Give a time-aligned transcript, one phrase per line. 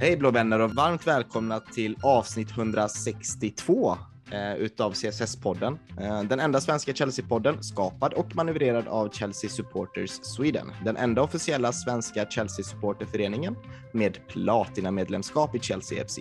[0.00, 3.96] Hej blå vänner och varmt välkomna till avsnitt 162
[4.32, 5.78] eh, utav CSS-podden.
[6.00, 10.72] Eh, den enda svenska Chelsea-podden skapad och manövrerad av Chelsea Supporters Sweden.
[10.84, 13.56] Den enda officiella svenska Chelsea-supporterföreningen
[13.92, 16.18] med platina-medlemskap i Chelsea FC.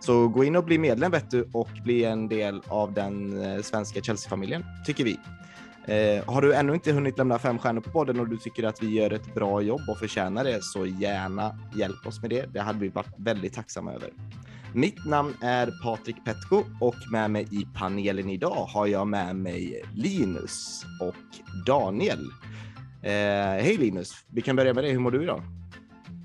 [0.00, 3.62] Så gå in och bli medlem vet du och bli en del av den eh,
[3.62, 5.18] svenska Chelsea-familjen, tycker vi.
[5.86, 8.82] Eh, har du ännu inte hunnit lämna fem stjärnor på podden och du tycker att
[8.82, 12.46] vi gör ett bra jobb och förtjänar det så gärna hjälp oss med det.
[12.52, 14.10] Det hade vi varit väldigt tacksamma över.
[14.74, 19.82] Mitt namn är Patrik Petko och med mig i panelen idag har jag med mig
[19.94, 21.14] Linus och
[21.66, 22.24] Daniel.
[23.02, 24.92] Eh, hej Linus, vi kan börja med dig.
[24.92, 25.42] Hur mår du idag?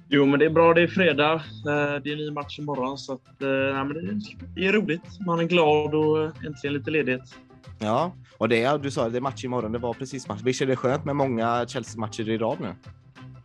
[0.10, 0.74] Jo, men det är bra.
[0.74, 1.34] Det är fredag.
[1.34, 4.22] Eh, det är ny match imorgon, så att, eh, men
[4.56, 5.20] det är roligt.
[5.26, 7.36] Man är glad och eh, äntligen lite ledighet.
[7.80, 9.72] Ja, och det du sa, det är match imorgon.
[9.72, 10.42] Det var precis match.
[10.44, 12.76] Visst är det skönt med många Chelsea-matcher i rad nu?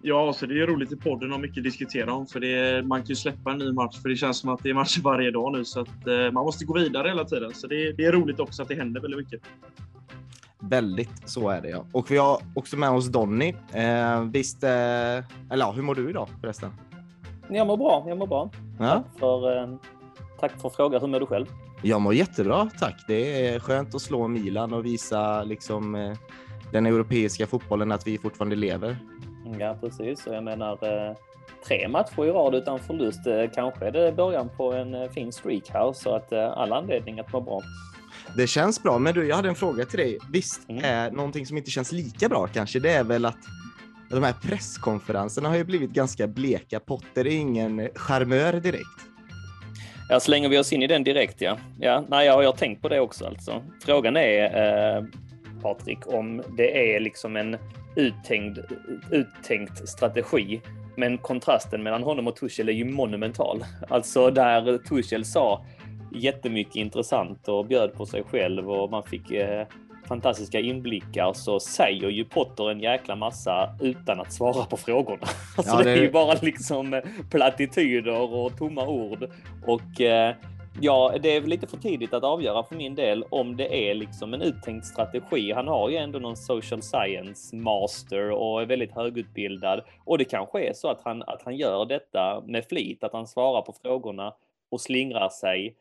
[0.05, 2.27] Ja, så det är roligt i podden och mycket att diskutera om.
[2.27, 4.63] För det är, man kan ju släppa en ny match, för det känns som att
[4.63, 5.65] det är matcher varje dag nu.
[5.65, 7.55] Så att eh, man måste gå vidare hela tiden.
[7.55, 9.41] Så det, det är roligt också att det händer väldigt mycket.
[10.59, 11.85] Väldigt, så är det ja.
[11.93, 13.55] Och vi har också med oss Donny.
[13.73, 16.71] Eh, visst, eh, eller ja, hur mår du idag förresten?
[17.49, 18.51] Jag mår bra, jag mår bra.
[18.79, 18.87] Ja.
[18.87, 19.69] Tack, för, eh,
[20.41, 21.01] tack för frågan.
[21.01, 21.47] Hur mår du själv?
[21.85, 23.05] Jag mår jättebra, tack.
[23.07, 26.17] Det är skönt att slå Milan och visa liksom, eh,
[26.73, 28.97] den europeiska fotbollen att vi fortfarande lever.
[29.59, 30.27] Ja, precis.
[30.27, 31.17] Och jag menar, eh,
[31.67, 33.27] tre matcher i rad utan förlust.
[33.27, 37.33] Eh, kanske är det början på en fin streak här, så att all anledning att
[37.33, 37.61] må bra.
[38.37, 40.19] Det känns bra, men du, jag hade en fråga till dig.
[40.33, 40.85] Visst mm.
[40.85, 43.39] är någonting som inte känns lika bra kanske, det är väl att
[44.11, 46.81] de här presskonferenserna har ju blivit ganska bleka.
[46.81, 49.12] Potter är ingen charmör direkt.
[50.13, 51.57] Ja, slänger vi oss in i den direkt ja.
[51.81, 53.63] ja nej, jag har tänkt på det också alltså.
[53.85, 54.45] Frågan är,
[54.97, 55.05] eh,
[55.63, 57.57] Patrik, om det är liksom en
[57.97, 58.59] uttänkt,
[59.11, 60.61] uttänkt strategi.
[60.97, 63.65] Men kontrasten mellan honom och Tuchel är ju monumental.
[63.89, 65.65] Alltså där Tuchel sa
[66.15, 69.67] jättemycket intressant och bjöd på sig själv och man fick eh,
[70.09, 75.19] fantastiska inblickar så säger ju Potter en jäkla massa utan att svara på frågorna.
[75.57, 75.85] Alltså ja, det...
[75.85, 75.91] det...
[75.91, 79.29] är ju bara liksom eh, plattityder och tomma ord.
[79.67, 80.35] Och eh,
[80.81, 83.95] ja, det är väl lite för tidigt att avgöra för min del om det är
[83.95, 85.53] liksom en uttänkt strategi.
[85.53, 90.69] Han har ju ändå någon social science master och är väldigt högutbildad och det kanske
[90.69, 94.35] är så att han, att han gör detta med flit, att han svarar på frågorna
[94.71, 95.75] och slingrar sig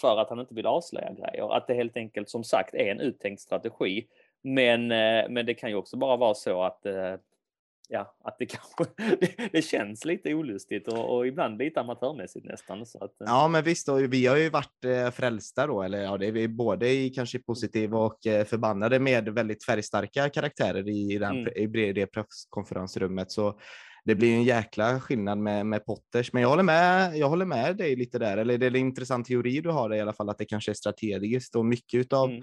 [0.00, 1.56] för att han inte vill avslöja grejer.
[1.56, 4.06] Att det helt enkelt som sagt är en uttänkt strategi.
[4.42, 7.14] Men, eh, men det kan ju också bara vara så att eh,
[7.88, 8.84] ja, att det kanske
[9.20, 12.86] det, det känns lite olustigt och, och, ibland lite amatörmässigt nästan.
[12.86, 16.26] Så att, ja, men visst, och vi har ju varit frälsta då, eller ja, det
[16.26, 21.76] är vi både i kanske positiva och förbannade med väldigt färgstarka karaktärer i, den, mm.
[21.76, 23.30] i det presskonferensrummet.
[23.30, 23.60] Så
[24.08, 26.32] det blir en jäkla skillnad med, med Potters.
[26.32, 27.16] Men jag håller med.
[27.16, 28.36] Jag håller med dig lite där.
[28.36, 30.74] Eller det är en intressant teori du har i alla fall att det kanske är
[30.74, 32.42] strategiskt och mycket av mm.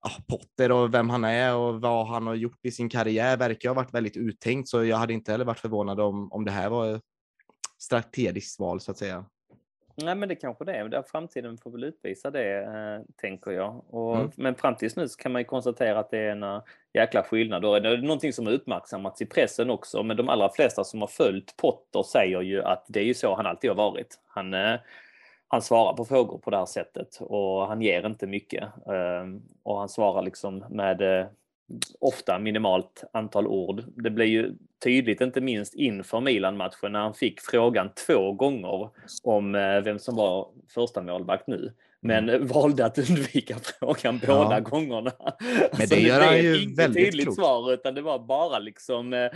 [0.00, 3.68] ah, Potter och vem han är och vad han har gjort i sin karriär verkar
[3.68, 4.68] ha varit väldigt uttänkt.
[4.68, 7.00] Så jag hade inte heller varit förvånad om, om det här var
[7.78, 9.24] strategiskt val så att säga.
[10.02, 11.02] Nej, men det kanske det är.
[11.02, 13.84] Framtiden får väl utvisa det, eh, tänker jag.
[13.90, 14.30] Och, mm.
[14.36, 16.62] Men fram tills nu kan man ju konstatera att det är en uh,
[16.94, 17.64] jäkla skillnad.
[17.64, 20.02] Och det är någonting som har uppmärksammats i pressen också.
[20.02, 23.34] Men de allra flesta som har följt Potter säger ju att det är ju så
[23.34, 24.20] han alltid har varit.
[24.26, 24.78] Han, uh,
[25.48, 28.64] han svarar på frågor på det här sättet och han ger inte mycket.
[28.64, 31.28] Uh, och han svarar liksom med
[32.00, 33.84] ofta minimalt antal ord.
[33.86, 34.54] Det blir ju
[34.84, 38.90] tydligt, inte minst inför Milan-matchen, när han fick frågan två gånger
[39.22, 41.72] om eh, vem som var första målvakt nu.
[42.00, 42.46] Men mm.
[42.54, 44.26] valde att undvika frågan ja.
[44.26, 45.12] båda gångerna.
[45.18, 47.36] Men alltså, det gör han ju väldigt tydligt klokt.
[47.36, 49.30] svar, utan det var bara liksom eh,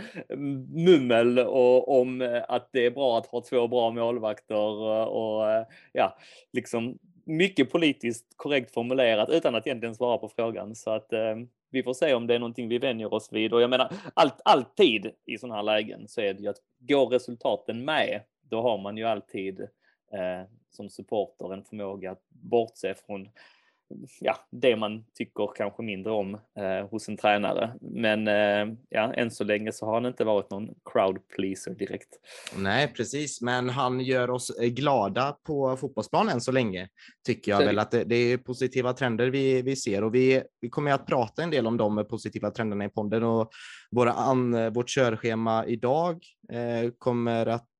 [0.69, 5.65] mummel och, om eh, att det är bra att ha två bra målvakter och, och
[5.93, 6.17] ja,
[6.53, 10.75] liksom mycket politiskt korrekt formulerat utan att egentligen svara på frågan.
[10.75, 11.35] Så att eh,
[11.73, 13.53] vi får se om det är någonting vi vänjer oss vid.
[13.53, 17.07] Och jag menar, allt, alltid i sådana här lägen så är det ju att går
[17.07, 19.61] resultaten med, då har man ju alltid
[20.11, 23.29] eh, som supporter en förmåga att bortse från
[24.19, 27.73] ja, det man tycker kanske mindre om eh, hos en tränare.
[27.81, 32.09] Men eh, ja, än så länge så har han inte varit någon crowd pleaser direkt.
[32.57, 36.89] Nej, precis, men han gör oss eh, glada på fotbollsplanen än så länge.
[37.25, 40.43] Tycker jag så väl att det, det, är positiva trender vi, vi ser och vi,
[40.61, 43.51] vi kommer att prata en del om de positiva trenderna i podden och
[43.91, 47.72] våra an, vårt körschema idag eh, kommer att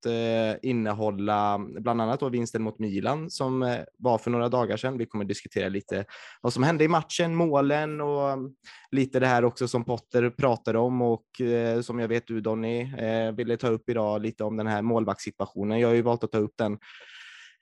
[0.62, 4.98] innehålla bland annat då vinsten mot Milan som eh, var för några dagar sedan.
[4.98, 6.06] Vi kommer diskutera lite
[6.42, 8.52] vad som hände i matchen, målen och mm,
[8.92, 12.82] lite det här också som Potter pratade om och eh, som jag vet du Donny
[12.82, 15.80] eh, ville ta upp idag lite om den här målvaktssituationen.
[15.80, 16.78] Jag har ju valt att ta upp den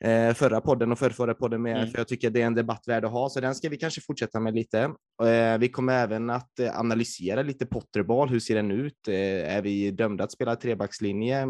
[0.03, 1.89] eh, förra podden och förrförra podden med, mm.
[1.89, 4.01] för jag tycker det är en debatt värd att ha, så den ska vi kanske
[4.01, 4.79] fortsätta med lite.
[5.23, 8.29] Eh, vi kommer även att eh, analysera lite Potterball.
[8.29, 9.07] Hur ser den ut?
[9.07, 11.47] Eh, är vi dömda att spela trebackslinje?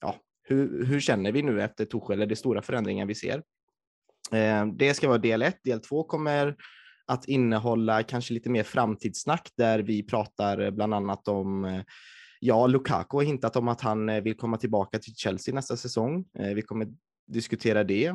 [0.00, 2.22] Ja, hur, hur känner vi nu efter Torshäll?
[2.22, 3.42] Är de stora förändringar vi ser?
[4.32, 5.58] Eh, det ska vara del ett.
[5.64, 6.56] Del två kommer
[7.06, 11.82] att innehålla kanske lite mer framtidssnack där vi pratar eh, bland annat om eh,
[12.42, 16.24] Ja, Lukaku har hintat om att han vill komma tillbaka till Chelsea nästa säsong.
[16.32, 16.88] Vi kommer
[17.26, 18.12] diskutera det.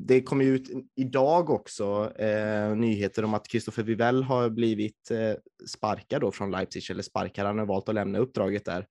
[0.00, 2.12] Det kom ju ut idag också
[2.76, 5.10] nyheter om att Christopher Vivell har blivit
[5.66, 8.86] sparkad då från Leipzig, eller sparkad, han har valt att lämna uppdraget där.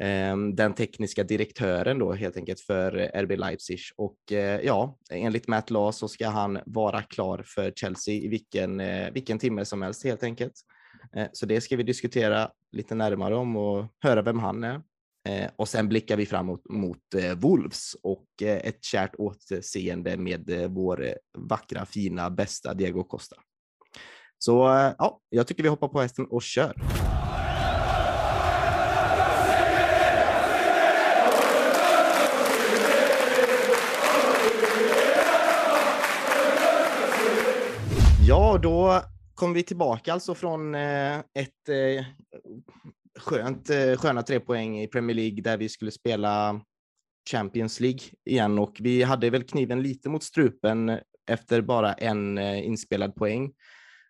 [0.00, 5.48] Ehm, den tekniska direktören då helt enkelt för eh, RB Leipzig och eh, ja, enligt
[5.48, 9.82] Matt Law så ska han vara klar för Chelsea i vilken, eh, vilken timme som
[9.82, 10.54] helst helt enkelt.
[11.32, 14.80] Så det ska vi diskutera lite närmare om och höra vem han är.
[15.56, 17.02] Och sen blickar vi framåt mot
[17.36, 23.36] Wolves och ett kärt återseende med vår vackra, fina, bästa Diego Costa.
[24.38, 24.52] Så
[24.98, 26.74] ja, jag tycker vi hoppar på hästen och kör.
[38.28, 39.02] Ja, då
[39.34, 42.04] kom vi tillbaka alltså från eh, ett eh,
[43.18, 46.60] skönt, eh, sköna tre poäng i Premier League där vi skulle spela
[47.30, 50.98] Champions League igen och vi hade väl kniven lite mot strupen
[51.30, 53.52] efter bara en inspelad poäng.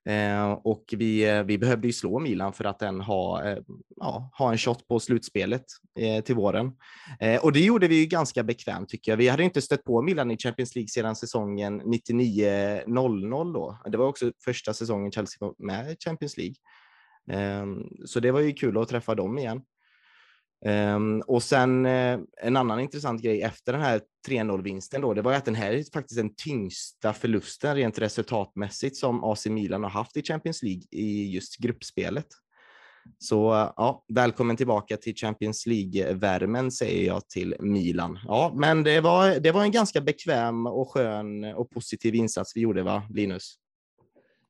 [0.08, 3.58] Eh, och vi, eh, vi behövde ju slå Milan för att den ha, eh,
[3.96, 5.64] ja, ha en shot på slutspelet
[5.98, 6.72] eh, till våren.
[7.42, 9.16] och det gjorde vi ju ganska bekvämt tycker jag.
[9.16, 13.78] Vi hade inte stött på Milan i Champions League sedan säsongen 99-00 då.
[13.86, 16.54] Det var också första säsongen Chelsea var med i Champions League.
[17.30, 19.62] Ehm, så det var ju kul att träffa dem igen.
[20.66, 25.32] Um, och sen uh, en annan intressant grej efter den här 3-0-vinsten då, det var
[25.32, 30.16] att den här är faktiskt den tyngsta förlusten rent resultatmässigt som AC Milan har haft
[30.16, 32.26] i Champions League i just gruppspelet.
[33.18, 38.18] Så uh, ja, välkommen tillbaka till Champions League-värmen säger jag till Milan.
[38.24, 42.60] Ja, men det var, det var en ganska bekväm och skön och positiv insats vi
[42.60, 43.54] gjorde, va Linus?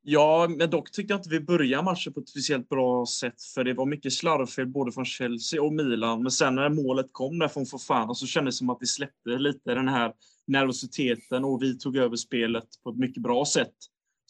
[0.02, 3.64] Ja, men dock tyckte jag inte vi började matchen på ett speciellt bra sätt, för
[3.64, 6.22] det var mycket slarvfel både från Chelsea och Milan.
[6.22, 9.30] Men sen när målet kom där från Fofana så kändes det som att vi släppte
[9.30, 10.12] lite den här
[10.46, 13.74] nervositeten och vi tog över spelet på ett mycket bra sätt.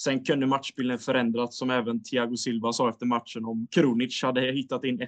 [0.01, 4.85] Sen kunde matchbilden förändrats, som även Thiago Silva sa efter matchen, om Krunic hade hittat
[4.85, 5.07] in 1-1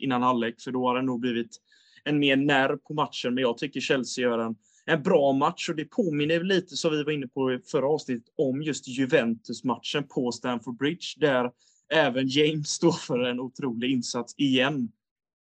[0.00, 1.56] innan halvlek, för då hade det nog blivit
[2.04, 3.34] en mer nerv på matchen.
[3.34, 4.54] Men jag tycker Chelsea gör en
[4.86, 5.68] en bra match.
[5.68, 10.08] Och det påminner lite, som vi var inne på i förra avsnittet, om just Juventus-matchen
[10.08, 11.50] på Stamford Bridge, där
[11.92, 14.92] även James står för en otrolig insats igen.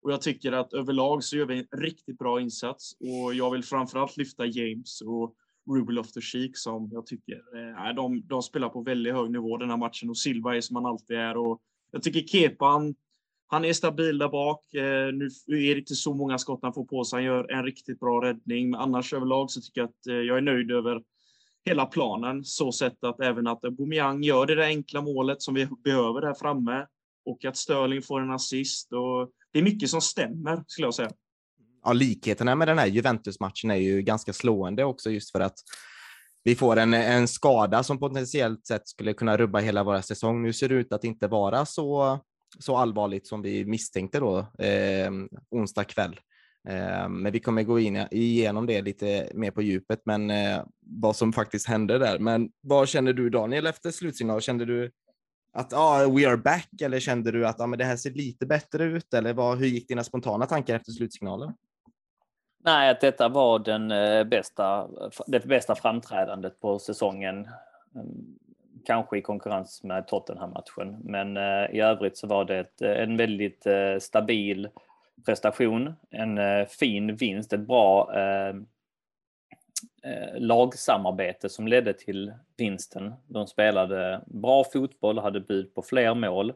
[0.01, 2.93] Och jag tycker att överlag så gör vi en riktigt bra insats.
[2.99, 5.35] Och jag vill framförallt lyfta James och
[5.69, 9.57] Rubel of the Sheik som jag tycker, eh, de, de spelar på väldigt hög nivå
[9.57, 10.09] den här matchen.
[10.09, 11.37] Och Silva är som han alltid är.
[11.37, 12.95] Och jag tycker kepan
[13.51, 14.73] han är stabil där bak.
[14.73, 15.13] Eh,
[15.47, 17.17] nu är det inte så många skott han får på sig.
[17.17, 18.69] Han gör en riktigt bra räddning.
[18.69, 21.01] Men annars överlag så tycker jag att eh, jag är nöjd över
[21.65, 22.43] hela planen.
[22.43, 26.33] Så sett att även att Aubameyang gör det där enkla målet som vi behöver där
[26.33, 26.85] framme.
[27.25, 28.93] Och att Sterling får en assist.
[28.93, 31.11] Och det är mycket som stämmer, skulle jag säga.
[31.83, 35.55] Ja, likheterna med den här Juventus-matchen är ju ganska slående också just för att
[36.43, 40.41] vi får en, en skada som potentiellt sett skulle kunna rubba hela våra säsong.
[40.41, 42.19] Nu ser det ut att inte vara så
[42.59, 45.11] så allvarligt som vi misstänkte då eh,
[45.49, 46.19] onsdag kväll.
[46.69, 51.15] Eh, men vi kommer gå in igenom det lite mer på djupet, men eh, vad
[51.15, 52.19] som faktiskt hände där.
[52.19, 54.41] Men vad känner du Daniel efter slutsignal?
[54.41, 54.91] Kände du
[55.53, 58.45] att ah, we are back eller kände du att ah, men det här ser lite
[58.45, 59.13] bättre ut?
[59.13, 61.53] Eller vad, hur gick dina spontana tankar efter slutsignalen?
[62.63, 64.87] Nej, att detta var den eh, bästa,
[65.27, 67.47] det bästa framträdandet på säsongen
[68.85, 70.97] kanske i konkurrens med Tottenham-matchen.
[71.03, 74.69] Men eh, i övrigt så var det ett, eh, en väldigt eh, stabil
[75.25, 78.55] prestation, en eh, fin vinst, ett bra eh,
[80.37, 83.13] lagsamarbete som ledde till vinsten.
[83.27, 86.53] De spelade bra fotboll, hade bud på fler mål.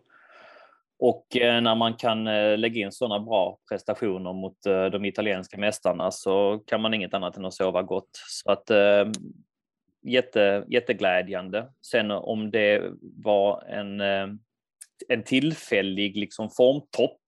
[0.99, 2.23] Och när man kan
[2.59, 4.57] lägga in sådana bra prestationer mot
[4.91, 8.09] de italienska mästarna så kan man inget annat än att sova gott.
[8.13, 8.71] Så att
[10.03, 11.67] jätte, jätteglädjande.
[11.81, 14.27] Sen om det var en, eh,
[15.07, 17.21] en tillfällig liksom formtopp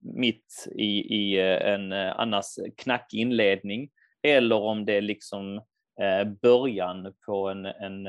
[0.00, 2.46] mitt i, i eh, en eh, annars
[2.76, 3.90] knackig inledning
[4.22, 5.60] eller om det är liksom
[6.42, 8.04] början på en, en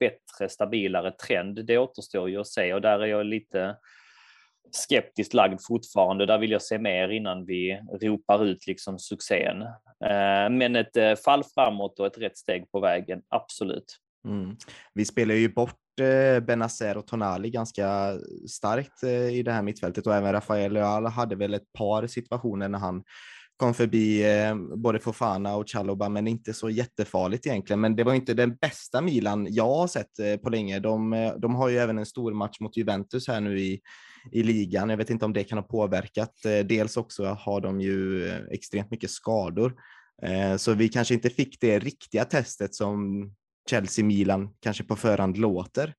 [0.00, 1.66] bättre, stabilare trend.
[1.66, 3.76] Det återstår ju att se och där är jag lite
[4.72, 6.26] skeptiskt lagd fortfarande.
[6.26, 9.62] Där vill jag se mer innan vi ropar ut liksom succén.
[10.04, 13.96] Eh, men ett eh, fall framåt och ett rätt steg på vägen, absolut.
[14.28, 14.56] Mm.
[14.94, 20.14] Vi spelar ju bort eh, Benazer och Tonali ganska starkt i det här mittfältet och
[20.14, 23.02] även Rafael Leal hade väl ett par situationer när han
[23.56, 24.24] kom förbi
[24.76, 27.80] både Fofana och Chaloba, men inte så jättefarligt egentligen.
[27.80, 30.78] Men det var inte den bästa Milan jag har sett på länge.
[30.78, 33.80] De, de har ju även en stor match mot Juventus här nu i,
[34.32, 34.90] i ligan.
[34.90, 36.44] Jag vet inte om det kan ha påverkat.
[36.44, 39.74] Eh, dels också har de ju eh, extremt mycket skador,
[40.22, 43.30] eh, så vi kanske inte fick det riktiga testet som
[43.70, 45.94] Chelsea-Milan kanske på förhand låter.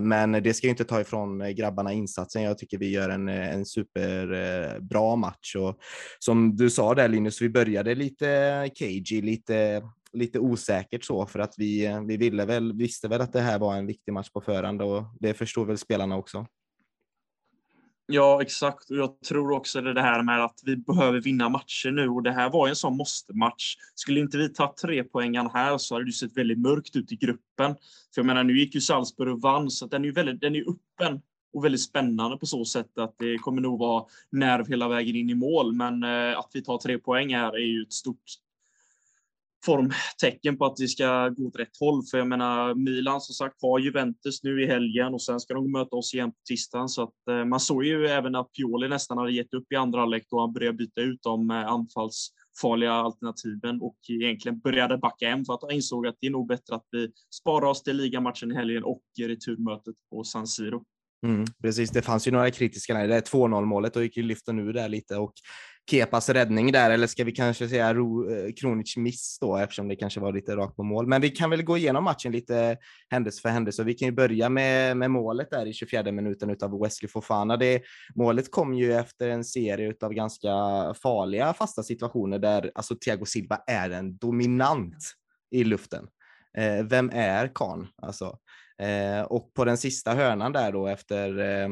[0.00, 2.42] Men det ska ju inte ta ifrån grabbarna insatsen.
[2.42, 5.78] Jag tycker vi gör en, en superbra match och
[6.18, 9.82] som du sa där Linus, vi började lite cagey, lite
[10.16, 13.76] lite osäkert så för att vi, vi ville väl, visste väl att det här var
[13.76, 16.46] en viktig match på förhand och det förstår väl spelarna också.
[18.08, 18.90] Ja, exakt.
[18.90, 22.32] Och jag tror också det här med att vi behöver vinna matcher nu och det
[22.32, 23.76] här var en sån måste-match.
[23.94, 27.16] Skulle inte vi ta tre poängen här så hade det sett väldigt mörkt ut i
[27.16, 27.74] gruppen.
[28.14, 30.56] För jag menar, nu gick ju Salzburg och vann, så den är ju väldigt, den
[30.56, 31.20] är öppen
[31.52, 35.30] och väldigt spännande på så sätt att det kommer nog vara nerv hela vägen in
[35.30, 35.72] i mål.
[35.72, 38.24] Men eh, att vi tar tre poäng här är ju ett stort
[39.66, 42.02] formtecken på att vi ska gå åt rätt håll.
[42.10, 45.72] För jag menar, Milan som sagt har Juventus nu i helgen och sen ska de
[45.72, 46.88] möta oss igen på tisdagen.
[46.88, 50.00] Så att eh, man såg ju även att Pioli nästan hade gett upp i andra
[50.00, 55.44] halvlek då han började byta ut de eh, anfallsfarliga alternativen och egentligen började backa hem
[55.44, 58.52] för att han insåg att det är nog bättre att vi sparar oss till ligamatchen
[58.52, 60.84] i helgen och returmötet på San Siro.
[61.26, 64.22] Mm, precis, det fanns ju några kritiska när det är 2-0 målet och gick ju
[64.22, 65.32] lyfta nu där lite och
[65.90, 69.96] Kepas räddning där, eller ska vi kanske säga Ro, eh, Kronic miss då, eftersom det
[69.96, 71.06] kanske var lite rakt på mål.
[71.06, 72.76] Men vi kan väl gå igenom matchen lite
[73.10, 73.84] händelse för händelse.
[73.84, 77.56] Vi kan ju börja med, med målet där i 24 minuten av Wesley Fofana.
[77.56, 77.82] Det,
[78.14, 80.48] målet kom ju efter en serie av ganska
[81.02, 84.96] farliga fasta situationer där alltså Thiago Silva är en dominant
[85.50, 86.06] i luften.
[86.58, 87.86] Eh, vem är Kahn?
[88.02, 88.38] Alltså,
[88.78, 91.68] Eh, och på den sista hörnan där då efter eh,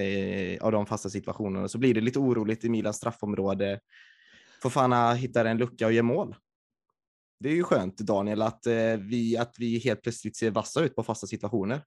[0.00, 3.80] eh, av de fasta situationerna så blir det lite oroligt i Milans straffområde.
[4.62, 6.34] Fofana hittar en lucka och gör mål.
[7.40, 10.96] Det är ju skönt Daniel att, eh, vi, att vi helt plötsligt ser vassa ut
[10.96, 11.80] på fasta situationer.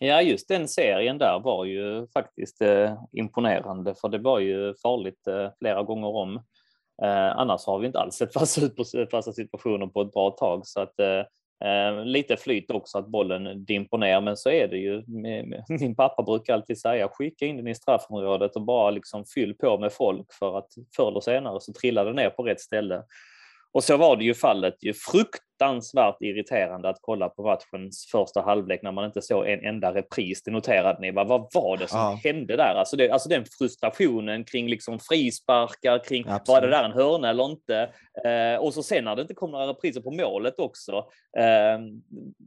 [0.00, 5.26] Ja, just den serien där var ju faktiskt eh, imponerande för det var ju farligt
[5.26, 6.36] eh, flera gånger om.
[7.02, 10.30] Eh, annars har vi inte alls sett fasta ut på fasta situationer på ett bra
[10.30, 11.22] tag så att eh,
[11.64, 15.02] Eh, lite flyt också att bollen dimper ner, men så är det ju.
[15.68, 19.78] Min pappa brukar alltid säga skicka in den i straffområdet och bara liksom fyll på
[19.78, 23.02] med folk för att förr eller senare så trillar det ner på rätt ställe.
[23.72, 24.74] Och så var det ju fallet.
[24.80, 24.94] Ju
[25.60, 30.42] fruktansvärt irriterande att kolla på matchens första halvlek när man inte såg en enda repris.
[30.42, 31.10] Det noterade ni.
[31.10, 31.24] Va?
[31.24, 32.20] Vad var det som ja.
[32.24, 32.74] hände där?
[32.74, 36.48] Alltså, det, alltså den frustrationen kring liksom frisparkar, kring Absolut.
[36.48, 37.90] var det där en hörna eller inte?
[38.24, 40.92] Eh, och så sen när det inte kom några repriser på målet också.
[41.38, 41.80] Eh,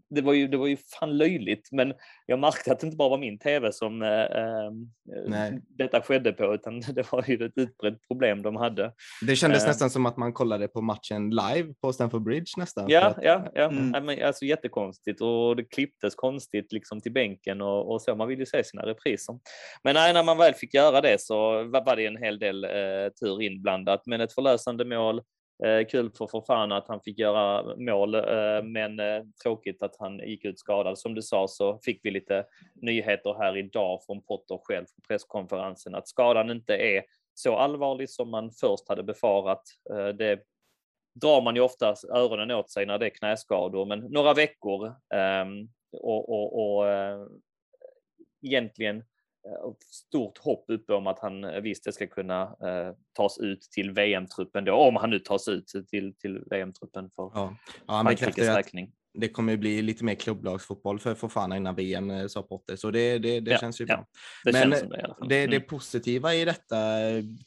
[0.10, 1.94] det, var ju, det var ju fan löjligt, men
[2.26, 4.72] jag märkte att det inte bara var min tv som eh, eh
[5.68, 8.92] detta skedde på, utan det var ju ett utbrett problem de hade.
[9.22, 9.68] Det kändes eh.
[9.68, 12.86] nästan som att man kollade på matchen live på Stamford Bridge nästan.
[12.88, 13.64] Ja, att, ja, ja.
[13.64, 14.26] Mm.
[14.26, 18.16] Alltså jättekonstigt och det klipptes konstigt liksom till bänken och, och så.
[18.16, 19.40] Man vill ju se sina repriser.
[19.84, 23.10] Men nej, när man väl fick göra det så var det en hel del eh,
[23.20, 25.22] tur inblandat, men ett förlösande mål
[25.66, 30.20] Eh, kul för Fofana att han fick göra mål, eh, men eh, tråkigt att han
[30.20, 31.00] gick ut skadad.
[31.00, 32.46] Som du sa så fick vi lite
[32.82, 38.32] nyheter här idag från Potter själv på presskonferensen att skadan inte är så allvarlig som
[38.32, 39.62] man först hade befarat.
[39.90, 40.40] Eh, det
[41.14, 45.70] drar man ju ofta öronen åt sig när det är knäskador, men några veckor ehm,
[45.92, 47.28] och, och, och eh,
[48.42, 49.04] egentligen
[49.48, 53.92] Eh, stort hopp uppe om att han eh, visst ska kunna eh, tas ut till
[53.92, 57.56] VM-truppen då, om han nu tas ut till, till VM-truppen för ja.
[57.88, 58.92] Ja, Frankrikes räkning.
[59.14, 63.18] Det kommer bli lite mer klubblagsfotboll för Fofana innan VM, eh, sa Potter, så det,
[63.18, 64.06] det, det ja, känns ju bra.
[64.44, 64.78] det Men det,
[65.22, 65.68] det, det, mm.
[65.68, 66.76] positiva i detta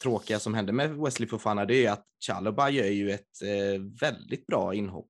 [0.03, 4.47] tråkiga som hände med Wesley Fofana, det är att Chalobah gör ju ett eh, väldigt
[4.47, 5.09] bra inhopp.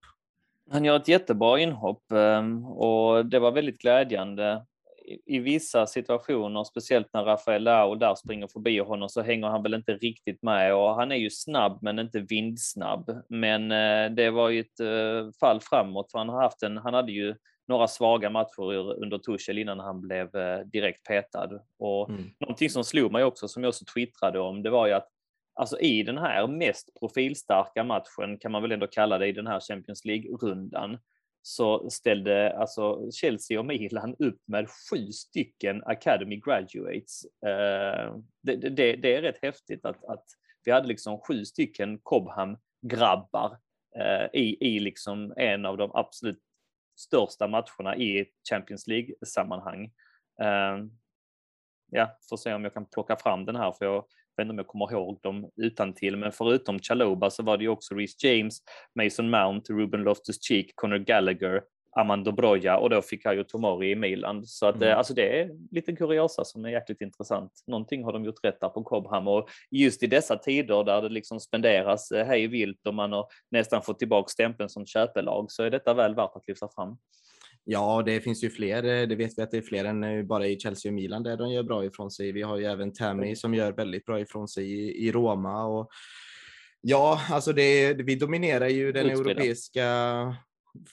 [0.71, 4.67] Han gör ett jättebra inhopp ehm, och det var väldigt glädjande
[5.27, 9.75] i vissa situationer, speciellt när Rafael Leao där springer förbi honom, så hänger han väl
[9.75, 13.23] inte riktigt med och han är ju snabb men inte vindsnabb.
[13.29, 16.95] Men eh, det var ju ett eh, fall framåt för han har haft en, han
[16.95, 17.35] hade ju
[17.69, 21.61] några svaga matcher under Tuchel innan han blev eh, direkt petad.
[21.79, 22.31] Och mm.
[22.41, 25.09] någonting som slog mig också, som jag också twittrade om, det var ju att
[25.55, 29.47] alltså i den här mest profilstarka matchen, kan man väl ändå kalla det, i den
[29.47, 30.99] här Champions League-rundan,
[31.47, 37.25] så ställde alltså Chelsea och Milan upp med sju stycken Academy Graduates.
[37.47, 40.25] Eh, det, det, det, är rätt häftigt att, att
[40.65, 43.59] vi hade liksom sju stycken Cobham-grabbar
[43.99, 46.43] eh, i, i liksom en av de absolut
[46.99, 49.85] största matcherna i Champions League-sammanhang.
[50.43, 50.85] Eh,
[51.91, 54.05] ja, får se om jag kan plocka fram den här, för jag
[54.37, 57.65] vet inte om jag kommer ihåg dem utan till, men förutom Chaloba så var det
[57.65, 58.59] ju också Reece James,
[58.95, 61.63] Mason Mount, Ruben Loftus-Cheek, Conor Gallagher,
[61.97, 64.47] Amando Broja och då fick ju Tomori i Milan.
[64.47, 64.99] Så att, mm.
[64.99, 67.53] Alltså det är lite kuriosa som är jäkligt intressant.
[67.67, 71.09] Någonting har de gjort rätt där på Cobham och just i dessa tider där det
[71.09, 75.63] liksom spenderas eh, hej vilt och man har nästan fått tillbaka stämpeln som köpelag så
[75.63, 76.99] är detta väl värt att lyfta fram.
[77.69, 78.85] Ja, det finns ju fler.
[78.85, 81.37] Eh, det vet vi att det är fler än bara i Chelsea och Milan där
[81.37, 82.33] de gör bra ifrån sig.
[82.33, 85.65] Vi har ju även Tammy som gör väldigt bra ifrån sig i, i Roma.
[85.65, 85.89] Och
[86.81, 89.31] ja, alltså det, vi dominerar ju den Utspelad.
[89.31, 90.37] europeiska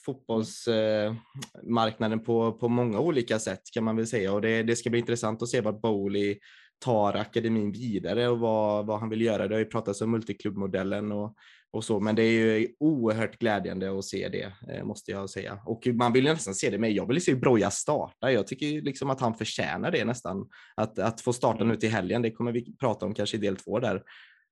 [0.04, 4.32] fotbollsmarknaden på, på många olika sätt kan man väl säga.
[4.32, 6.38] Och det, det ska bli intressant att se vad Bowley
[6.84, 9.48] tar akademin vidare och vad, vad han vill göra.
[9.48, 11.36] Det har ju pratats om multiklubbmodellen och,
[11.72, 15.58] och så, men det är ju oerhört glädjande att se det, eh, måste jag säga.
[15.66, 16.92] Och man vill nästan se det med.
[16.92, 18.32] Jag vill se Broja starta.
[18.32, 20.48] Jag tycker liksom att han förtjänar det nästan.
[20.74, 23.56] Att, att få starta nu till helgen, det kommer vi prata om kanske i del
[23.56, 24.02] två där.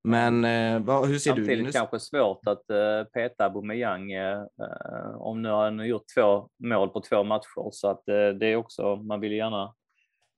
[0.04, 1.54] Men eh, vad, hur ser Samtidigt du?
[1.54, 4.44] Samtidigt kanske svårt att eh, peta Aubameyang eh,
[5.16, 8.56] om nu har han gjort två mål på två matcher så att eh, det är
[8.56, 9.74] också, man vill gärna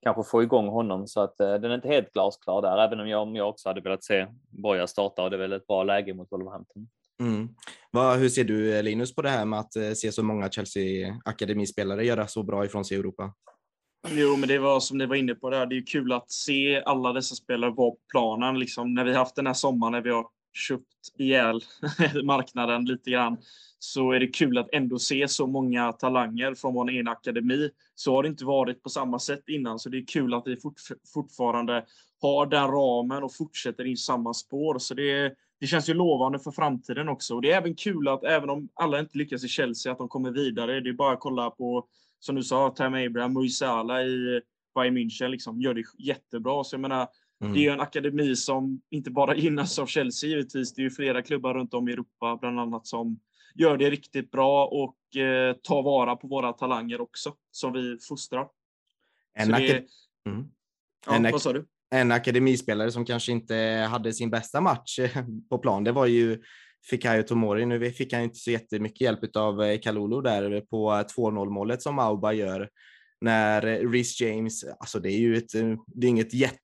[0.05, 3.09] kanske få igång honom så att eh, den är inte helt glasklar där, även om
[3.09, 5.85] jag, om jag också hade velat se Boja starta och det är väl ett bra
[5.85, 6.89] läge mot Wolverhampton.
[7.21, 7.49] Mm.
[7.91, 11.21] Vad, hur ser du Linus på det här med att eh, se så många Chelsea
[11.25, 13.35] akademispelare göra så bra ifrån sig i Europa?
[14.09, 15.67] Jo, men det var som ni var inne på där.
[15.67, 18.59] Det är kul att se alla dessa spelare vara på planen.
[18.59, 20.85] Liksom, när vi haft den här sommaren när vi har köpt
[21.19, 21.61] ihjäl
[22.25, 23.39] marknaden lite grann
[23.79, 27.71] så är det kul att ändå se så många talanger från vår egen akademi.
[27.95, 30.57] Så har det inte varit på samma sätt innan, så det är kul att vi
[30.57, 30.81] fort,
[31.15, 31.85] fortfarande
[32.21, 34.79] har den ramen och fortsätter i samma spår.
[34.79, 37.35] Så det, det känns ju lovande för framtiden också.
[37.35, 40.09] Och det är även kul att även om alla inte lyckas i Chelsea, att de
[40.09, 40.81] kommer vidare.
[40.81, 41.87] Det är bara att kolla på
[42.21, 44.41] som du sa, Tam Abraham, Muisala i
[44.75, 46.65] Bayern München liksom, gör det jättebra.
[46.65, 47.09] Så jag menar,
[47.41, 47.55] mm.
[47.55, 50.75] det är ju en akademi som inte bara gynnas av Chelsea givetvis.
[50.75, 53.21] Det är ju flera klubbar runt om i Europa, bland annat, som
[53.55, 58.49] gör det riktigt bra och eh, tar vara på våra talanger också, som vi fostrar.
[59.35, 59.85] En, det...
[60.29, 60.47] mm.
[61.07, 61.23] ja, en,
[61.55, 61.67] du?
[61.91, 63.55] en akademispelare som kanske inte
[63.91, 64.99] hade sin bästa match
[65.51, 66.43] på plan, det var ju
[66.91, 67.67] Fikayo Tomori.
[67.67, 71.99] Nu fick han inte så jättemycket hjälp av eh, Kalulu där på 2-0 målet som
[71.99, 72.69] Auba gör
[73.21, 76.59] när Rhys James, alltså det är ju ett, eh, det är inget jätte-wow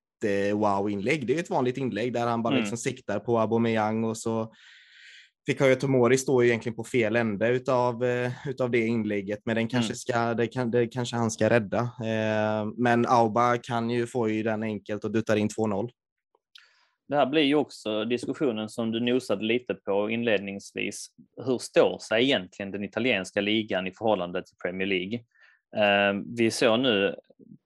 [0.90, 1.26] inlägg.
[1.26, 2.60] Det är ett vanligt inlägg där han bara mm.
[2.60, 4.52] liksom siktar på Aubameyang och så
[5.46, 9.68] Fikayo Tomori står ju egentligen på fel ände utav, eh, utav det inlägget, men den
[9.68, 9.96] kanske mm.
[9.96, 11.90] ska, det, kan, det kanske han ska rädda.
[12.76, 15.90] men Auba kan ju få ju den enkelt och duttar in 2-0
[17.10, 21.08] det här blir ju också diskussionen som du nosade lite på inledningsvis.
[21.46, 25.14] Hur står sig egentligen den italienska ligan i förhållande till Premier League?
[25.76, 27.16] Eh, vi såg nu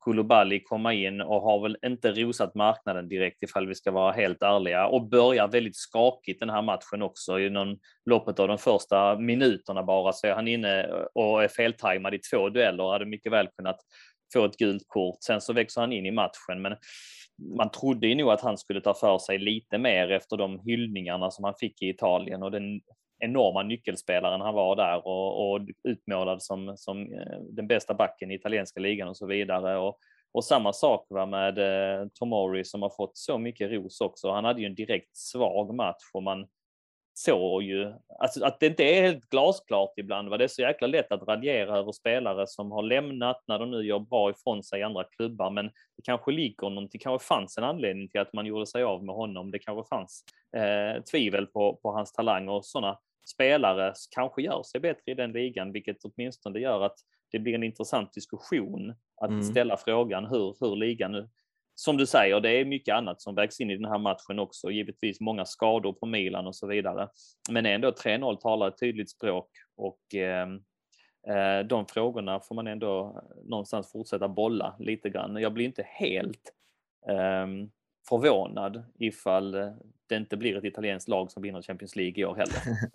[0.05, 4.43] Kulubali komma in och har väl inte rosat marknaden direkt ifall vi ska vara helt
[4.43, 7.41] ärliga och börjar väldigt skakigt den här matchen också.
[7.41, 12.15] I någon loppet av de första minuterna bara så är han inne och är feltajmad
[12.15, 13.81] i två dueller och hade mycket väl kunnat
[14.33, 15.17] få ett gult kort.
[15.21, 16.77] Sen så växer han in i matchen men
[17.57, 21.31] man trodde ju nog att han skulle ta för sig lite mer efter de hyllningarna
[21.31, 22.81] som han fick i Italien och den
[23.19, 28.35] enorma nyckelspelaren han var där och, och utmålad som, som eh, den bästa backen i
[28.35, 29.79] italienska ligan och så vidare.
[29.79, 29.99] Och,
[30.33, 34.31] och samma sak va, med eh, Tomori som har fått så mycket ros också.
[34.31, 36.47] Han hade ju en direkt svag match och man
[37.15, 40.29] såg ju alltså, att det inte är helt glasklart ibland.
[40.29, 40.37] Va?
[40.37, 43.83] Det är så jäkla lätt att radera över spelare som har lämnat när de nu
[43.83, 45.51] gör bra ifrån sig i andra klubbar.
[45.51, 48.83] Men det kanske ligger någonting, det kanske fanns en anledning till att man gjorde sig
[48.83, 49.51] av med honom.
[49.51, 50.25] Det kanske fanns
[50.57, 52.99] eh, tvivel på, på hans talang och sådana
[53.35, 56.97] spelare kanske gör sig bättre i den ligan, vilket åtminstone gör att
[57.33, 59.43] det blir en intressant diskussion att mm.
[59.43, 61.29] ställa frågan hur, hur ligan nu
[61.75, 64.71] som du säger, det är mycket annat som vägs in i den här matchen också.
[64.71, 67.09] Givetvis många skador på Milan och så vidare.
[67.51, 70.55] Men ändå 3-0 talar ett tydligt språk och ehm,
[71.29, 75.37] eh, de frågorna får man ändå någonstans fortsätta bolla lite grann.
[75.37, 76.53] Jag blir inte helt
[77.09, 77.47] eh,
[78.09, 79.53] förvånad ifall
[80.09, 82.59] det inte blir ett italienskt lag som vinner Champions League i år heller.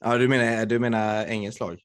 [0.00, 1.80] ja, du menar, du menar engelskt lag?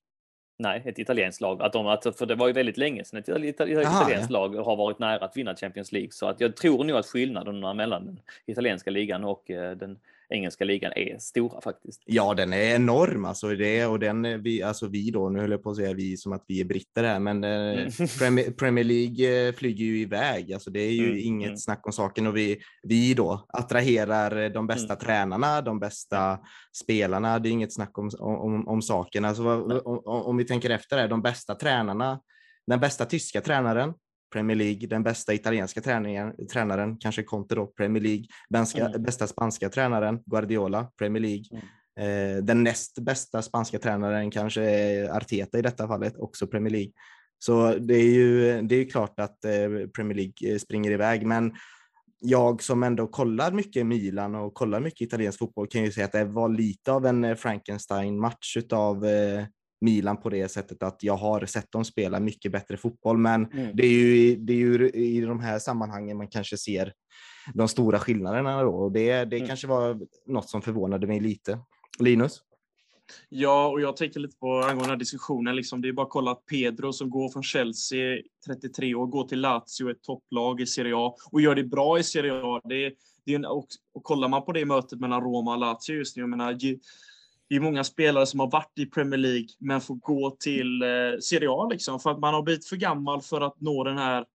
[0.62, 1.62] Nej, ett italienskt lag.
[1.62, 5.00] Att de, att, för det var ju väldigt länge sedan ett italienskt lag har varit
[5.00, 6.12] nära att vinna Champions League.
[6.12, 10.66] Så att jag tror nog att skillnaderna mellan den italienska ligan och eh, den engelska
[10.66, 12.04] ligan är stora faktiskt.
[12.06, 13.48] Ja, den är enorm alltså.
[13.48, 16.34] Det, och den, vi, alltså vi då, nu höll jag på att säga vi som
[16.34, 17.92] att vi är britter här, men eh, mm.
[18.20, 20.54] Premier, Premier, League eh, flyger ju iväg.
[20.54, 21.20] Alltså det är ju mm.
[21.20, 21.58] inget mm.
[21.58, 25.00] snack om saken och vi, vi då attraherar de bästa mm.
[25.06, 26.40] tränarna, de bästa
[26.84, 27.40] spelarna.
[27.40, 29.26] Det är inget snack om, om, om saken.
[29.26, 29.44] Alltså,
[29.86, 32.20] om, om vi tänker efter det, de bästa tränarna,
[32.68, 33.94] den bästa tyska tränaren,
[34.34, 39.04] Premier League, den bästa italienska träningen, tränaren, kanske Conte då, Premier League, bästa, mm.
[39.04, 41.46] bästa spanska tränaren, Guardiola, Premier League.
[41.52, 41.64] Mm.
[42.00, 46.92] Eh, den näst bästa spanska tränaren kanske är Arteta i detta fallet, också Premier League.
[47.40, 51.54] Så det är ju det är klart att eh, Premier League eh, springer iväg, men
[52.22, 56.12] jag som ändå kollar mycket Milan och kollar mycket italiensk fotboll kan ju säga att
[56.12, 59.44] det var lite av en Frankenstein-match utav eh,
[59.82, 63.18] Milan på det sättet att jag har sett dem spela mycket bättre fotboll.
[63.18, 63.76] Men mm.
[63.76, 66.94] det, är ju, det är ju i de här sammanhangen man kanske ser
[67.54, 68.64] de stora skillnaderna.
[68.64, 68.76] Då.
[68.76, 69.48] Och det det mm.
[69.48, 71.60] kanske var något som förvånade mig lite.
[72.00, 72.42] Linus?
[73.30, 75.56] Ja, och jag tänker lite på angående den här diskussionen.
[75.56, 79.24] Liksom, det är bara att kolla att Pedro som går från Chelsea, 33 år, går
[79.24, 82.62] till Lazio, ett topplag i Serie A och gör det bra i Serie A.
[82.64, 82.94] Det,
[83.26, 86.16] det är en, och, och kollar man på det mötet mellan Roma och Lazio just
[86.16, 86.52] nu, jag menar,
[87.50, 90.88] det är många spelare som har varit i Premier League men får gå till eh,
[91.22, 94.26] Serie A liksom, för att man har blivit för gammal för att nå den här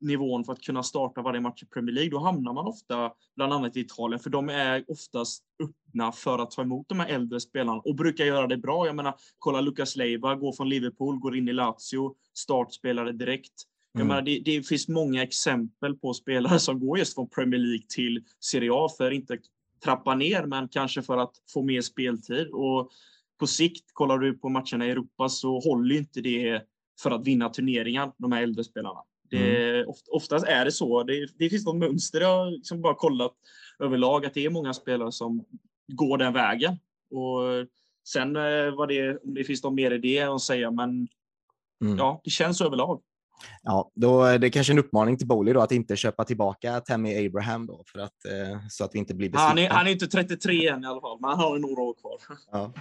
[0.00, 2.10] nivån för att kunna starta varje match i Premier League.
[2.10, 6.50] Då hamnar man ofta bland annat i Italien, för de är oftast öppna för att
[6.50, 8.86] ta emot de här äldre spelarna och brukar göra det bra.
[8.86, 13.52] Jag menar, kolla Lucas Leiva, går från Liverpool, går in i Lazio, startspelare direkt.
[13.92, 14.08] Jag mm.
[14.08, 18.24] menar, det, det, finns många exempel på spelare som går just från Premier League till
[18.40, 19.38] Serie A för inte
[19.84, 22.48] trappa ner, men kanske för att få mer speltid.
[22.52, 22.90] Och
[23.40, 26.62] på sikt, kollar du på matcherna i Europa så håller inte det
[27.02, 29.00] för att vinna turneringar, de här äldre spelarna.
[29.30, 29.86] Det, mm.
[30.10, 31.02] oftast är det så.
[31.02, 32.20] Det, det finns något mönster.
[32.20, 33.32] Jag har liksom bara kollat
[33.78, 35.44] överlag att det är många spelare som
[35.88, 36.76] går den vägen.
[37.10, 37.66] Och
[38.08, 41.08] sen eh, vad det, om det finns något mer i det att säga, men
[41.84, 41.98] mm.
[41.98, 43.02] ja, det känns överlag.
[43.62, 47.26] Ja, då är det kanske en uppmaning till Bowley då att inte köpa tillbaka Tammy
[47.26, 49.48] Abraham då för att eh, så att vi inte blir besvikna.
[49.48, 51.94] Han är, han är inte 33 än i alla fall, men han har några år
[52.00, 52.12] kvar.
[52.52, 52.72] Ja.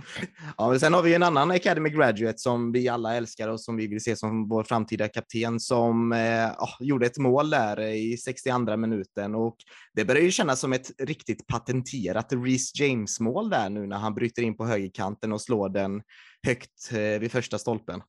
[0.57, 3.77] ja, men sen har vi en annan Academy Graduate som vi alla älskar och som
[3.77, 8.17] vi vill se som vår framtida kapten som eh, oh, gjorde ett mål där i
[8.17, 9.55] 62 minuten och
[9.93, 14.15] det börjar ju kännas som ett riktigt patenterat Reece James mål där nu när han
[14.15, 16.01] bryter in på högerkanten och slår den
[16.47, 18.01] högt eh, vid första stolpen.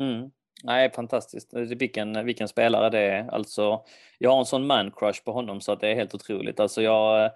[0.00, 0.30] Mm.
[0.64, 1.54] Nej, fantastiskt.
[1.54, 3.28] Alltså, vilken, vilken spelare det är.
[3.28, 3.84] Alltså,
[4.18, 6.60] jag har en sån man-crush på honom så att det är helt otroligt.
[6.60, 7.30] Alltså, jag,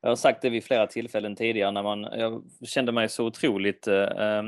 [0.00, 3.86] jag har sagt det vid flera tillfällen tidigare när man, jag kände mig så otroligt
[3.86, 4.42] eh,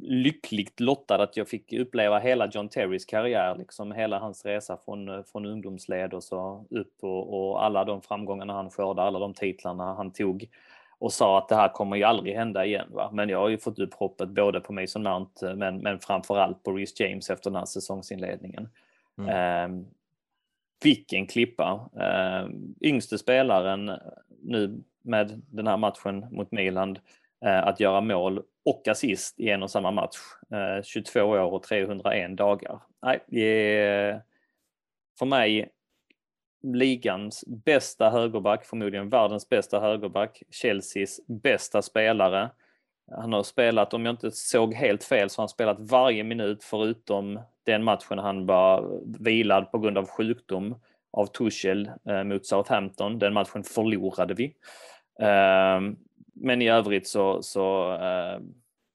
[0.00, 5.24] lyckligt lottad att jag fick uppleva hela John Terrys karriär, liksom hela hans resa från,
[5.24, 9.94] från ungdomsled och så upp och, och alla de framgångarna han skördade, alla de titlarna
[9.94, 10.48] han tog
[11.02, 12.86] och sa att det här kommer ju aldrig hända igen.
[12.90, 13.10] Va?
[13.12, 16.62] Men jag har ju fått upp hoppet både på Mason Mount eh, men, men framförallt
[16.62, 18.68] på Reece James efter den här säsongsinledningen.
[19.18, 19.28] Mm.
[19.28, 19.84] Eh,
[20.82, 21.90] vilken klippa!
[21.96, 22.50] Eh,
[22.88, 23.90] yngste spelaren
[24.42, 26.98] nu med den här matchen mot Milan
[27.44, 30.16] eh, att göra mål och assist i en och samma match.
[30.50, 32.80] Eh, 22 år och 301 dagar.
[33.02, 33.20] Nej,
[35.18, 35.68] för mig
[36.62, 42.50] ligans bästa högerback, förmodligen världens bästa högerback, Chelseas bästa spelare.
[43.10, 46.64] Han har spelat, om jag inte såg helt fel, så har han spelat varje minut
[46.64, 50.74] förutom den matchen han var vilad på grund av sjukdom
[51.12, 53.18] av Tuchel eh, mot Southampton.
[53.18, 54.44] Den matchen förlorade vi.
[55.20, 55.80] Eh,
[56.34, 58.40] men i övrigt så, så eh,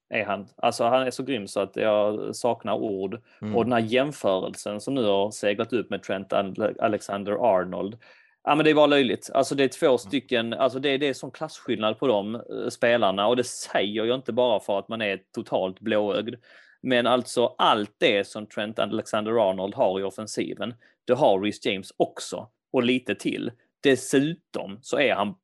[0.09, 0.47] är han.
[0.55, 3.21] Alltså han är så grym så att jag saknar ord.
[3.41, 3.55] Mm.
[3.55, 6.33] Och den här jämförelsen som nu har seglat upp med Trent
[6.79, 7.97] Alexander-Arnold.
[8.43, 9.29] Ja men det var löjligt.
[9.33, 9.97] Alltså det är två mm.
[9.97, 14.15] stycken, alltså det, det är sån klasskillnad på de uh, spelarna och det säger jag
[14.15, 16.35] inte bara för att man är totalt blåögd.
[16.81, 20.73] Men alltså allt det som Trent Alexander-Arnold har i offensiven,
[21.05, 23.51] det har Rhys James också och lite till.
[23.83, 25.35] Dessutom så är han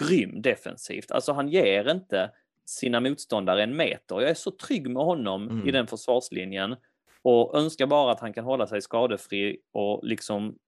[0.00, 1.10] grym defensivt.
[1.10, 2.30] Alltså han ger inte
[2.68, 4.20] sina motståndare en meter.
[4.20, 5.68] Jag är så trygg med honom mm.
[5.68, 6.76] i den försvarslinjen
[7.22, 10.58] och önskar bara att han kan hålla sig skadefri och liksom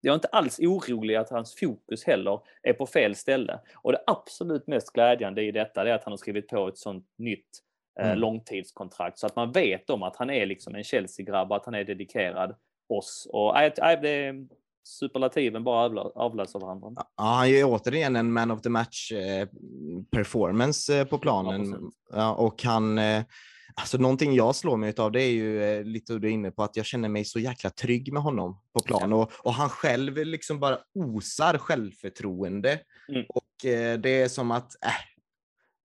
[0.00, 3.60] jag är inte alls orolig att hans fokus heller är på fel ställe.
[3.74, 7.06] Och det absolut mest glädjande i detta är att han har skrivit på ett sånt
[7.18, 7.48] nytt
[8.00, 8.18] eh, mm.
[8.18, 11.84] långtidskontrakt så att man vet om att han är liksom en Chelsea-grabb, att han är
[11.84, 12.56] dedikerad
[12.88, 13.28] oss.
[13.32, 14.46] Och äh, äh, det,
[14.86, 16.88] superlativen bara avlöser varandra.
[16.96, 19.48] Ja, han gör återigen en man of the match eh,
[20.10, 21.90] performance eh, på planen.
[22.12, 23.24] Ja, och han, eh,
[23.78, 26.76] Alltså någonting jag slår mig av det är ju lite du är inne på att
[26.76, 30.60] jag känner mig så jäkla trygg med honom på plan och, och han själv liksom
[30.60, 32.80] bara osar självförtroende.
[33.08, 33.24] Mm.
[33.28, 33.52] Och
[34.02, 34.90] det är som att äh,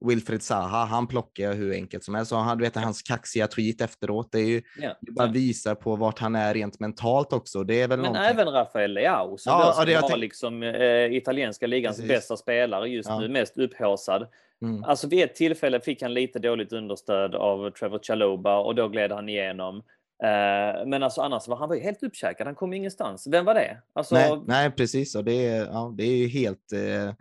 [0.06, 2.32] Wilfred Zaha, han plockar hur enkelt som helst.
[2.32, 4.62] Och han, du vet, hans kaxiga tweet efteråt, det är ju
[5.02, 7.64] det bara visar på vart han är rent mentalt också.
[7.64, 8.40] Det är väl Men någonting.
[8.40, 12.10] även Rafael Leao som Ja, ja, det jag tänk- liksom, eh, italienska ligans Precis.
[12.12, 13.20] bästa spelare just Ja.
[13.20, 14.28] nu, mest upphaussad.
[14.62, 14.84] Mm.
[14.84, 19.12] Alltså vid ett tillfälle fick han lite dåligt understöd av Trevor Chaloba och då gled
[19.12, 19.78] han igenom.
[20.24, 23.28] Eh, men alltså annars var han var ju helt uppkäkad, han kom ingenstans.
[23.28, 23.78] Vem var det?
[23.94, 25.16] Alltså, Nej, nej, precis.
[25.16, 26.72] Och det, är, ja, det är ju helt...
[26.74, 27.14] Eh,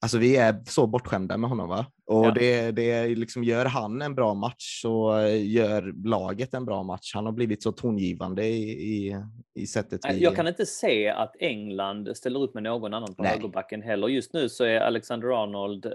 [0.00, 1.68] alltså vi är så bortskämda med honom.
[1.68, 1.86] va?
[2.06, 2.30] Och Ja.
[2.30, 7.14] det, det liksom, gör han en bra match så eh, gör laget en bra match.
[7.14, 9.16] Han har blivit så tongivande i, i,
[9.54, 10.22] i sättet vi...
[10.22, 13.32] Jag kan inte se att England ställer upp med någon annan på Nej.
[13.32, 14.08] högerbacken heller.
[14.08, 15.92] Just nu så är Alexander Arnold eh,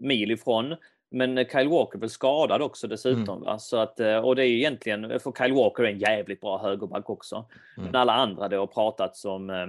[0.00, 0.74] mil ifrån.
[1.10, 3.42] Men Kyle Walker är väl skadad också dessutom.
[3.42, 3.58] Mm.
[3.58, 7.10] Så att, eh, och det är egentligen, för Kyle Walker är en jävligt bra högerback
[7.10, 7.36] också.
[7.36, 7.86] Mm.
[7.86, 9.66] Men alla andra då har pratat som eh,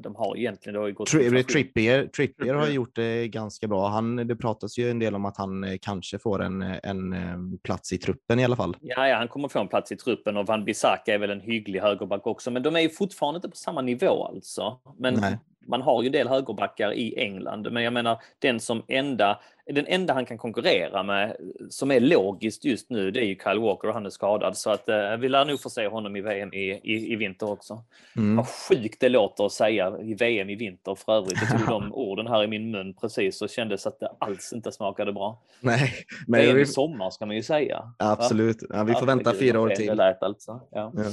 [0.00, 1.42] de har egentligen då gått Tri-.
[1.42, 3.88] Trippier, Trippier har gjort det ganska bra.
[3.88, 7.58] Han, det pratas ju en del om att han eh, kanske får en, en eh,
[7.62, 8.76] plats i truppen i alla fall.
[8.80, 11.40] Ja, ja, han kommer få en plats i truppen och Van Bissaka är väl en
[11.40, 12.50] hygglig högerback också.
[12.50, 14.80] Men de är ju fortfarande inte på samma nivå alltså.
[14.98, 15.38] Men Nej.
[15.68, 17.72] Man har ju en del högerbackar i England.
[17.72, 21.36] Men jag menar, den som enda, den enda han kan konkurrera med
[21.70, 24.56] som är logiskt just nu, det är ju Kyle Walker och han är skadad.
[24.56, 27.50] Så att eh, vi lär nog få se honom i VM i, i, i vinter
[27.50, 27.82] också.
[28.16, 28.36] Mm.
[28.36, 31.38] Vad sjukt det låter att säga i VM i vinter för övrigt.
[31.40, 34.72] Jag tog de orden här i min mun precis och kändes att det alls inte
[34.72, 35.42] smakade bra.
[35.60, 35.94] Nej,
[36.26, 37.92] men VM vi, i sommar ska man ju säga.
[37.98, 38.56] absolut.
[38.68, 39.96] Ja, vi får vänta fyra år fel Det till.
[39.96, 40.60] lät alltså.
[40.70, 40.92] Ja.
[40.96, 41.04] Ja.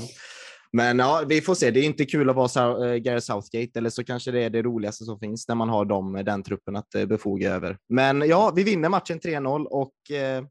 [0.76, 1.72] Men ja, vi får se.
[1.72, 4.62] Det är inte kul att vara eh, Gareth Southgate, eller så kanske det är det
[4.62, 7.78] roligaste som finns när man har dem, eh, den truppen att eh, befoga över.
[7.90, 10.44] Men ja, vi vinner matchen 3-0 och eh,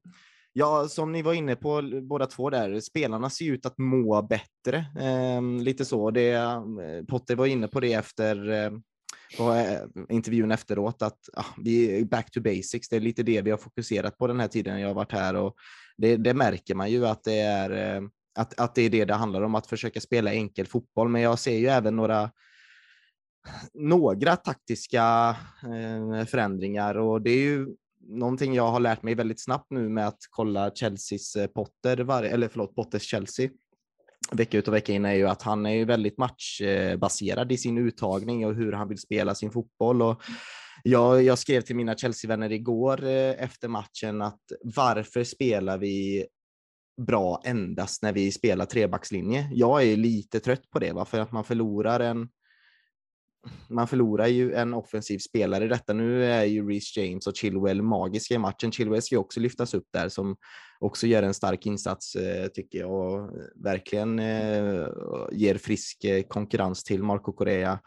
[0.53, 4.87] ja, som ni var inne på båda två där, spelarna ser ut att må bättre.
[5.01, 6.11] Eh, lite så.
[6.11, 6.41] Det,
[7.09, 8.71] Potter var inne på det efter
[9.37, 12.89] på eh, intervjun efteråt att ah, vi är back to basics.
[12.89, 15.37] Det är lite det vi har fokuserat på den här tiden jag har varit här
[15.37, 15.55] och
[15.97, 18.03] det, det märker man ju att det är eh,
[18.35, 21.09] att, att det är det det handlar om, att försöka spela enkel fotboll.
[21.09, 22.31] Men jag ser ju även några
[23.75, 27.69] några taktiska eh, förändringar och det är ju
[28.01, 32.23] någonting jag har lärt mig väldigt snabbt nu med att kolla Chelseas eh, Potter, var,
[32.23, 33.51] eller förlåt, Potters Chelsea
[34.33, 37.79] vecka ut och vecka in är ju att han är ju väldigt matchbaserad i sin
[37.79, 40.03] uttagning och hur han vill spela sin fotboll.
[40.03, 40.23] Och
[40.83, 46.27] jag, jag skrev till mina Chelsea-vänner igår eh, efter matchen att varför spelar vi
[46.97, 49.51] bra endast när vi spelar trebackslinje?
[49.53, 51.05] Jag är lite trött på det, va?
[51.05, 52.29] för att man förlorar en
[53.69, 55.93] man förlorar ju en offensiv spelare i detta.
[55.93, 58.73] Nu är ju Reece James och Chilwell magiska i matchen.
[58.73, 60.37] Chilwell ska ju också lyftas upp där som
[60.81, 63.31] också gör en stark insats eh, tycker jag och
[63.65, 64.87] verkligen eh,
[65.33, 67.81] ger frisk eh, konkurrens till Marco Correa.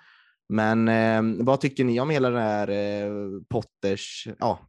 [0.50, 3.12] Men eh, vad tycker ni om hela den här eh,
[3.50, 4.60] Potters, ja,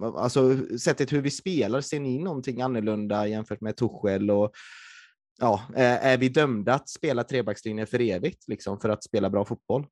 [0.00, 4.52] alltså sättet hur vi spelar, ser ni någonting annorlunda jämfört med Tuchel och
[5.40, 9.44] ja, eh, är vi dömda att spela trebackslinjen för evigt liksom för att spela bra
[9.44, 9.86] fotboll?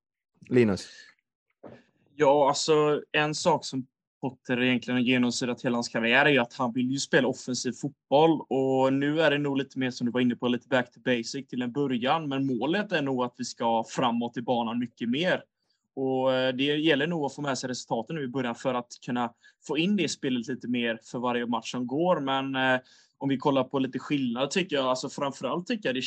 [0.48, 0.88] Linus?
[2.16, 3.86] Ja, alltså en sak som
[4.22, 7.72] Potter egentligen har genomsyrat hela hans karriär är ju att han vill ju spela offensiv
[7.72, 10.92] fotboll och nu är det nog lite mer som du var inne på, lite back
[10.92, 12.28] to basic till en början.
[12.28, 15.42] Men målet är nog att vi ska framåt i banan mycket mer.
[15.96, 18.92] Och eh, det gäller nog att få med sig resultaten nu i början för att
[19.06, 19.32] kunna
[19.66, 22.20] få in det spelet lite mer för varje match som går.
[22.20, 22.80] Men eh,
[23.18, 26.02] om vi kollar på lite skillnad tycker jag, alltså framförallt tycker jag det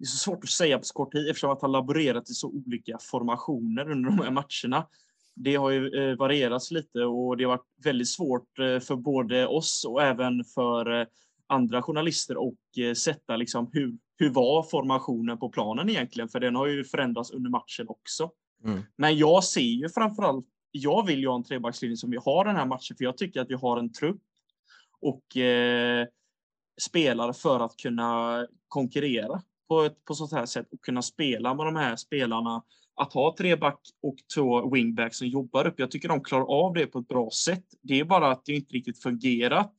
[0.00, 2.34] det är så svårt att säga på så kort tid eftersom att han laborerat i
[2.34, 4.86] så olika formationer under de här matcherna.
[5.34, 9.46] Det har ju eh, varierats lite och det har varit väldigt svårt eh, för både
[9.46, 11.06] oss och även för eh,
[11.46, 16.28] andra journalister att sätta liksom hur, hur var formationen på planen egentligen?
[16.28, 18.30] För den har ju förändrats under matchen också.
[18.64, 18.80] Mm.
[18.96, 22.56] Men jag ser ju framförallt, jag vill ju ha en trebackslinje som vi har den
[22.56, 24.22] här matchen för jag tycker att vi har en trupp
[25.00, 26.06] och eh,
[26.80, 31.66] spelare för att kunna konkurrera på ett på sånt här sätt och kunna spela med
[31.66, 32.62] de här spelarna.
[33.00, 35.74] Att ha tre back och två wingback som jobbar upp.
[35.76, 37.64] Jag tycker de klarar av det på ett bra sätt.
[37.82, 39.74] Det är bara att det inte riktigt fungerat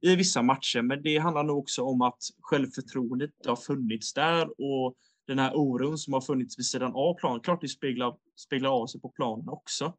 [0.00, 4.94] i vissa matcher, men det handlar nog också om att självförtroendet har funnits där och
[5.26, 7.40] den här oron som har funnits vid sidan av planen.
[7.40, 9.92] Klart det speglar, speglar av sig på planen också.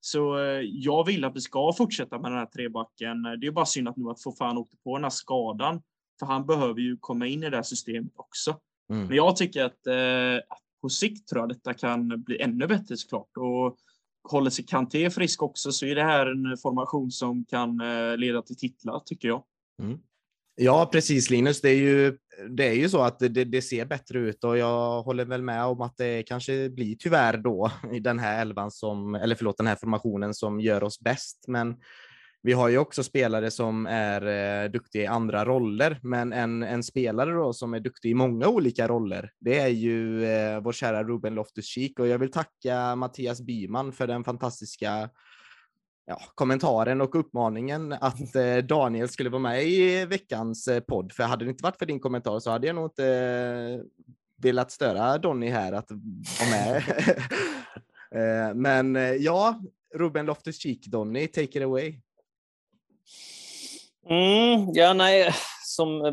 [0.00, 3.22] Så eh, jag vill att vi ska fortsätta med den här trebacken.
[3.40, 5.82] Det är bara synd att nu att få fan åkte på den här skadan.
[6.18, 8.56] För han behöver ju komma in i det här systemet också.
[8.90, 9.06] Mm.
[9.06, 12.96] Men jag tycker att, eh, att på sikt tror jag detta kan bli ännu bättre
[12.96, 13.36] såklart.
[13.36, 13.76] Och
[14.30, 18.42] håller sig Kanté frisk också så är det här en formation som kan eh, leda
[18.42, 19.42] till titlar tycker jag.
[19.82, 19.98] Mm.
[20.60, 21.60] Ja, precis Linus.
[21.60, 22.18] Det är ju,
[22.50, 25.64] det är ju så att det, det, ser bättre ut och jag håller väl med
[25.64, 29.66] om att det kanske blir tyvärr då i den här elvan som, eller förlåt, den
[29.66, 31.44] här formationen som gör oss bäst.
[31.48, 31.76] Men
[32.42, 34.26] vi har ju också spelare som är
[34.64, 38.48] eh, duktiga i andra roller, men en, en spelare då som är duktig i många
[38.48, 43.40] olika roller, det är ju eh, vår kära Ruben Loftus-Cheek och jag vill tacka Mattias
[43.40, 45.10] Byman för den fantastiska
[46.08, 51.12] ja, kommentaren och uppmaningen att eh, Daniel skulle vara med i veckans eh, podd.
[51.12, 53.80] För hade det inte varit för din kommentar så hade jag nog inte eh,
[54.42, 56.82] velat störa Donny här att vara med.
[58.50, 59.60] eh, men eh, ja,
[59.94, 62.00] Ruben Loftus-Cheek, Donny, take it away.
[64.10, 65.30] Mm, ja, nej,
[65.64, 66.12] som eh,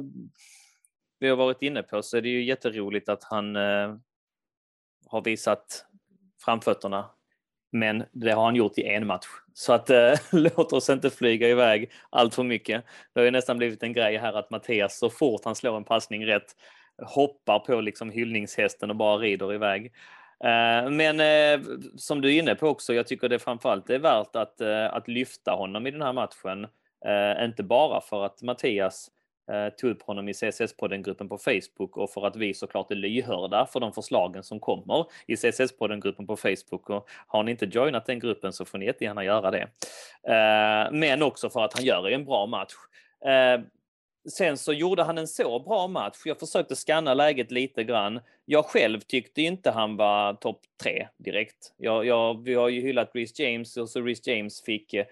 [1.19, 3.95] vi har varit inne på så är det ju jätteroligt att han eh,
[5.07, 5.85] har visat
[6.45, 7.09] framfötterna.
[7.71, 9.25] Men det har han gjort i en match.
[9.53, 12.85] Så att eh, låt oss inte flyga iväg allt för mycket.
[13.13, 15.83] Det har ju nästan blivit en grej här att Mattias så fort han slår en
[15.83, 16.55] passning rätt
[17.03, 19.85] hoppar på liksom hyllningshästen och bara rider iväg.
[20.43, 24.35] Eh, men eh, som du är inne på också, jag tycker det framförallt är värt
[24.35, 26.67] att, eh, att lyfta honom i den här matchen.
[27.05, 29.11] Eh, inte bara för att Mattias
[29.51, 33.65] eh, tog upp honom i CSS-podden-gruppen på Facebook och för att vi såklart är lyhörda
[33.65, 36.89] för de förslagen som kommer i CSS-podden-gruppen på Facebook.
[36.89, 39.67] Och har ni inte joinat den gruppen så får ni jättegärna göra det.
[40.27, 42.73] Eh, men också för att han gör en bra match.
[44.29, 46.17] Sen så gjorde han en så bra match.
[46.25, 48.19] Jag försökte scanna läget lite grann.
[48.45, 51.73] Jag själv tyckte inte han var topp tre direkt.
[51.77, 55.03] Jag, jag, vi har ju hyllat Rhys James och så Rhys James fick eh,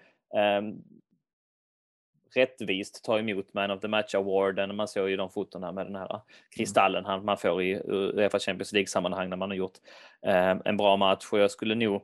[2.36, 4.76] rättvist ta emot Man of the Match Awarden.
[4.76, 6.20] Man såg ju de fotona med den här
[6.56, 9.78] kristallen han, man får i eh, Uefa Champions League-sammanhang när man har gjort
[10.26, 11.28] eh, en bra match.
[11.32, 12.02] Och jag skulle nog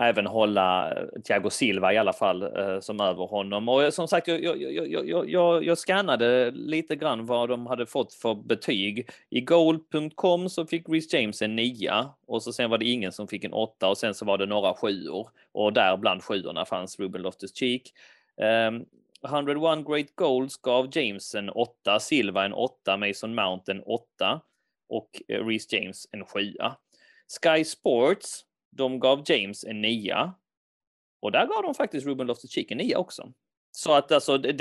[0.00, 3.68] även hålla eh, Thiago Silva i alla fall eh, som över honom.
[3.68, 8.14] Och som sagt, jag, jag, jag, jag, jag scannade lite grann vad de hade fått
[8.14, 9.08] för betyg.
[9.30, 13.28] I goal.com så fick Rhys James en nia och så sen var det ingen som
[13.28, 17.00] fick en åtta och sen så var det några sjuor och där bland sjuorna fanns
[17.00, 17.82] Ruben Loftus-Cheek.
[18.68, 18.84] Um,
[19.24, 24.40] 101 Great Goals gav James en 8, Silva en 8, Mason Mount en 8
[24.88, 26.54] och eh, Reece James en 7.
[27.42, 30.34] Sky Sports de gav James en nia.
[31.20, 33.32] Och där gav de faktiskt Ruben Loftus-Cheek en nia också.
[33.76, 34.52] Så att alltså, det,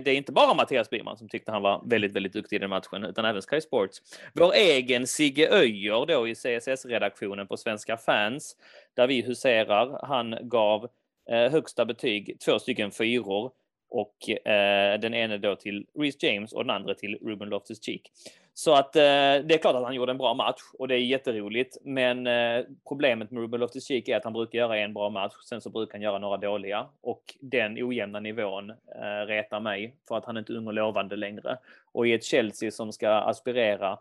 [0.00, 2.70] det, är inte bara Mattias Byman som tyckte han var väldigt, väldigt duktig i den
[2.70, 4.02] matchen, utan även Sky Sports.
[4.34, 8.56] Vår egen Sigge Öjer då i CSS-redaktionen på Svenska fans,
[8.94, 10.88] där vi huserar, han gav
[11.30, 13.52] eh, högsta betyg, två stycken fyror
[13.88, 18.00] och eh, den ene då till Reece James och den andra till Ruben Loftus-Cheek.
[18.54, 20.98] Så att eh, det är klart att han gjorde en bra match och det är
[20.98, 21.76] jätteroligt.
[21.84, 25.60] Men eh, problemet med Ruben Loftus-Cheek är att han brukar göra en bra match, sen
[25.60, 30.24] så brukar han göra några dåliga och den ojämna nivån eh, retar mig för att
[30.24, 31.58] han är inte ung och lovande längre.
[31.92, 33.98] Och i ett Chelsea som ska aspirera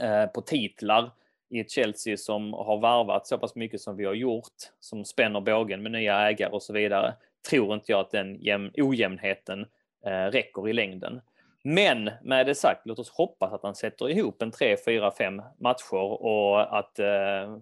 [0.00, 1.10] eh, på titlar
[1.48, 5.40] i ett Chelsea som har varvat så pass mycket som vi har gjort, som spänner
[5.40, 7.14] bågen med nya ägare och så vidare,
[7.50, 8.40] tror inte jag att den
[8.76, 9.66] ojämnheten
[10.06, 11.20] eh, räcker i längden.
[11.64, 15.42] Men med det sagt, låt oss hoppas att han sätter ihop en 3, 4, 5
[15.60, 17.56] matcher och att eh,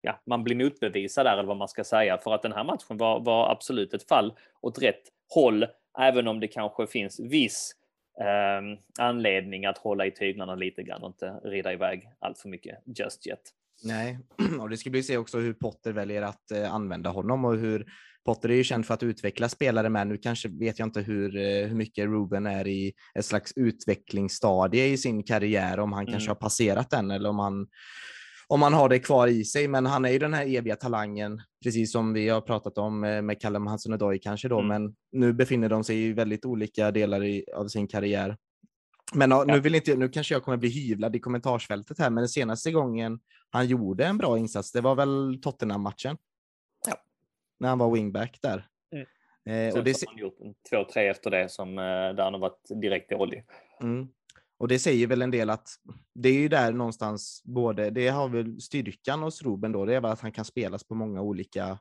[0.00, 2.18] ja, man blir motbevisad där eller vad man ska säga.
[2.18, 5.02] För att den här matchen var, var absolut ett fall åt rätt
[5.34, 5.66] håll,
[5.98, 7.72] även om det kanske finns viss
[8.20, 12.78] eh, anledning att hålla i tyglarna lite grann och inte rida iväg allt för mycket
[12.98, 13.40] just yet.
[13.84, 14.18] Nej,
[14.60, 17.86] och det ska bli se också hur Potter väljer att eh, använda honom och hur
[18.26, 20.06] Potter är ju känd för att utveckla spelare med.
[20.06, 24.86] Nu kanske vet jag inte hur, eh, hur mycket Ruben är i ett slags utvecklingsstadie
[24.86, 26.12] i sin karriär, om han mm.
[26.12, 27.66] kanske har passerat den eller om han
[28.48, 29.68] om han har det kvar i sig.
[29.68, 33.22] Men han är ju den här eviga talangen, precis som vi har pratat om eh,
[33.22, 34.68] med Callum Hudson-Odoi kanske då, mm.
[34.68, 38.36] men nu befinner de sig i väldigt olika delar i, av sin karriär.
[39.14, 39.44] Men ja.
[39.46, 42.72] nu, vill inte, nu kanske jag kommer bli hyvlad i kommentarsfältet här, men den senaste
[42.72, 43.18] gången
[43.50, 46.16] han gjorde en bra insats, det var väl Tottenham-matchen?
[47.58, 48.66] När han var wingback där.
[48.92, 49.06] Mm.
[49.68, 50.38] Eh, och det har han gjort
[50.70, 53.44] två, tre efter det som, eh, där han har varit direkt dålig.
[53.82, 54.08] Mm.
[54.58, 55.68] Och det säger väl en del att
[56.14, 60.00] det är ju där någonstans både, det har väl styrkan hos Ruben då, det är
[60.00, 61.78] väl att han kan spelas på många olika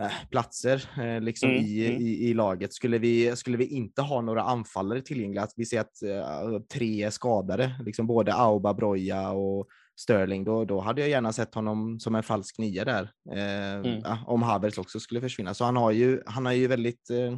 [0.00, 2.02] äh, platser eh, liksom mm, i, mm.
[2.02, 2.72] I, i, laget.
[2.72, 7.02] Skulle vi, skulle vi inte ha några anfallare tillgängliga, att vi ser att äh, tre
[7.02, 9.68] är skadade, liksom både Auba, Broja och
[9.98, 13.10] Sterling, då, då hade jag gärna sett honom som en falsk nia där.
[13.32, 14.00] Eh, mm.
[14.04, 15.54] ja, om Havertz också skulle försvinna.
[15.54, 17.36] Så han, har ju, han är ju väldigt eh,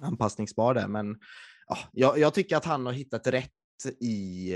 [0.00, 0.88] anpassningsbar där.
[0.88, 1.16] Men
[1.66, 3.52] ja, jag, jag, tycker att han har hittat rätt
[4.00, 4.52] i,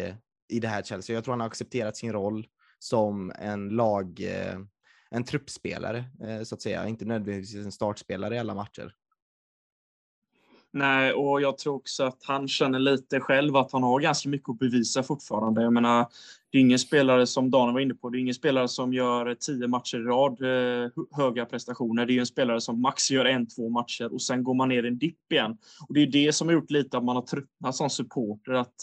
[0.49, 1.15] i det här Chelsea.
[1.15, 2.47] Jag tror han har accepterat sin roll
[2.79, 4.59] som en lag, eh,
[5.11, 8.93] en truppspelare, eh, så att säga, inte nödvändigtvis en startspelare i alla matcher.
[10.75, 14.49] Nej, och jag tror också att han känner lite själv att han har ganska mycket
[14.49, 15.63] att bevisa fortfarande.
[15.63, 16.07] Jag menar,
[16.51, 19.35] det är ingen spelare som Daniel var inne på, det är ingen spelare som gör
[19.35, 22.07] tio matcher i rad eh, höga prestationer.
[22.07, 24.83] Det är en spelare som max gör en, två matcher och sen går man ner
[24.83, 25.57] i en dipp igen.
[25.89, 28.53] Och det är det som har gjort lite att man har tröttnat som supporter.
[28.53, 28.75] Att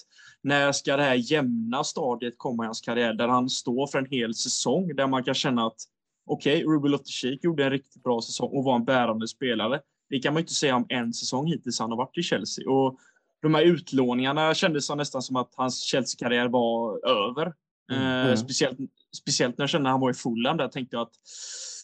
[0.41, 4.07] när ska det här jämna stadiet komma i hans karriär där han står för en
[4.09, 5.77] hel säsong där man kan känna att
[6.25, 9.79] okej, okay, Ruben Loftus-Cheek gjorde en riktigt bra säsong och var en bärande spelare.
[10.09, 12.69] Det kan man inte säga om en säsong hittills han har varit i Chelsea.
[12.69, 12.99] Och
[13.41, 17.53] de här utlåningarna kändes nästan som att hans Chelsea-karriär var över.
[17.91, 18.27] Mm.
[18.27, 18.77] Eh, speciellt,
[19.17, 20.57] speciellt när jag kände att han var i Fulham.
[20.57, 21.13] Där tänkte jag att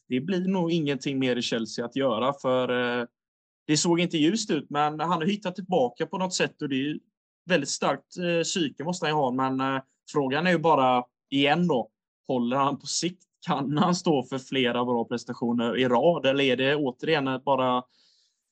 [0.08, 2.34] det blir nog ingenting mer i Chelsea att göra.
[2.34, 3.06] För eh,
[3.68, 6.62] det såg inte ljust ut, men han har hittat tillbaka på något sätt.
[6.62, 7.00] Och det är
[7.46, 9.32] väldigt starkt eh, psyke måste han ha.
[9.32, 11.90] Men eh, frågan är ju bara igen då.
[12.28, 13.24] Håller han på sikt?
[13.48, 16.26] Kan han stå för flera bra prestationer i rad?
[16.26, 17.84] Eller är det återigen bara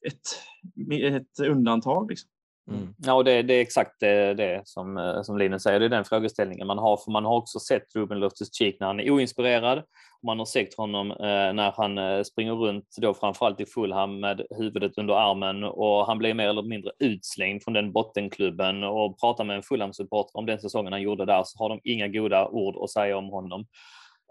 [0.07, 2.09] ett, ett undantag.
[2.09, 2.29] Liksom.
[2.71, 2.93] Mm.
[2.97, 5.79] Ja, och det, det, är exakt det, det som, eh, som Linus säger.
[5.79, 6.97] Det är den frågeställningen man har.
[6.97, 9.83] För man har också sett Ruben Loftus-Cheek när han är oinspirerad.
[10.25, 14.41] Man har sett honom eh, när han eh, springer runt, då framförallt i Fulham med
[14.57, 19.43] huvudet under armen och han blir mer eller mindre utslängd från den bottenklubben och pratar
[19.43, 22.83] med en Fulham-supporter om den säsongen han gjorde där så har de inga goda ord
[22.83, 23.65] att säga om honom.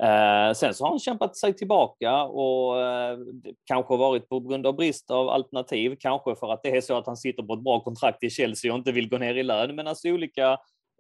[0.03, 3.19] Eh, sen så har han kämpat sig tillbaka och eh,
[3.65, 7.07] kanske varit på grund av brist av alternativ, kanske för att det är så att
[7.07, 9.77] han sitter på ett bra kontrakt i Chelsea och inte vill gå ner i lön.
[9.77, 10.53] Men alltså olika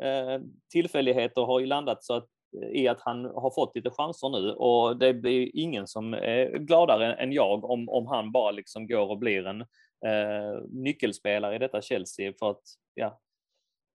[0.02, 0.40] eh,
[0.72, 2.26] tillfälligheter har ju landat så att,
[2.62, 6.58] eh, i att han har fått lite chanser nu och det blir ingen som är
[6.58, 9.60] gladare än jag om, om han bara liksom går och blir en
[10.06, 12.62] eh, nyckelspelare i detta Chelsea för att
[12.94, 13.20] ja,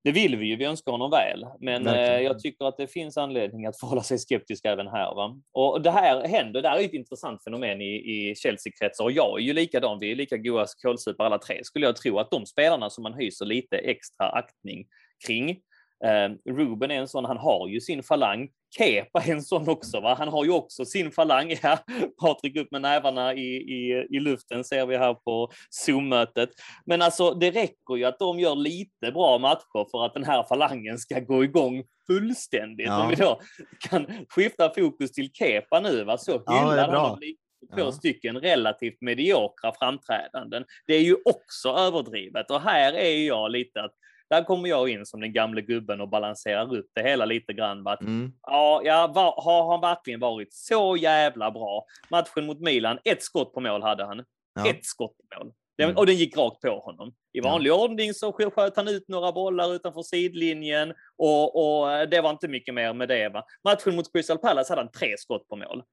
[0.08, 3.18] det vill vi ju, vi önskar honom väl, men eh, jag tycker att det finns
[3.18, 5.16] anledning att förhålla sig skeptisk även här.
[5.16, 5.41] Va?
[5.53, 9.39] Och det här händer, det här är ett intressant fenomen i, i Chelsea-kretsar och jag
[9.39, 12.45] är ju likadan, vi är lika goa kålsupare alla tre, skulle jag tro att de
[12.45, 14.86] spelarna som man hyser lite extra aktning
[15.28, 15.60] kring,
[16.05, 18.49] Eh, Ruben är en sån, han har ju sin falang.
[18.78, 20.15] Kepa är en sån också, va?
[20.19, 21.53] han har ju också sin falang.
[21.61, 21.78] Ja,
[22.21, 26.49] Patrik upp med nävarna i, i, i luften ser vi här på Zoom-mötet.
[26.86, 30.43] Men alltså, det räcker ju att de gör lite bra matcher för att den här
[30.43, 32.88] falangen ska gå igång fullständigt.
[32.88, 33.03] Ja.
[33.03, 33.41] Om vi då
[33.89, 36.17] kan skifta fokus till Kepa nu, va?
[36.17, 37.17] så hyllar ja,
[37.75, 37.91] två ja.
[37.91, 40.65] stycken relativt mediokra framträdanden.
[40.88, 43.93] Det är ju också överdrivet och här är jag lite att
[44.30, 47.88] där kommer jag in som den gamle gubben och balanserar upp det hela lite grann.
[47.88, 48.32] Att, mm.
[48.41, 51.86] Ja, ja var, har han verkligen varit så jävla bra?
[52.09, 54.25] Matchen mot Milan, ett skott på mål hade han.
[54.55, 54.69] Ja.
[54.69, 55.53] Ett skott på mål.
[55.82, 55.97] Mm.
[55.97, 57.13] Och den gick rakt på honom.
[57.34, 57.84] I vanlig ja.
[57.84, 62.73] ordning så sköt han ut några bollar utanför sidlinjen och, och det var inte mycket
[62.73, 63.30] mer med det.
[63.30, 63.43] Va?
[63.63, 65.84] Matchen mot Crystal Palace hade han tre skott på mål.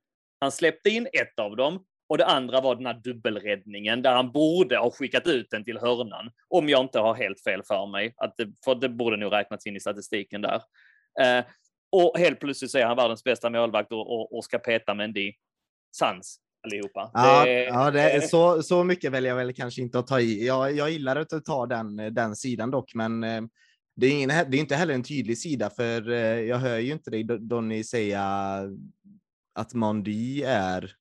[0.40, 4.32] Han släppte in ett av dem och det andra var den här dubbelräddningen där han
[4.32, 6.30] borde ha skickat ut den till hörnan.
[6.48, 8.14] Om jag inte har helt fel för mig.
[8.16, 10.62] Att det, för det borde nog räknats in i statistiken där.
[11.20, 11.44] Eh,
[11.92, 15.32] och helt plötsligt så är han världens bästa målvakt och, och, och ska peta Mendy.
[15.96, 17.10] Sans allihopa.
[17.14, 20.20] Ja, det, ja det är, så, så mycket väljer jag väl kanske inte att ta
[20.20, 20.46] i.
[20.46, 23.42] Jag, jag gillar att ta den, den sidan dock, men eh,
[23.96, 26.92] det är, ingen, det är inte heller en tydlig sida, för eh, jag hör ju
[26.92, 28.22] inte dig Donny säga
[29.54, 30.92] att Mondi är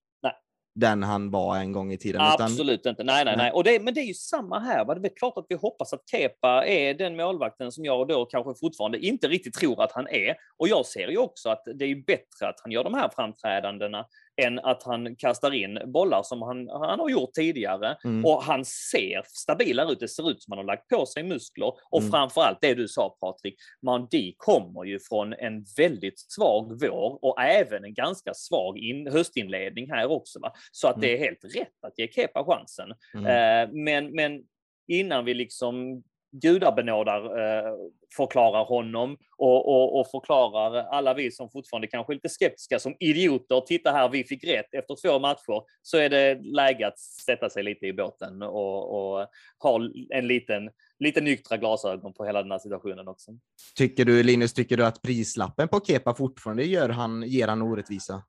[0.75, 2.21] den han var en gång i tiden.
[2.21, 2.89] Absolut utan...
[2.89, 3.03] inte.
[3.03, 3.51] Nej, nej, nej.
[3.51, 4.85] Och det, men det är ju samma här.
[4.85, 4.95] Va?
[4.95, 8.53] Det är klart att vi hoppas att Kepa är den målvakten som jag då kanske
[8.59, 10.35] fortfarande inte riktigt tror att han är.
[10.57, 14.05] Och jag ser ju också att det är bättre att han gör de här framträdandena
[14.41, 17.97] än att han kastar in bollar som han, han har gjort tidigare.
[18.03, 18.25] Mm.
[18.25, 19.99] Och han ser stabilare ut.
[19.99, 21.73] Det ser ut som han har lagt på sig muskler.
[21.89, 22.11] Och mm.
[22.11, 23.55] framförallt det du sa Patrik,
[23.85, 29.91] Mandi kommer ju från en väldigt svag vår och även en ganska svag in, höstinledning
[29.91, 30.39] här också.
[30.39, 30.53] Va?
[30.71, 31.01] Så att mm.
[31.01, 32.89] det är helt rätt att ge Kepa chansen.
[33.13, 33.25] Mm.
[33.25, 34.43] Eh, men, men
[34.87, 36.03] innan vi liksom
[36.33, 37.73] gudabenådar eh,
[38.15, 42.95] förklarar honom och, och, och, förklarar alla vi som fortfarande kanske är lite skeptiska som
[42.99, 43.61] idioter.
[43.61, 45.61] Titta här, vi fick rätt efter två matcher.
[45.81, 49.27] Så är det läge att sätta sig lite i båten och, och
[49.59, 49.79] ha
[50.09, 50.69] en liten,
[50.99, 53.31] lite nyktra glasögon på hela den här situationen också.
[53.75, 58.23] Tycker du, Linus, tycker du att prislappen på Kepa fortfarande gör han, ger han orättvisa?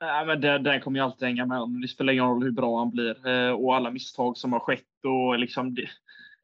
[0.00, 1.80] Nej, men den, den kommer jag alltid hänga med om.
[1.80, 5.04] Det spelar ingen roll hur bra han blir eh, och alla misstag som har skett
[5.04, 5.88] och liksom det,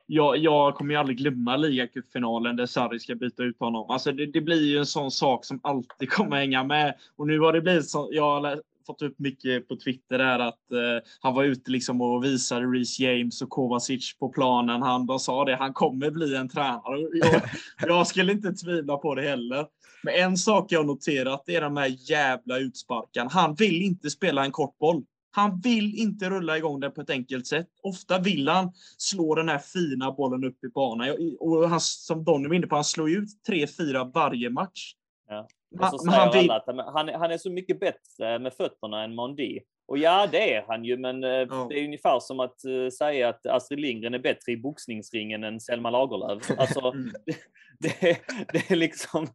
[0.06, 3.90] jag, jag kommer ju aldrig glömma ligacupfinalen där Sarri ska byta ut honom.
[3.90, 6.94] Alltså det, det, blir ju en sån sak som alltid kommer hänga med.
[7.16, 8.08] Och nu har det blivit så.
[8.12, 12.24] Jag har fått upp mycket på Twitter där att eh, han var ute liksom och
[12.24, 14.82] visade Reece James och Kovacic på planen.
[14.82, 15.56] Han bara sa det.
[15.56, 17.00] Han kommer bli en tränare.
[17.12, 17.42] Jag,
[17.88, 19.66] jag skulle inte tvivla på det heller.
[20.02, 23.30] Men en sak jag noterat är de här jävla utsparkarna.
[23.32, 25.04] Han vill inte spela en kort boll.
[25.36, 27.68] Han vill inte rulla igång den på ett enkelt sätt.
[27.82, 31.16] Ofta vill han slå den här fina bollen upp i banan.
[31.40, 34.94] Och han, som Donny var inne på, han slår ut 3-4 varje match.
[35.28, 35.48] Ja.
[35.78, 36.50] Säger han, vill...
[36.76, 39.60] han, han är så mycket bättre med fötterna än Mondi.
[39.86, 41.68] Och ja, det är han ju, men oh.
[41.68, 45.60] det är ungefär som att uh, säga att Astrid Lindgren är bättre i boxningsringen än
[45.60, 46.50] Selma Lagerlöf.
[46.58, 47.12] Alltså, mm.
[47.78, 48.18] det,
[48.52, 49.26] det, är liksom...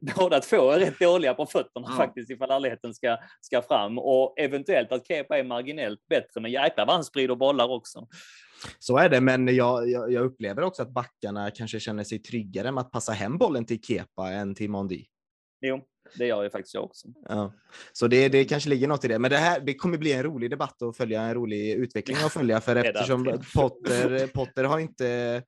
[0.16, 1.96] Båda två är rätt dåliga på fötterna oh.
[1.96, 3.98] faktiskt, ifall ärligheten ska, ska fram.
[3.98, 8.06] Och eventuellt att Kepa är marginellt bättre, men jäklar vad han sprider bollar också.
[8.78, 12.72] Så är det, men jag, jag, jag, upplever också att backarna kanske känner sig tryggare
[12.72, 15.06] med att passa hem bollen till Kepa än till Mondi.
[15.60, 15.80] Jo,
[16.18, 17.08] det gör ju faktiskt jag också.
[17.28, 17.52] Ja.
[17.92, 19.18] Så det, det kanske ligger något i det.
[19.18, 22.32] Men det, här, det kommer bli en rolig debatt att följa, en rolig utveckling att
[22.32, 25.42] följa, för eftersom Potter, Potter har inte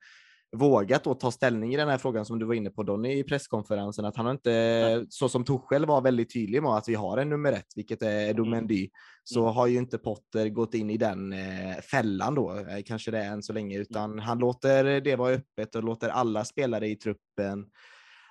[0.55, 4.05] vågat ta ställning i den här frågan som du var inne på Donny i presskonferensen,
[4.05, 5.05] att han har inte, ja.
[5.09, 8.33] så som Tuchel var väldigt tydlig med att vi har en nummer ett, vilket är
[8.33, 8.89] Domendy, mm.
[9.23, 9.55] så mm.
[9.55, 13.31] har ju inte Potter gått in i den eh, fällan då, eh, kanske det är
[13.31, 14.19] än så länge, utan mm.
[14.19, 17.65] han låter det vara öppet och låter alla spelare i truppen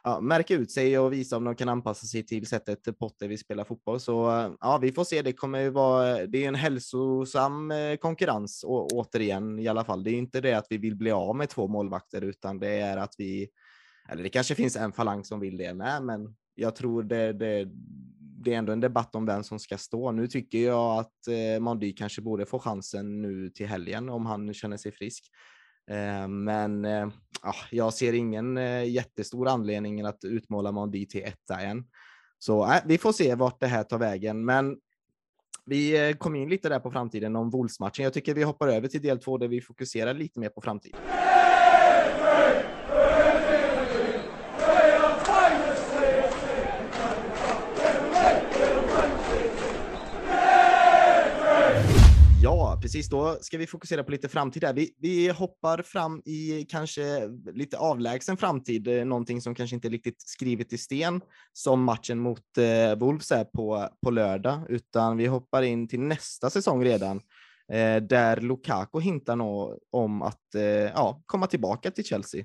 [0.06, 3.38] ja, märka ut sig och visa om de kan anpassa sig till sättet Potter vill
[3.38, 4.00] spela fotboll.
[4.00, 4.12] Så
[4.60, 5.22] ja, vi får se.
[5.22, 6.26] Det kommer ju vara.
[6.26, 10.04] Det är en hälsosam eh, konkurrens och, återigen i alla fall.
[10.04, 12.96] Det är inte det att vi vill bli av med två målvakter, utan det är
[12.96, 13.48] att vi.
[14.08, 17.68] Eller det kanske finns en falang som vill det med, men jag tror det, det,
[18.44, 20.12] det är ändå en debatt om vem som ska stå.
[20.12, 24.54] Nu tycker jag att eh, Mandy kanske borde få chansen nu till helgen om han
[24.54, 25.24] känner sig frisk.
[25.90, 27.08] Eh, men eh,
[27.42, 31.84] ja, jag ser ingen eh, jättestor anledning att utmåla Mondi till etta än.
[32.38, 34.44] Så vi får se vart det här tar vägen.
[34.44, 34.76] Men
[35.64, 38.04] vi kom in lite där på framtiden om Wolves-matchen.
[38.04, 41.00] Jag tycker vi hoppar över till del två där vi fokuserar lite mer på framtiden.
[52.86, 53.08] Precis.
[53.08, 54.72] Då ska vi fokusera på lite framtid här.
[54.72, 59.90] Vi, vi hoppar fram i kanske lite avlägsen framtid, eh, någonting som kanske inte är
[59.90, 61.20] riktigt skrivet i sten
[61.52, 66.50] som matchen mot eh, Wolves är på, på lördag, utan vi hoppar in till nästa
[66.50, 67.16] säsong redan
[67.72, 72.44] eh, där Lukaku hintar nå om att eh, ja, komma tillbaka till Chelsea.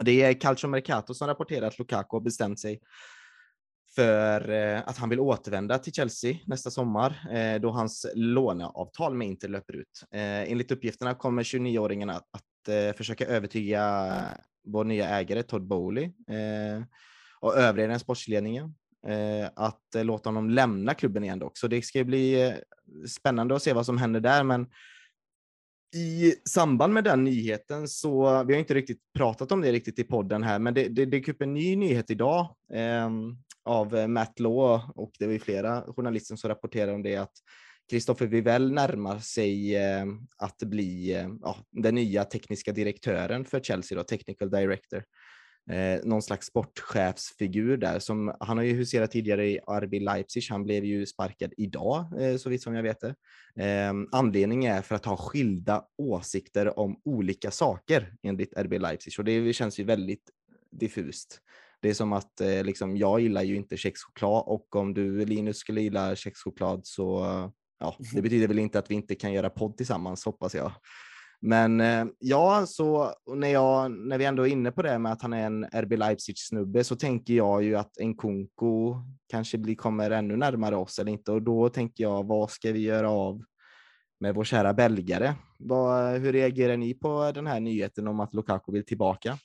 [0.00, 2.80] Det är Calcio Mercato som rapporterar att Lukaku har bestämt sig
[3.94, 9.28] för eh, att han vill återvända till Chelsea nästa sommar eh, då hans låneavtal med
[9.28, 10.04] Inter löper ut.
[10.10, 14.14] Eh, enligt uppgifterna kommer 29-åringen att, att försöka övertyga
[14.64, 16.10] vår nya ägare Todd Bowley
[17.40, 18.74] och övriga den sportsledningen
[19.54, 21.58] att låta honom lämna klubben igen dock.
[21.58, 22.54] Så det ska bli
[23.08, 24.44] spännande att se vad som händer där.
[24.44, 24.66] Men
[25.94, 30.04] i samband med den nyheten så, vi har inte riktigt pratat om det riktigt i
[30.04, 34.40] podden här, men det, det dök upp en ny nyhet idag ehm, av eh, Matt
[34.40, 37.32] Law och det var ju flera journalister som rapporterade om det att
[37.90, 40.06] Kristoffer Vivell närmar sig eh,
[40.38, 45.04] att bli eh, ja, den nya tekniska direktören för Chelsea, då, technical director.
[45.70, 47.98] Eh, någon slags sportchefsfigur där.
[47.98, 50.42] Som, han har ju huserat tidigare i RB Leipzig.
[50.50, 53.14] Han blev ju sparkad idag, eh, så vitt som jag vet det.
[53.64, 59.24] Eh, anledningen är för att ha skilda åsikter om olika saker enligt RB Leipzig och
[59.24, 60.30] det känns ju väldigt
[60.70, 61.40] diffust.
[61.82, 65.58] Det är som att eh, liksom, jag gillar ju inte kexchoklad och om du Linus
[65.58, 67.24] skulle gilla kexchoklad så
[67.80, 68.22] ja, det mhm.
[68.22, 70.72] betyder väl inte att vi inte kan göra podd tillsammans hoppas jag.
[71.40, 75.22] Men eh, ja, så när, jag, när vi ändå är inne på det med att
[75.22, 78.94] han är en RB Leipzig-snubbe så tänker jag ju att en Kunko
[79.30, 82.80] kanske blir, kommer ännu närmare oss eller inte och då tänker jag vad ska vi
[82.80, 83.42] göra av
[84.20, 85.34] med vår kära belgare?
[85.58, 89.38] Vad, hur reagerar ni på den här nyheten om att Lukaku vill tillbaka?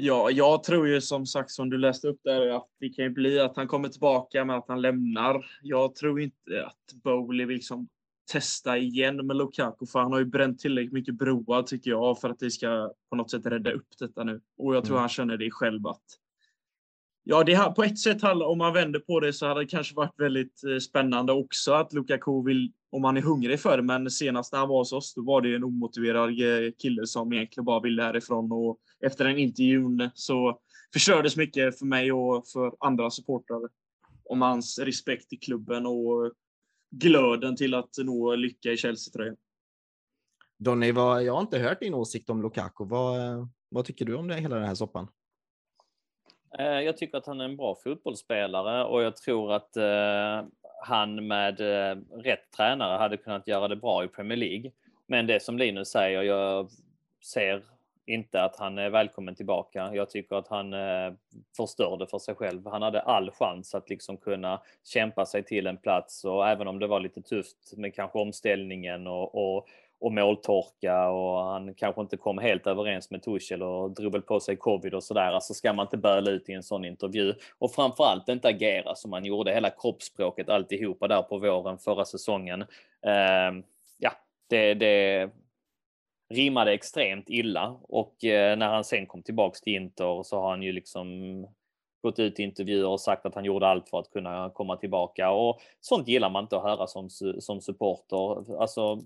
[0.00, 3.10] Ja, jag tror ju som sagt som du läste upp där att det kan ju
[3.10, 5.46] bli att han kommer tillbaka men att han lämnar.
[5.62, 7.88] Jag tror inte att Bowley vill liksom
[8.32, 12.30] testa igen med Lukaku för han har ju bränt tillräckligt mycket broar tycker jag för
[12.30, 14.40] att det ska på något sätt rädda upp detta nu.
[14.58, 15.00] Och jag tror mm.
[15.00, 16.04] han känner det själv att
[17.24, 20.20] Ja, det på ett sätt, om man vänder på det så hade det kanske varit
[20.20, 24.52] väldigt eh, spännande också att Lukaku vill, om han är hungrig för det, men senast
[24.52, 26.30] när han var hos oss, då var det en omotiverad
[26.78, 30.60] kille som egentligen bara ville härifrån och efter den intervjun så
[30.92, 33.60] förstördes mycket för mig och för andra supportrar
[34.24, 36.32] om hans respekt i klubben och
[36.90, 39.36] glöden till att nå lycka i Chelsea-tröjan.
[40.58, 42.84] Donny, vad, jag har inte hört din åsikt om Lukaku.
[42.84, 45.08] Vad, vad tycker du om det, hela den här soppan?
[46.58, 50.48] Eh, jag tycker att han är en bra fotbollsspelare och jag tror att eh,
[50.82, 54.70] han med eh, rätt tränare hade kunnat göra det bra i Premier League.
[55.06, 56.68] Men det som Linus säger, jag
[57.24, 57.62] ser
[58.06, 59.90] inte att han är välkommen tillbaka.
[59.94, 60.74] Jag tycker att han
[61.56, 62.66] förstörde för sig själv.
[62.66, 66.78] Han hade all chans att liksom kunna kämpa sig till en plats och även om
[66.78, 69.66] det var lite tufft med kanske omställningen och, och
[70.00, 74.40] och måltorka och han kanske inte kom helt överens med Tuchel och drog väl på
[74.40, 75.32] sig covid och sådär.
[75.32, 79.10] Alltså ska man inte böla ut i en sån intervju och framförallt inte agera som
[79.10, 82.62] man gjorde hela kroppsspråket alltihopa där på våren förra säsongen.
[83.02, 83.64] Eh,
[83.98, 84.12] ja,
[84.48, 85.30] det, det
[86.34, 90.62] rimmade extremt illa och eh, när han sen kom tillbaks till Inter så har han
[90.62, 91.06] ju liksom
[92.02, 95.30] gått ut i intervjuer och sagt att han gjorde allt för att kunna komma tillbaka
[95.30, 98.60] och sånt gillar man inte att höra som, som supporter.
[98.60, 99.00] Alltså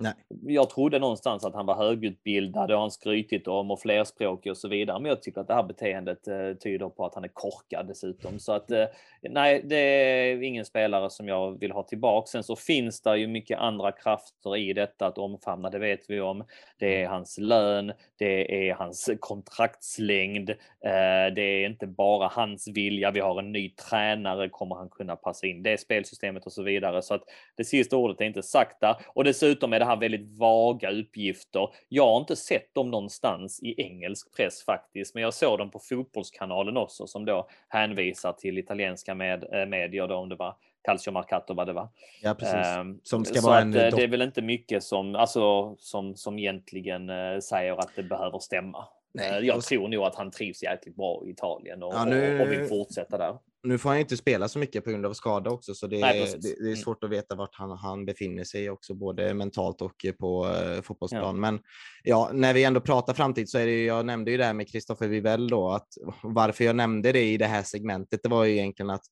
[0.00, 0.12] Nej.
[0.42, 4.68] Jag trodde någonstans att han var högutbildad, har han skrytit om och flerspråkig och så
[4.68, 5.00] vidare.
[5.00, 8.38] Men jag tycker att det här beteendet eh, tyder på att han är korkad dessutom.
[8.38, 8.84] Så att eh,
[9.22, 12.26] nej, det är ingen spelare som jag vill ha tillbaka.
[12.26, 16.20] Sen så finns det ju mycket andra krafter i detta att omfamna, det vet vi
[16.20, 16.44] om.
[16.78, 23.10] Det är hans lön, det är hans kontraktslängd, eh, det är inte bara hans vilja.
[23.10, 27.02] Vi har en ny tränare, kommer han kunna passa in det spelsystemet och så vidare.
[27.02, 27.22] Så att
[27.56, 28.96] det sista ordet är inte sagt där.
[29.06, 31.68] Och dessutom är det här väldigt vaga uppgifter.
[31.88, 35.78] Jag har inte sett dem någonstans i engelsk press faktiskt, men jag såg dem på
[35.78, 41.10] Fotbollskanalen också som då hänvisar till italienska med, äh, medier då om det var Calcio
[41.10, 41.88] Marcato vad det var.
[42.22, 42.78] Ja, precis.
[42.78, 46.38] Um, som ska vara en eh, det är väl inte mycket som, alltså, som, som
[46.38, 48.84] egentligen uh, säger att det behöver stämma.
[49.14, 52.40] Nej, jag tror nog att han trivs jäkligt bra i Italien och, ja, nu...
[52.40, 55.50] och vill fortsätta där nu får han inte spela så mycket på grund av skada
[55.50, 56.76] också, så det, Nej, det, det är mm.
[56.76, 61.24] svårt att veta vart han, han befinner sig också, både mentalt och på uh, fotbollsplan.
[61.24, 61.40] Ja.
[61.40, 61.60] Men
[62.02, 64.68] ja, när vi ändå pratar framtid så är det, jag nämnde ju det här med
[64.68, 65.88] Kristoffer Vivell då, att
[66.22, 69.04] varför jag nämnde det i det här segmentet, det var ju egentligen att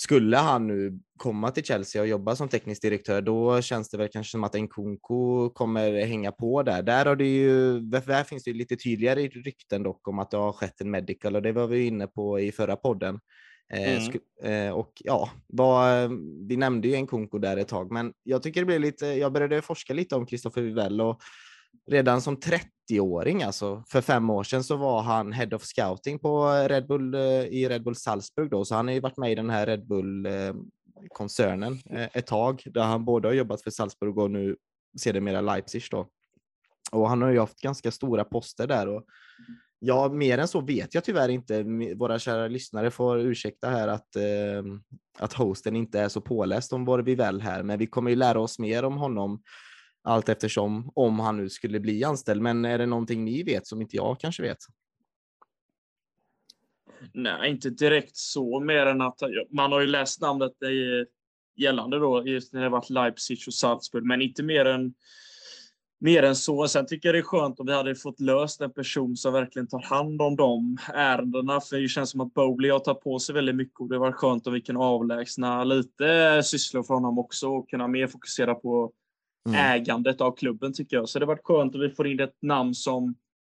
[0.00, 4.08] skulle han nu komma till Chelsea och jobba som teknisk direktör, då känns det väl
[4.08, 6.82] kanske som att Nkunku kommer hänga på där.
[6.82, 10.52] Där, har det ju, där finns det lite tydligare rykten dock om att det har
[10.52, 13.20] skett en medical och det var vi inne på i förra podden.
[13.70, 14.20] Eh, mm.
[14.42, 16.08] Eh, och ja, var,
[16.48, 19.32] vi nämnde ju en Nkunku där ett tag, men jag tycker det blev lite, jag
[19.32, 21.20] började forska lite om Christopher Vivell och
[21.90, 26.50] redan som 30-åring, alltså för fem år sedan, så var han head of scouting på
[26.68, 29.34] Red Bull eh, i Red Bull Salzburg då, så han har ju varit med i
[29.34, 30.28] den här Red Bull
[31.08, 34.56] koncernen ett tag, där han både har jobbat för Salzburg och nu
[34.98, 36.08] sedermera Leipzig då.
[36.92, 39.04] Och han har ju haft ganska stora poster där och
[39.82, 41.62] Ja, mer än så vet jag tyvärr inte.
[41.96, 44.62] Våra kära lyssnare får ursäkta här att, eh,
[45.18, 48.16] att hosten inte är så påläst om vad vi väl här, men vi kommer ju
[48.16, 49.42] lära oss mer om honom
[50.02, 52.42] allt eftersom om han nu skulle bli anställd.
[52.42, 54.58] Men är det någonting ni vet som inte jag kanske vet?
[57.12, 59.18] Nej, inte direkt så mer än att
[59.50, 61.08] man har ju läst namnet eh,
[61.56, 64.94] gällande då just när det varit Leipzig och Salzburg, men inte mer än
[66.00, 66.68] mer än så.
[66.68, 69.68] Sen tycker jag det är skönt om vi hade fått löst en person som verkligen
[69.68, 71.60] tar hand om de ärendena.
[71.60, 74.12] För det känns som att Bowley har tagit på sig väldigt mycket och det var
[74.12, 78.92] skönt om vi kan avlägsna lite sysslor från honom också och kunna mer fokusera på
[79.48, 79.60] mm.
[79.60, 81.08] ägandet av klubben tycker jag.
[81.08, 83.14] Så det varit skönt att vi får in ett namn som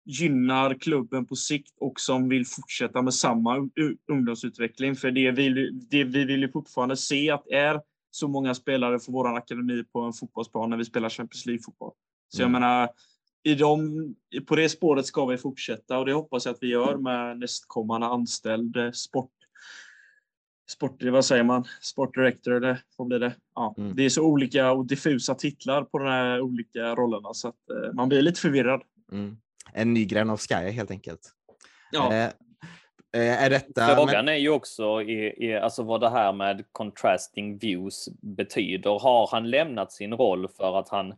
[0.05, 3.69] gynnar klubben på sikt och som vill fortsätta med samma
[4.13, 4.97] ungdomsutveckling.
[4.97, 7.81] För det vi, det vi vill ju fortfarande se att är
[8.11, 11.93] så många spelare för vår akademi på en fotbollsplan när vi spelar Champions League-fotboll.
[12.31, 12.61] Så jag mm.
[12.61, 12.89] menar,
[13.43, 14.15] i de,
[14.47, 18.07] på det spåret ska vi fortsätta och det hoppas jag att vi gör med nästkommande
[18.07, 19.31] anställd eh, sport
[20.71, 23.33] sport, vad säger man, sportdirector eller vad blir det?
[23.55, 23.97] Ja, mm.
[23.97, 27.93] Det är så olika och diffusa titlar på de här olika rollerna så att eh,
[27.93, 28.83] man blir lite förvirrad.
[29.13, 29.37] Mm.
[29.73, 31.21] En ny gren av Sky helt enkelt.
[31.93, 32.13] Ja.
[32.13, 32.25] Eh,
[33.13, 34.35] eh är detta, Frågan men...
[34.35, 38.99] är ju också i, i, alltså vad det här med contrasting views betyder.
[38.99, 41.15] Har han lämnat sin roll för att han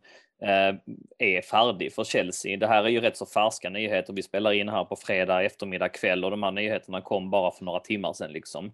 [1.19, 2.57] är färdig för Chelsea.
[2.57, 4.13] Det här är ju rätt så färska nyheter.
[4.13, 7.65] Vi spelar in här på fredag eftermiddag kväll och de här nyheterna kom bara för
[7.65, 8.33] några timmar sedan.
[8.33, 8.73] Liksom.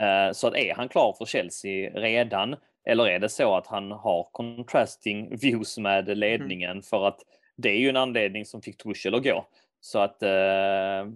[0.00, 2.56] Eh, så att är han klar för Chelsea redan?
[2.86, 6.82] Eller är det så att han har contrasting views med ledningen mm.
[6.82, 7.20] för att
[7.56, 9.46] det är ju en anledning som fick Tuchel att gå.
[9.80, 11.06] Så att eh,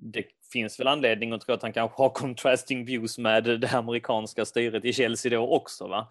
[0.00, 4.44] det finns väl anledning att tro att han kanske har contrasting views med det amerikanska
[4.44, 5.88] styret i Chelsea då också.
[5.88, 6.08] Va?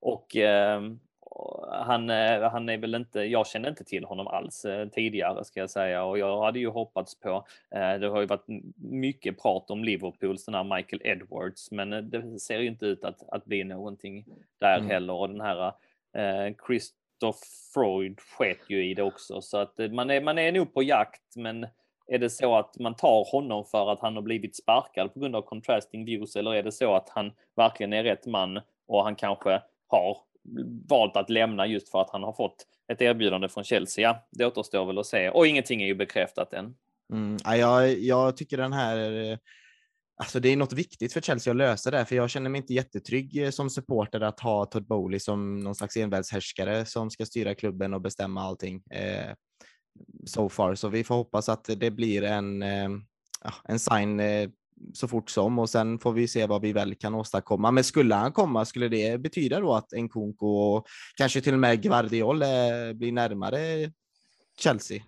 [0.00, 0.80] Och eh,
[1.70, 5.60] han, eh, han är väl inte, jag känner inte till honom alls eh, tidigare ska
[5.60, 6.04] jag säga.
[6.04, 10.44] Och jag hade ju hoppats på, eh, det har ju varit mycket prat om Liverpools
[10.44, 11.70] den här Michael Edwards.
[11.70, 14.24] Men det ser ju inte ut att, att bli någonting
[14.60, 14.90] där mm.
[14.90, 15.12] heller.
[15.12, 15.72] Och den här
[16.12, 17.38] eh, Christoph
[17.74, 19.40] Freud sket ju i det också.
[19.40, 21.36] Så att man är, man är nog på jakt.
[21.36, 21.66] Men
[22.06, 25.36] är det så att man tar honom för att han har blivit sparkad på grund
[25.36, 26.36] av contrasting views?
[26.36, 30.18] Eller är det så att han verkligen är rätt man och han kanske har
[30.88, 34.02] valt att lämna just för att han har fått ett erbjudande från Chelsea.
[34.02, 36.74] Ja, det återstår väl att se och ingenting är ju bekräftat än.
[37.12, 39.38] Mm, jag, jag tycker den här eh,
[40.20, 42.74] Alltså det är något viktigt för Chelsea att lösa det, för jag känner mig inte
[42.74, 47.54] jättetrygg eh, som supporter att ha Todd Bowley som någon slags envälshärskare som ska styra
[47.54, 48.82] klubben och bestämma allting.
[48.90, 49.34] Eh,
[50.26, 52.88] so far, så vi får hoppas att det blir en, eh,
[53.64, 54.48] en sign eh,
[54.92, 57.70] så fort som och sen får vi se vad vi väl kan åstadkomma.
[57.70, 61.82] Men skulle han komma, skulle det betyda då att Nkunku och kanske till och med
[61.82, 62.48] Guardiol eh,
[62.94, 63.92] blir närmare
[64.58, 65.02] Chelsea?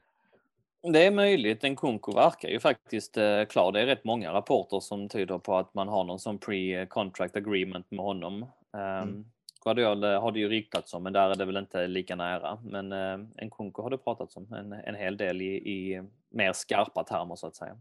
[0.83, 1.65] Det är möjligt.
[1.65, 3.73] En Kunko verkar ju faktiskt eh, klar.
[3.73, 7.91] Det är rätt många rapporter som tyder på att man har någon sån pre-contract agreement
[7.91, 8.47] med honom.
[8.77, 9.09] Mm.
[9.09, 9.25] Um,
[9.65, 12.59] Guardiol eh, har det ju ryktats om, men där är det väl inte lika nära.
[12.65, 17.05] Men en Kunko har det pratats om en, en hel del i, i mer skarpa
[17.05, 17.77] termer så att säga.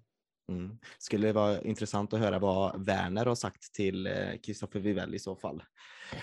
[0.49, 0.77] Mm.
[0.97, 5.35] Skulle vara intressant att höra vad Werner har sagt till eh, Kristoffer Vivell i så
[5.35, 5.63] fall.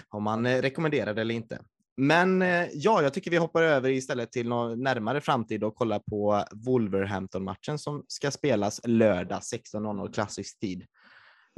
[0.09, 1.61] Om han eh, rekommenderar det eller inte.
[1.97, 5.99] Men eh, ja, jag tycker vi hoppar över istället till någon närmare framtid och kollar
[5.99, 10.87] på Wolverhampton-matchen som ska spelas lördag 16.00 klassisk tid.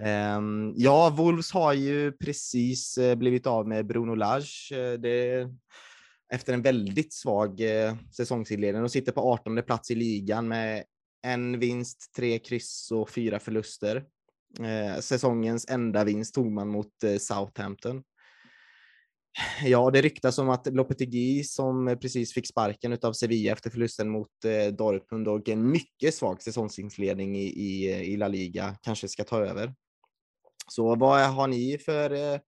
[0.03, 4.69] Ehm, ja, Wolves har ju precis blivit av med Bruno Lage.
[4.99, 5.49] Det,
[6.33, 7.61] efter en väldigt svag
[8.17, 10.85] säsongsinledning och sitter på 18 plats i ligan med
[11.23, 14.05] en vinst, tre kryss och fyra förluster.
[14.61, 18.03] Eh, säsongens enda vinst tog man mot eh, Southampton.
[19.65, 24.45] Ja, det ryktas om att Lopetegui som precis fick sparken av Sevilla efter förlusten mot
[24.45, 29.25] eh, Dortmund och en mycket svag säsongsinledning i, i, eh, i La Liga kanske ska
[29.25, 29.75] ta över.
[30.69, 32.41] Så vad har ni för eh,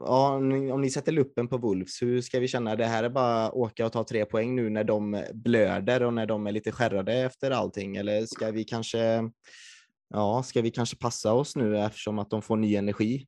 [0.00, 0.34] Ja,
[0.72, 2.76] om ni sätter luppen på Wolves, hur ska vi känna?
[2.76, 6.26] Det här är bara åka och ta tre poäng nu när de blöder och när
[6.26, 7.96] de är lite skärrade efter allting.
[7.96, 9.30] Eller ska vi kanske,
[10.08, 13.26] ja, ska vi kanske passa oss nu eftersom att de får ny energi?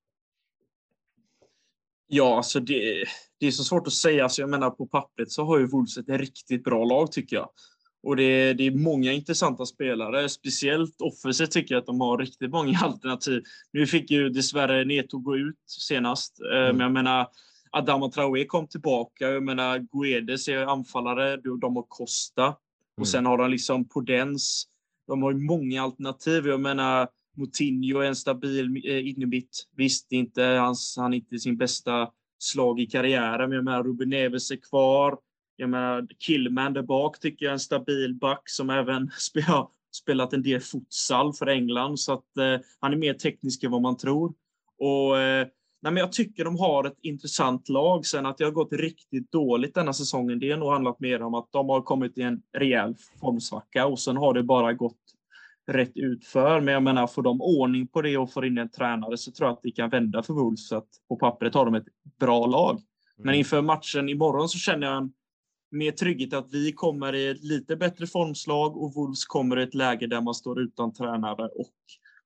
[2.06, 3.04] Ja, alltså det,
[3.38, 4.22] det är så svårt att säga.
[4.22, 7.50] Alltså jag menar, på pappret så har ju Wolves ett riktigt bra lag tycker jag.
[8.02, 10.28] Och det, det är många intressanta spelare.
[10.28, 13.42] Speciellt offensivt tycker jag att de har riktigt många alternativ.
[13.72, 16.40] Nu fick ju dessvärre Neto gå ut senast.
[16.52, 16.76] Eh, mm.
[16.76, 17.26] Men jag menar,
[17.70, 19.28] Adama Traoré kom tillbaka.
[19.30, 21.36] Jag menar, Guedes är anfallare.
[21.36, 22.44] De har Costa.
[22.44, 22.56] Mm.
[23.00, 24.66] Och sen har de liksom Podens.
[25.06, 26.46] De har ju många alternativ.
[26.46, 29.66] Jag menar, Moutinho är en stabil eh, innermitt.
[29.76, 34.10] Visst, inte hans, han är inte sin bästa slag i karriären, men jag menar Ruben
[34.10, 35.18] Neves är kvar.
[35.60, 40.32] Jag menar Killman där bak tycker jag är en stabil back som även spelar, spelat
[40.32, 43.96] en del futsal för England, så att eh, han är mer teknisk än vad man
[43.96, 44.32] tror.
[44.78, 45.46] Och eh,
[45.82, 48.06] nej, men jag tycker de har ett intressant lag.
[48.06, 51.34] Sen att det har gått riktigt dåligt denna säsongen, det har nog handlat mer om
[51.34, 55.00] att de har kommit i en rejäl formsvacka och sen har det bara gått
[55.68, 56.60] rätt utför.
[56.60, 59.48] Men jag menar, får de ordning på det och får in en tränare så tror
[59.48, 60.68] jag att det kan vända för Wolves.
[60.68, 61.88] Så att på pappret har de ett
[62.20, 62.70] bra lag.
[62.70, 62.84] Mm.
[63.16, 65.12] Men inför matchen imorgon så känner jag en
[65.70, 69.74] mer trygghet att vi kommer i ett lite bättre formslag och Wolves kommer i ett
[69.74, 71.74] läge där man står utan tränare och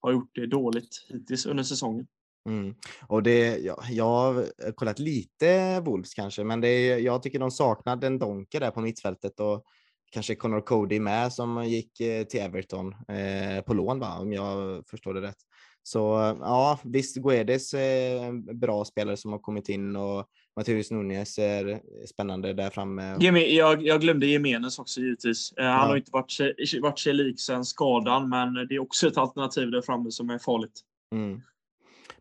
[0.00, 2.06] har gjort det dåligt hittills under säsongen.
[2.48, 2.74] Mm.
[3.06, 8.04] Och det, ja, jag har kollat lite Wolves kanske, men det, jag tycker de saknar
[8.04, 9.64] en Donker där på mittfältet och
[10.12, 14.18] kanske Connor Cody med som gick eh, till Everton eh, på lån, va?
[14.18, 15.36] om jag förstår det rätt.
[15.82, 15.98] Så
[16.40, 21.80] ja, visst, Guedes är en bra spelare som har kommit in och Matteus Nunez är
[22.06, 23.16] spännande där framme.
[23.20, 25.52] Jag, jag glömde Jimenez också givetvis.
[25.52, 25.86] Eh, han ja.
[25.86, 29.70] har inte varit sig, varit sig lik sen skadan, men det är också ett alternativ
[29.70, 30.80] där framme som är farligt.
[31.12, 31.40] Mm.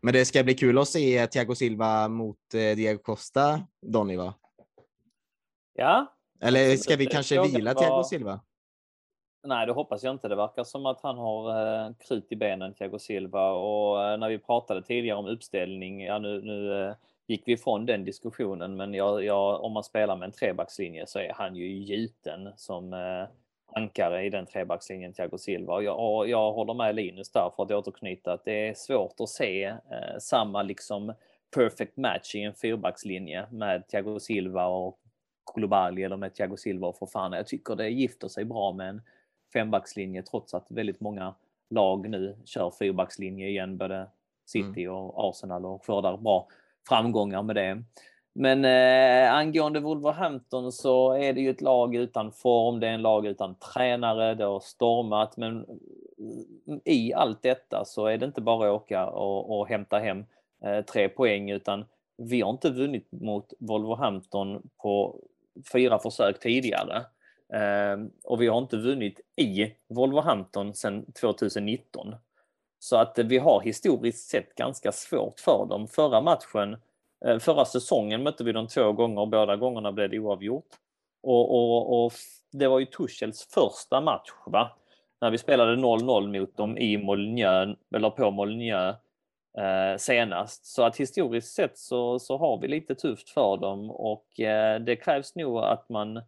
[0.00, 4.34] Men det ska bli kul att se Thiago Silva mot Diego Costa, Donny, va?
[5.74, 8.40] Ja, eller ska vi kanske vila Thiago Silva?
[9.46, 10.28] Nej, det hoppas jag inte.
[10.28, 11.50] Det verkar som att han har
[11.86, 13.52] eh, krut i benen, Thiago Silva.
[13.52, 16.94] Och eh, när vi pratade tidigare om uppställning, ja nu, nu eh,
[17.26, 21.18] gick vi ifrån den diskussionen, men jag, jag, om man spelar med en trebackslinje så
[21.18, 23.28] är han ju gjuten som eh,
[23.76, 25.74] ankare i den trebackslinjen, Thiago Silva.
[25.74, 29.20] Och jag, och jag håller med Linus där för att återknyta att det är svårt
[29.20, 31.12] att se eh, samma liksom
[31.54, 35.00] perfect match i en fyrbackslinje med Thiago Silva och
[35.44, 37.36] Koulibaly eller med Thiago Silva och Fofana.
[37.36, 39.02] Jag tycker det gifter sig bra med en
[39.52, 41.34] fembackslinje trots att väldigt många
[41.70, 44.06] lag nu kör fyrbackslinje igen, både
[44.46, 44.94] City mm.
[44.94, 46.48] och Arsenal och skördar bra
[46.88, 47.82] framgångar med det.
[48.34, 53.02] Men eh, angående Wolverhampton så är det ju ett lag utan form, det är en
[53.02, 55.60] lag utan tränare, det har stormat, men
[56.66, 60.24] eh, i allt detta så är det inte bara att åka och, och hämta hem
[60.64, 61.84] eh, tre poäng utan
[62.16, 65.20] vi har inte vunnit mot Wolverhampton på
[65.72, 66.96] fyra försök tidigare.
[67.52, 72.14] Eh, och vi har inte vunnit i Wolverhampton sedan 2019.
[72.84, 75.88] Så att vi har historiskt sett ganska svårt för dem.
[75.88, 76.76] Förra matchen
[77.24, 80.66] eh, förra säsongen mötte vi dem två gånger, båda gångerna blev det oavgjort.
[81.22, 82.12] Och, och, och
[82.52, 84.70] det var ju Tuchels första match, va?
[85.20, 88.88] När vi spelade 0-0 mot dem i Molnjö, eller på Molnjö
[89.58, 90.66] eh, senast.
[90.66, 94.96] Så att historiskt sett så, så har vi lite tufft för dem och eh, det
[94.96, 96.22] krävs nog att man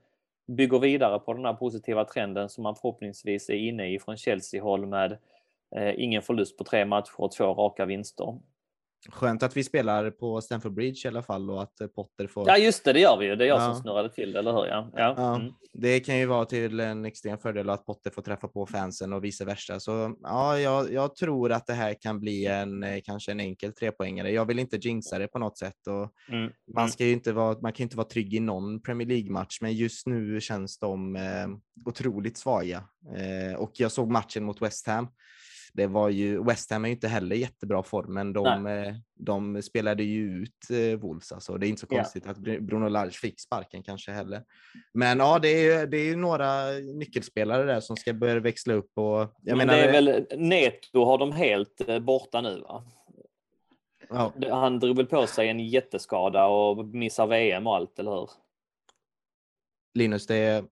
[0.47, 4.87] bygger vidare på den här positiva trenden som man förhoppningsvis är inne i från Chelsea-håll
[4.87, 5.19] med
[5.97, 8.39] ingen förlust på tre matcher och två raka vinster.
[9.09, 12.49] Skönt att vi spelar på Stamford Bridge i alla fall och att Potter får...
[12.49, 13.37] Ja just det, det gör vi ju.
[13.37, 13.65] Det är jag ja.
[13.65, 14.67] som snurrade till det, eller hur?
[14.67, 14.91] Ja.
[14.95, 15.15] Ja.
[15.17, 15.37] ja.
[15.37, 15.53] Mm.
[15.73, 19.25] Det kan ju vara till en extrem fördel att Potter får träffa på fansen och
[19.25, 19.81] vice versa.
[19.81, 23.73] Så ja, jag, jag tror att det här kan bli en eh, kanske en enkel
[23.73, 24.31] trepoängare.
[24.31, 26.53] Jag vill inte jinxa det på något sätt och mm.
[26.75, 26.89] man mm.
[26.89, 30.07] ska ju inte vara, man kan inte vara trygg i någon Premier League-match, men just
[30.07, 31.49] nu känns de eh,
[31.85, 32.85] otroligt svaga.
[33.17, 35.09] Eh, och jag såg matchen mot West Ham
[35.73, 39.63] det var ju, West Ham är ju inte heller jättebra form, men de, eh, de
[39.63, 41.33] spelade ju ut eh, Wolves.
[41.33, 41.59] Alltså.
[41.59, 42.31] Det är inte så konstigt ja.
[42.31, 44.43] att Bruno Lage fick sparken kanske heller.
[44.95, 48.75] Men ja, det är ju, det är ju några nyckelspelare där som ska börja växla
[48.75, 48.91] upp.
[48.95, 52.85] Och, men menar, det är väl Neto har de helt eh, borta nu va?
[54.09, 54.33] Ja.
[54.51, 58.31] Han drog väl på sig en jätteskada och missar VM och allt, eller hur?
[59.95, 60.65] Linus, det är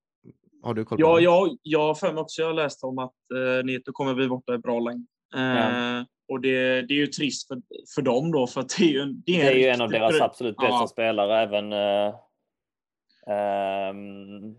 [0.64, 1.22] har du koll på ja, det?
[1.22, 2.42] Ja, jag har för mig också.
[2.42, 5.04] Jag har läst om att eh, Neto kommer bli borta bra länge.
[5.36, 6.04] Eh, ja.
[6.28, 7.62] Och det, det är ju trist för,
[7.94, 9.90] för dem då, för att det är ju, det är, det är ju en av
[9.90, 10.86] deras absolut bästa ja.
[10.86, 11.42] spelare.
[11.42, 12.14] Även eh,
[13.90, 14.58] um,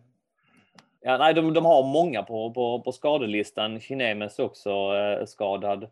[1.02, 3.80] ja, nej, de, de har många på, på, på skadelistan.
[3.80, 5.88] Chinemes också eh, skadad.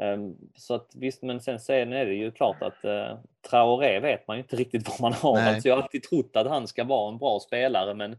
[0.00, 3.18] Um, så att visst, men sen, sen är det ju klart att uh,
[3.50, 5.40] Traoré vet man ju inte riktigt vad man har.
[5.40, 8.16] Alltså, jag har alltid trott att han ska vara en bra spelare, men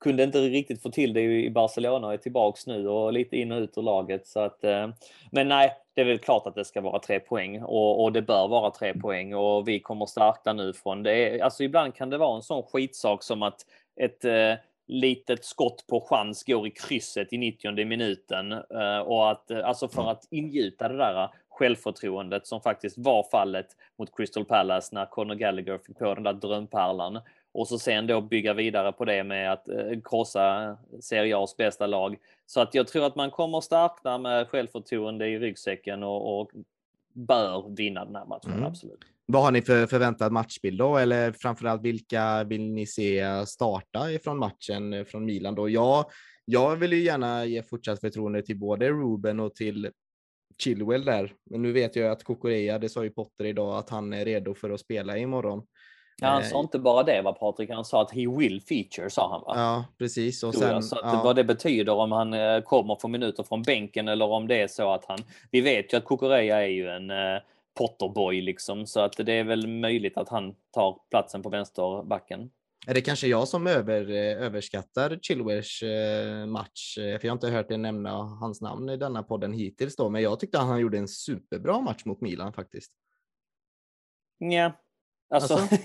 [0.00, 3.52] kunde inte riktigt få till det i Barcelona och är tillbaks nu och lite in
[3.52, 4.26] och ut ur laget.
[4.26, 4.88] Så att, eh,
[5.30, 8.22] men nej, det är väl klart att det ska vara tre poäng och, och det
[8.22, 11.40] bör vara tre poäng och vi kommer starta nu från det.
[11.40, 14.54] Alltså ibland kan det vara en sån skitsak som att ett eh,
[14.88, 19.88] litet skott på chans går i krysset i 90 minuten eh, och att eh, alltså
[19.88, 23.66] för att ingjuta det där eh, självförtroendet som faktiskt var fallet
[23.98, 27.20] mot Crystal Palace när Conor Gallagher fick på den där drömpärlan
[27.52, 31.86] och så sen då bygga vidare på det med att eh, krossa Serie A's bästa
[31.86, 32.16] lag.
[32.46, 36.50] Så att jag tror att man kommer starka med självförtroende i ryggsäcken och, och
[37.12, 38.64] bör vinna den här matchen, mm.
[38.64, 39.00] absolut.
[39.26, 40.96] Vad har ni för förväntad matchbild då?
[40.96, 45.68] Eller framförallt vilka vill ni se starta ifrån matchen från Milan då?
[45.68, 46.04] Jag,
[46.44, 49.90] jag vill ju gärna ge fortsatt förtroende till både Ruben och till
[50.58, 51.34] Chilwell där.
[51.50, 54.54] Men nu vet jag att Kokorea, det sa ju Potter idag, att han är redo
[54.54, 55.66] för att spela imorgon.
[56.20, 59.10] Ja, han sa eh, inte bara det va Patrik, han sa att he will feature
[59.10, 59.52] sa han va?
[59.56, 60.42] Ja, precis.
[60.42, 61.20] Och sen, så ja.
[61.24, 64.68] vad det betyder om han eh, kommer få minuter från bänken eller om det är
[64.68, 65.18] så att han...
[65.50, 67.42] Vi vet ju att Kukureya är ju en eh,
[67.78, 72.50] Potterboy liksom, så att det är väl möjligt att han tar platsen på vänsterbacken.
[72.86, 75.82] Är det kanske jag som över, överskattar Chilwers
[76.46, 76.94] match?
[76.94, 80.22] För jag har inte hört er nämna hans namn i denna podden hittills då, men
[80.22, 82.92] jag tyckte att han gjorde en superbra match mot Milan faktiskt.
[84.38, 84.72] Ja,
[85.30, 85.76] Alltså, alltså?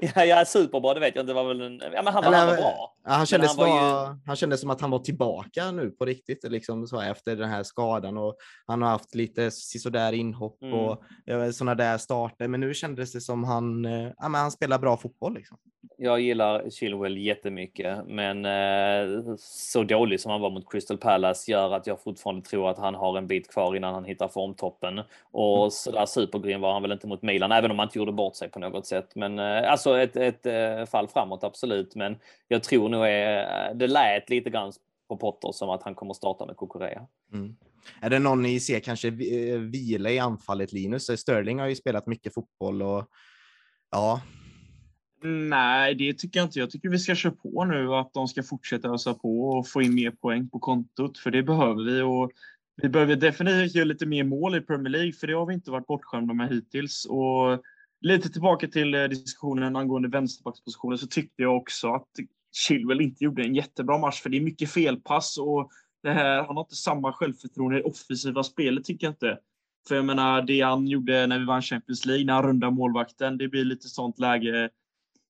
[0.14, 1.32] ja, ja, superbra, det vet jag inte.
[1.32, 2.94] Var väl en, ja, men han, Eller, han var bra.
[3.04, 4.18] han, kändes han, var ju...
[4.26, 7.62] han kändes som att han var tillbaka nu på riktigt, liksom så efter den här
[7.62, 8.16] skadan.
[8.16, 10.74] Och han har haft lite sisådär inhopp mm.
[10.74, 11.02] och
[11.54, 12.48] sådana där starter.
[12.48, 15.34] Men nu kändes det som han, eh, ja, men han spelar bra fotboll.
[15.34, 15.58] Liksom.
[15.96, 21.72] Jag gillar Chilwell jättemycket, men eh, så dålig som han var mot Crystal Palace gör
[21.72, 25.00] att jag fortfarande tror att han har en bit kvar innan han hittar formtoppen.
[25.30, 25.70] Och mm.
[25.70, 28.48] sådär supergrym var han väl inte mot Milan, även om han inte gjorde bort sig
[28.48, 29.14] på något sätt.
[29.14, 31.94] Men eh, alltså ett, ett eh, fall framåt, absolut.
[31.94, 32.16] Men
[32.48, 34.72] jag tror nog är, det lät lite grann
[35.08, 37.06] på Potter som att han kommer starta med Kukurea.
[37.32, 37.56] Mm.
[38.00, 39.10] Är det någon ni ser kanske
[39.58, 41.20] vila i anfallet Linus?
[41.20, 43.04] Sterling har ju spelat mycket fotboll och
[43.90, 44.20] ja,
[45.24, 46.58] Nej, det tycker jag inte.
[46.58, 49.82] Jag tycker vi ska köra på nu att de ska fortsätta ösa på och få
[49.82, 52.02] in mer poäng på kontot, för det behöver vi.
[52.02, 52.30] Och
[52.82, 55.70] vi behöver definitivt göra lite mer mål i Premier League, för det har vi inte
[55.70, 57.04] varit bortskämda med hittills.
[57.04, 57.62] Och
[58.02, 62.08] lite tillbaka till eh, diskussionen angående vänsterbackspositionen så tyckte jag också att
[62.52, 65.70] Chilwell inte gjorde en jättebra match, för det är mycket felpass och
[66.02, 69.38] det här, han har inte samma självförtroende i det offensiva spelet tycker jag inte.
[69.88, 73.38] För jag menar, det han gjorde när vi vann Champions League, när han rundade målvakten,
[73.38, 74.70] det blir lite sånt läge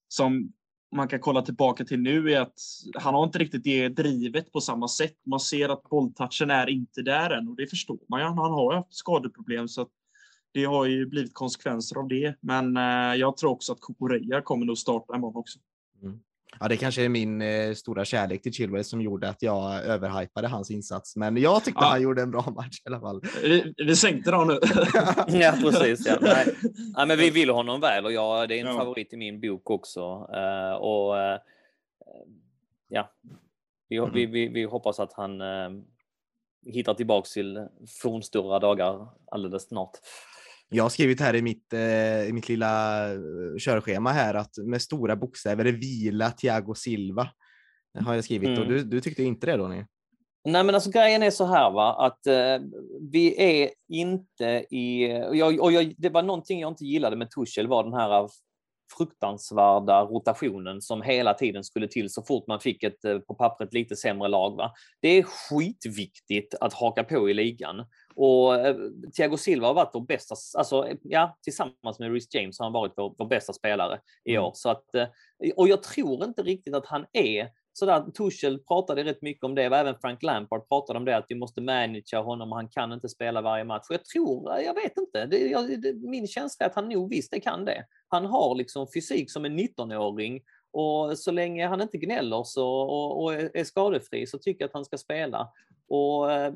[0.09, 0.53] som
[0.95, 2.59] man kan kolla tillbaka till nu är att
[2.95, 5.17] han har inte riktigt det drivet på samma sätt.
[5.27, 8.27] Man ser att bolltouchen är inte där än och det förstår man ju.
[8.27, 9.89] Han har haft skadeproblem så att
[10.53, 12.35] det har ju blivit konsekvenser av det.
[12.41, 15.59] Men eh, jag tror också att Kokoreya kommer nog starta imorgon också.
[16.03, 16.21] Mm.
[16.61, 20.49] Ja, det kanske är min eh, stora kärlek till Chilwell som gjorde att jag överhypade
[20.49, 21.17] hans insats.
[21.17, 21.89] Men jag tyckte Ja.
[21.89, 23.23] han gjorde en bra match i alla fall.
[23.43, 24.59] Vi, vi sänkte dem nu.
[25.41, 26.07] Ja, precis.
[26.07, 26.17] Ja.
[26.21, 26.55] Nej.
[26.97, 28.79] Nej, men vi vill honom väl och jag, det är en Ja.
[28.79, 30.01] favorit i min bok också.
[30.35, 31.39] Eh, och eh,
[32.89, 33.11] ja,
[33.89, 34.11] vi, Mm.
[34.15, 35.71] vi, vi, vi hoppas att han eh,
[36.67, 37.67] hittar tillbaks till
[38.03, 39.91] fornstora dagar alldeles snart.
[40.75, 43.19] Jag har skrivit här i mitt, eh, i mitt lilla eh,
[43.59, 47.29] körschema här att med stora bokstäver vila Thiago Silva.
[47.95, 48.69] Det har jag skrivit och Mm.
[48.69, 49.85] du, du tyckte inte det Donny?
[50.45, 52.67] Nej, men alltså grejen är så här va, att eh,
[53.13, 55.13] vi är inte i...
[55.29, 58.29] Och jag, och jag, det var någonting jag inte gillade med Tuchel var den här
[58.99, 63.75] fruktansvärda rotationen som hela tiden skulle till så fort man fick ett eh, på pappret
[63.75, 64.57] lite sämre lag.
[64.57, 64.73] Va?
[65.01, 67.77] Det är skitviktigt att haka på i ligan.
[68.15, 68.77] Och eh,
[69.17, 72.93] Thiago Silva har varit vår bästa, alltså ja, tillsammans med Rhys James har han varit
[72.97, 74.45] vår, vår bästa spelare i Mm.
[74.45, 74.53] år.
[74.55, 75.07] Så att, eh,
[75.57, 79.69] och jag tror inte riktigt att han är sådär, Tuchel pratade rätt mycket om det,
[79.69, 82.93] och även Frank Lampard pratade om det, att vi måste managera honom och han kan
[82.93, 83.87] inte spela varje match.
[83.89, 87.11] Och jag tror, jag vet inte, det, jag, det, min känsla är att han nog
[87.11, 87.85] visst det kan det.
[88.09, 90.41] Han har liksom fysik som en 19-åring
[90.73, 94.75] och så länge han inte gnäller så, och, och är skadefri så tycker jag att
[94.75, 95.49] han ska spela.
[95.89, 96.55] Och eh,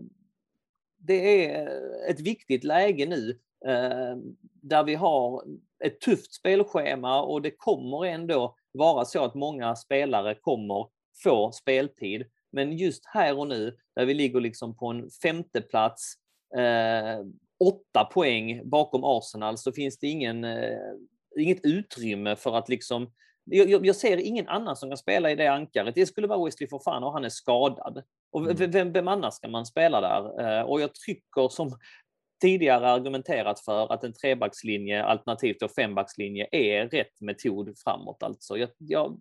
[0.99, 3.31] det är eh, ett viktigt läge nu
[3.67, 4.17] eh,
[4.63, 5.45] där vi har
[5.85, 10.89] ett tufft spelschema och det kommer ändå vara så att många spelare kommer
[11.23, 12.25] få speltid.
[12.53, 16.15] Men just här och nu, där vi ligger liksom på en femte plats,
[16.57, 17.27] eh,
[17.61, 20.79] åtta poäng bakom Arsenal, så finns det ingen, eh,
[21.39, 23.13] inget utrymme för att liksom
[23.51, 25.95] jag, jag- ser ingen annan som kan spela i det ankaret.
[25.95, 28.03] Det skulle vara Wesley Fofana och han är skadad.
[28.33, 28.71] Och Mm.
[28.71, 30.59] vem, vem annars ska man spela där?
[30.59, 31.79] Eh, och jag tycker som
[32.41, 38.23] tidigare argumenterat för att en trebackslinje alternativt då fembackslinje är rätt metod framåt.
[38.23, 38.57] Alltså.
[38.57, 39.17] Jag, jag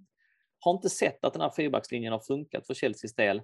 [0.60, 3.42] har inte sett att den här fyrbackslinjen har funkat för Chelseas del.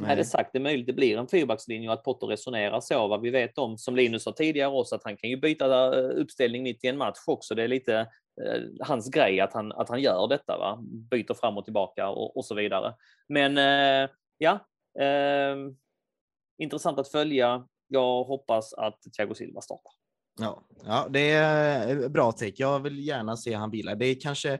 [0.00, 3.08] Med det sagt, det är möjligt det blir en fyrbackslinje och att Potter resonerar så.
[3.08, 6.04] Vad vi vet om, som Linus sa tidigare också, att han kan ju byta eh,
[6.20, 7.54] uppställning mitt i en match också.
[7.54, 8.06] Det är lite
[8.40, 10.58] Eh, hans grej att han, att han gör detta.
[10.58, 10.78] Va?
[10.82, 12.94] Byter fram och tillbaka och, och så vidare.
[13.28, 14.66] Men eh, ja,
[15.00, 15.56] eh,
[16.58, 17.66] intressant att följa.
[17.88, 19.92] Jag hoppas att Thiago Silva startar.
[20.40, 22.52] Ja, ja, det är bra take.
[22.56, 23.94] Jag vill gärna se han vila.
[23.94, 24.58] Det är kanske,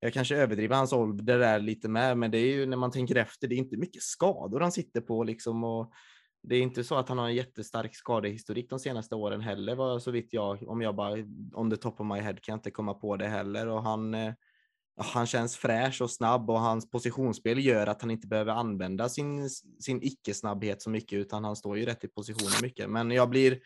[0.00, 3.16] jag kanske överdriver hans ålder där lite med, men det är ju när man tänker
[3.16, 5.92] efter, det är inte mycket skador han sitter på liksom och
[6.42, 10.10] det är inte så att han har en jättestark skadehistorik de senaste åren heller, så
[10.10, 12.94] vitt jag, om jag bara on the top of my head kan jag inte komma
[12.94, 14.32] på det heller och han eh,
[14.98, 19.50] han känns fräsch och snabb och hans positionsspel gör att han inte behöver använda sin,
[19.80, 22.90] sin icke-snabbhet så mycket utan han står ju rätt i positionen mycket.
[22.90, 23.58] Men jag blir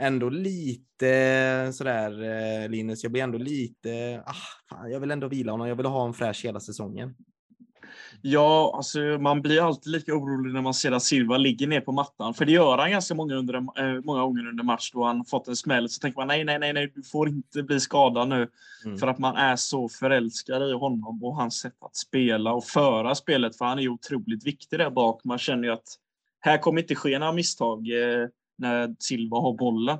[0.00, 4.34] ändå lite sådär eh, Linus, jag blir ändå lite, ah,
[4.70, 7.14] fan, jag vill ändå vila honom, jag vill ha honom fräsch hela säsongen.
[8.22, 11.92] Ja, alltså man blir alltid lika orolig när man ser att Silva ligger ner på
[11.92, 12.34] mattan.
[12.34, 15.48] För det gör han ganska många, under, eh, många gånger under match då han fått
[15.48, 15.88] en smäll.
[15.88, 18.48] Så tänker man nej, nej, nej, nej, du får inte bli skadad nu.
[18.84, 18.98] Mm.
[18.98, 23.14] För att man är så förälskad i honom och hans sätt att spela och föra
[23.14, 23.58] spelet.
[23.58, 25.20] För han är ju otroligt viktig där bak.
[25.24, 25.88] Man känner ju att
[26.40, 28.28] här kommer inte ske några misstag eh,
[28.58, 29.98] när Silva har bollen.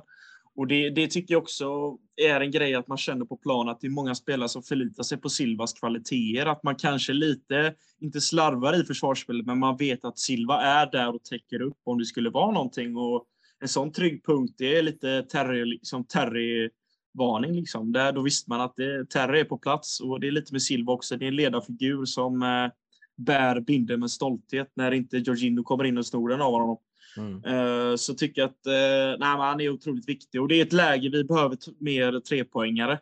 [0.55, 3.81] Och det, det tycker jag också är en grej att man känner på plan att
[3.81, 6.45] det är många spelare som förlitar sig på Silvas kvaliteter.
[6.45, 11.15] Att man kanske lite, inte slarvar i försvarsspelet, men man vet att Silva är där
[11.15, 12.97] och täcker upp om det skulle vara någonting.
[12.97, 13.25] Och
[13.59, 16.69] en sån trygg punkt, det är lite Terry, liksom Terry
[17.13, 17.91] varning liksom.
[17.91, 20.61] Där, då visste man att det, Terry är på plats och det är lite med
[20.61, 21.17] Silva också.
[21.17, 22.71] Det är en ledarfigur som eh,
[23.17, 26.77] bär binden med stolthet när inte Jorginho kommer in och snor den av honom.
[27.17, 27.43] Mm.
[27.45, 30.73] Eh, så tycker jag att eh, nej, han är otroligt viktig och det är ett
[30.73, 32.99] läge vi behöver mer trepoängare.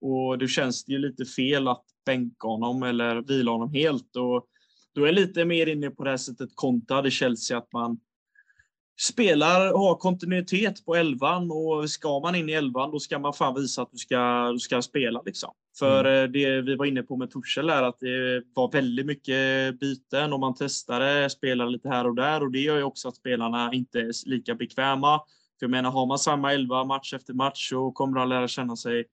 [0.00, 4.16] Och då känns det ju lite fel att bänka honom eller vila honom helt.
[4.16, 4.46] Och
[4.94, 8.00] då är jag lite mer inne på det här sättet kontra hade Chelsea, att man
[9.00, 13.54] spelar, har kontinuitet på elvan och ska man in i elvan då ska man fan
[13.54, 15.22] visa att du ska, du ska spela.
[15.22, 15.50] Liksom.
[15.78, 19.80] För eh, det vi var inne på med Torshäll är att det var väldigt mycket
[19.80, 23.16] byten och man testade, spelade lite här och där och det gör ju också att
[23.16, 25.18] spelarna inte är lika bekväma.
[25.58, 28.76] För jag menar, har man samma elva match efter match så kommer de lära känna
[28.76, 29.04] sig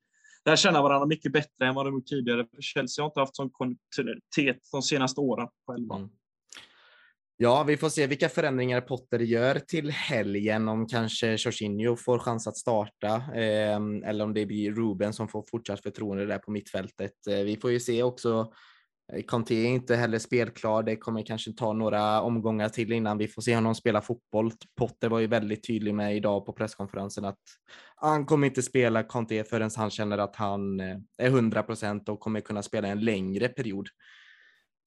[0.46, 2.46] lära känna varandra mycket bättre än vad de gjort tidigare.
[2.56, 5.96] För Chelsea har inte haft sån kontinuitet de senaste åren själva.
[5.96, 6.10] Mm.
[7.42, 12.48] Ja, vi får se vilka förändringar Potter gör till helgen, om kanske Jorginho får chans
[12.48, 17.28] att starta eh, eller om det blir Ruben som får fortsatt förtroende där på mittfältet.
[17.30, 18.52] Eh, vi får ju se också.
[19.14, 20.84] Eh, Conte är inte heller spelklar.
[20.84, 24.52] Det kommer kanske ta några omgångar till innan vi får se honom spela fotboll.
[24.78, 27.40] Potter var ju väldigt tydlig med idag på presskonferensen att
[27.96, 32.20] han kommer inte spela Conte förrän han känner att han eh, är 100 procent och
[32.20, 33.88] kommer kunna spela en längre period.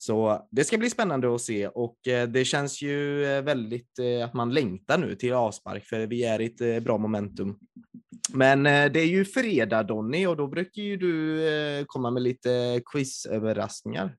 [0.02, 4.24] Så det ska bli spännande att se och eh, det känns ju eh, väldigt eh,
[4.24, 7.58] att man längtar nu till avspark för vi är i ett bra momentum.
[8.34, 14.16] Men det är ju fredag Donny och då brukar ju du komma med lite quizöverraskningar.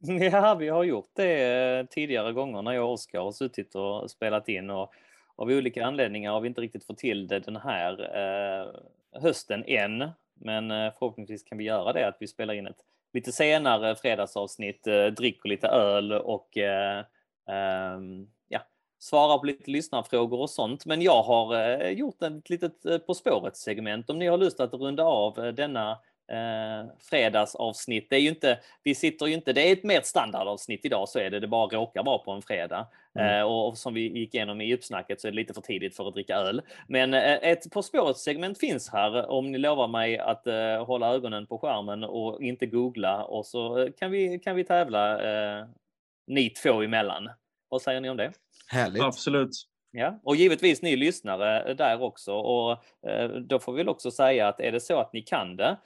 [0.32, 4.48] Ja, vi har gjort det tidigare gånger när jag och Oskar har suttit och spelat
[4.48, 4.92] in och
[5.36, 7.96] av olika anledningar har vi inte riktigt fått till det den här
[9.20, 10.10] hösten än.
[10.34, 15.06] Men förhoppningsvis kan vi göra det, att vi spelar in ett lite senare fredagsavsnitt, eh,
[15.06, 17.04] dricker lite öl och eh,
[17.50, 18.60] ehm, ja,
[18.98, 20.86] svarar på lite lyssnarfrågor och sånt.
[20.86, 24.74] Men jag har eh, gjort ett litet eh, På spåret-segment om ni har lust att
[24.74, 25.98] runda av eh, denna
[26.30, 28.10] eh, fredagsavsnitt.
[28.10, 31.18] Det är ju inte, vi sitter ju inte, det är ett mer standardavsnitt idag så
[31.18, 32.86] är det, det bara råkar vara på en fredag.
[33.14, 33.38] Mm.
[33.38, 35.96] Eh, och, och som vi gick igenom i uppsnacket så är det lite för tidigt
[35.96, 36.62] för att dricka öl.
[36.88, 41.46] Men eh, ett På spåret-segment finns här om ni lovar mig att eh, hålla ögonen
[41.46, 45.66] på skärmen och inte googla och så eh, kan vi, kan vi tävla eh,
[46.26, 47.30] ni två emellan.
[47.68, 48.32] Vad säger ni om det?
[48.68, 49.02] Härligt.
[49.02, 49.50] Absolut.
[49.92, 52.34] Ja, och givetvis ni lyssnare där också.
[52.34, 55.56] Och eh, då får vi väl också säga att är det så att ni kan
[55.56, 55.76] det eh,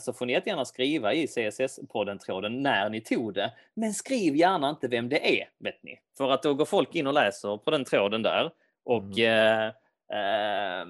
[0.00, 3.52] så får ni jättegärna skriva i CSS-podden-tråden när ni tog det.
[3.74, 5.98] Men skriv gärna inte vem det är, vet ni.
[6.18, 8.50] För att då går folk in och läser på den tråden där
[8.84, 9.66] och eh,
[10.12, 10.86] eh,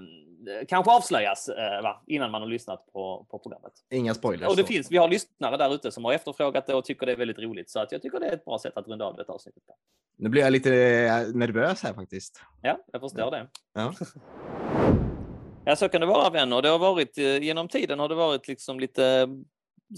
[0.69, 3.73] kanske avslöjas eh, innan man har lyssnat på, på programmet.
[3.91, 4.49] Inga spoilers.
[4.49, 4.69] Och det så.
[4.69, 7.39] finns, vi har lyssnare där ute som har efterfrågat det och tycker det är väldigt
[7.39, 7.71] roligt.
[7.71, 9.63] Så att jag tycker det är ett bra sätt att runda av detta avsnittet.
[10.17, 12.43] Nu blir jag lite eh, nervös här faktiskt.
[12.63, 13.47] Ja, jag förstår det.
[13.73, 13.95] Ja.
[15.71, 16.63] Ja, så kan det vara vänner.
[16.63, 19.29] Det har varit eh, genom tiden har det varit liksom lite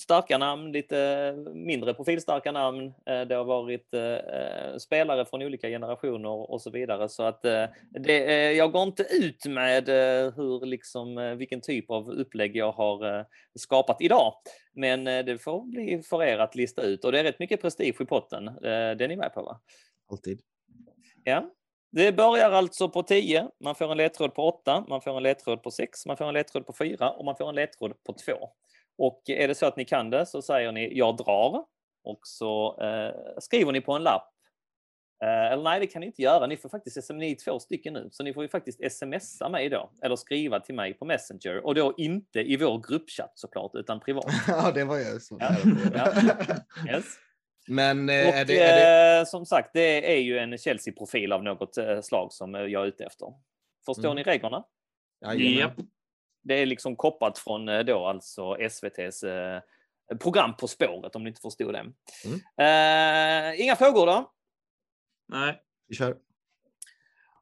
[0.03, 2.87] starka namn, lite mindre profilstarka namn.
[2.87, 7.09] Eh, Det har varit eh, spelare från olika generationer och så vidare.
[7.09, 9.89] Så att eh, det, eh, jag går inte ut med
[10.37, 13.27] hur, liksom, vilken typ av upplägg jag har
[13.59, 14.35] skapat idag.
[14.75, 18.01] Men det får bli för er att lista ut och det är rätt mycket prestige
[18.01, 18.45] i potten.
[18.63, 19.61] Det är ni med på va?
[20.11, 20.41] Alltid.
[21.25, 21.51] Ja.
[21.95, 25.63] Det börjar alltså på 10, man får en ledtråd på 8, man får en ledtråd
[25.63, 28.33] på 6, man får en ledtråd på 4 och man får en ledtråd på 2.
[28.99, 31.65] Och är det så att ni kan det så säger ni jag drar
[32.05, 34.29] och så eh, skriver ni på en lapp.
[35.23, 36.47] Eh, eller nej, det kan ni inte göra.
[36.47, 39.69] Ni får faktiskt ni är två stycken nu, så ni får ju faktiskt smsa mig
[39.69, 44.01] då eller skriva till mig på Messenger och då inte i vår gruppchatt såklart utan
[44.01, 44.33] privat.
[44.49, 45.37] ja, det var jag så.
[45.41, 45.57] Ja,
[45.95, 46.13] ja.
[46.93, 47.05] Yes.
[47.73, 51.33] Men eh, Och är det, är det, eh, som sagt, det är ju en Chelsea-profil
[51.33, 53.27] av något eh, slag som jag är ute efter.
[53.87, 54.17] Förstår Mm.
[54.17, 54.65] ni reglerna?
[55.25, 55.59] Jajamän.
[55.59, 55.87] Japp.
[56.43, 59.25] Det är liksom kopplat från då alltså SVTs
[60.21, 61.79] program På spåret om ni inte förstod det.
[62.25, 63.55] Mm.
[63.55, 64.33] Eh, inga frågor då?
[65.29, 65.61] Nej.
[65.89, 66.17] Vi kör.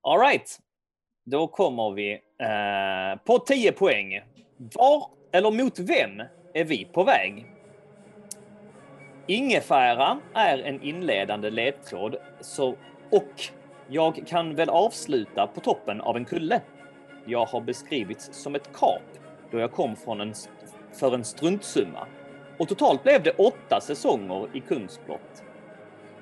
[0.03, 0.59] All right.
[1.24, 4.20] Då kommer vi eh, på 10 poäng.
[4.57, 6.22] Var eller mot vem
[6.55, 7.47] är vi på väg?
[9.27, 12.68] Ingefära är en inledande ledtråd så,
[13.11, 13.43] och
[13.89, 16.61] jag kan väl avsluta på toppen av en kulle.
[17.25, 19.03] Jag har beskrivits som ett kap
[19.51, 20.35] då jag kom från en,
[20.93, 22.07] för en struntsumma.
[22.59, 25.45] Och totalt blev det åtta säsonger i Kungsblott.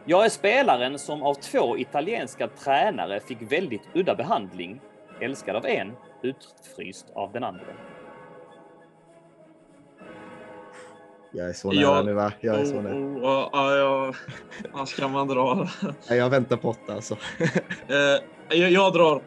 [0.04, 4.80] Jag är spelaren som av två italienska tränare fick väldigt udda behandling.
[5.20, 5.92] Älskad av en,
[6.22, 7.66] utfryst av den andra.
[11.30, 12.02] Jag är så nära Ja.
[12.02, 12.32] nu va?
[12.40, 12.94] Jag är så Oh, nära.
[12.94, 14.12] oh, ja, ja, ja.
[14.72, 15.68] Vad ska man dra?
[16.08, 17.16] Jag väntar på åtta alltså.
[17.88, 19.22] Eh, jag, jag drar.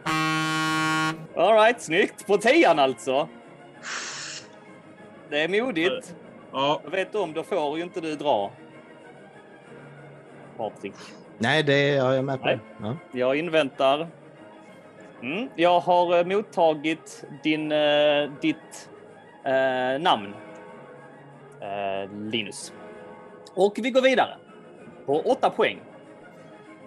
[1.36, 2.28] All right, snyggt.
[2.28, 3.28] På tian alltså.
[5.30, 6.16] Det är modigt.
[6.52, 8.52] Ja, Jag vet om, då får ju inte du dra.
[10.58, 10.94] Patrik.
[11.38, 12.46] Nej, det är jag är med på.
[12.46, 12.60] Nej.
[12.82, 12.96] Ja.
[13.12, 14.08] Jag inväntar.
[15.22, 18.90] Mm, jag har eh, mottagit din, eh, ditt
[19.46, 20.34] eh, namn.
[21.62, 22.74] Eh, Linus.
[23.54, 24.38] Och vi går vidare.
[25.06, 25.80] På åtta poäng.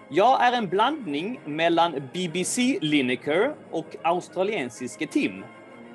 [0.09, 5.45] Jag är en blandning mellan BBC Lineker och australiensiske Tim.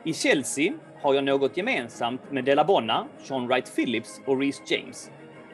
[0.05, 5.11] I Chelsea har jag något gemensamt med Della Bonna, Sean Wright Phillips och Reece James.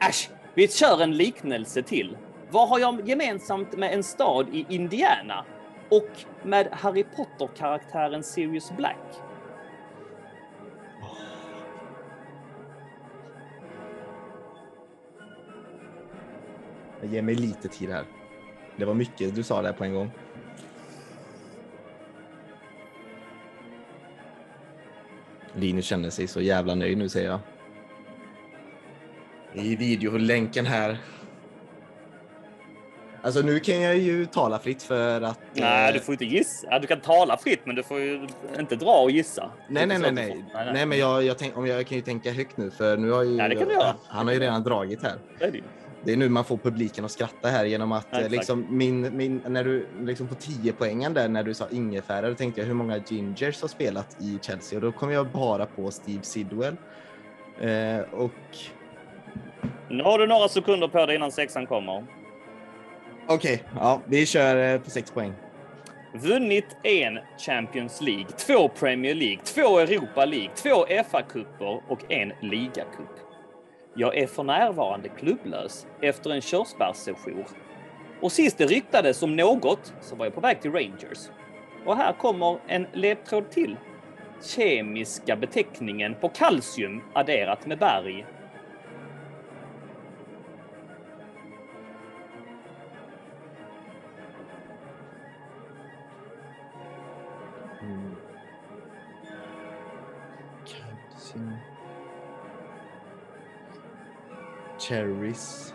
[0.09, 2.17] Äsch, vi kör en liknelse till.
[2.49, 5.45] Vad har jag gemensamt med en stad i Indiana?
[5.89, 6.09] Och
[6.43, 9.26] med Harry Potter-karaktären Sirius Black?
[17.01, 18.03] Jag ger mig lite tid här.
[18.75, 20.11] Det var mycket du sa där på en gång.
[25.53, 27.39] Linus känner sig så jävla nöjd nu säger jag.
[29.65, 30.97] I videolänken här.
[33.21, 35.39] Alltså nu kan jag ju tala fritt för att...
[35.53, 36.79] Nej, eh, du får inte gissa.
[36.79, 38.27] Du kan tala fritt, men du får ju
[38.59, 39.51] inte dra och gissa.
[39.69, 40.45] Nej, nej, nej, nej.
[40.53, 43.11] får- Nej, men jag, jag, tänk, om jag kan ju tänka högt nu för nu
[43.11, 43.37] har ju...
[43.69, 43.95] Ja.
[44.07, 45.15] Han har ju redan dragit här.
[45.39, 45.61] Det är det.
[46.07, 49.17] Det är nu man får publiken att skratta här genom att Ja, eh, liksom min,
[49.17, 52.67] min, när du liksom på 10 poängen där när du sa ingefära, då tänkte jag
[52.67, 56.75] hur många gingers har spelat i Chelsea och då kom jag bara på Steve Sidwell.
[57.61, 58.31] Eh, och
[59.89, 62.05] Nu har du några sekunder på dig innan sexan kommer.
[63.27, 65.33] okej, ja, vi kör eh, på 6 poäng.
[66.13, 73.26] Vunnit en Champions League, två Premier League, två Europa League, två FA-cuper och en ligacup.
[73.99, 77.47] Jag är för närvarande klubblös efter en körsbärssejour.
[78.21, 81.29] Och sist det ryktades om något så var jag på väg till Rangers.
[81.85, 83.77] Och här kommer en ledtråd till.
[84.41, 88.25] Kemiska beteckningen på kalcium adderat med berg.
[97.81, 98.15] Mm.
[104.79, 105.73] Cherries.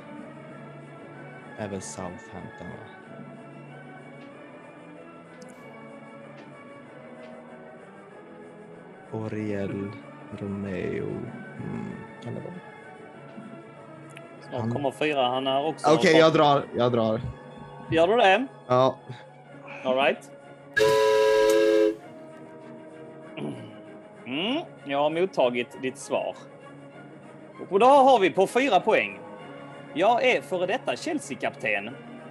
[1.59, 2.87] Är väl Southampton va?
[9.13, 9.91] Oriel
[10.39, 11.07] Romeo.
[11.07, 11.93] Mm.
[12.23, 12.55] Kan det vara?
[14.41, 15.95] Snart kommer fyra han här också.
[15.95, 16.65] Okej, jag drar.
[16.75, 17.21] Jag drar.
[17.91, 18.47] Gör du det?
[18.67, 18.99] Ja.
[19.85, 20.31] All right.
[24.27, 26.37] Mm, jag har mottagit ditt svar.
[27.71, 29.19] Och då har vi på fyra poäng.
[29.95, 31.91] Jag är före detta Chelsea-kapten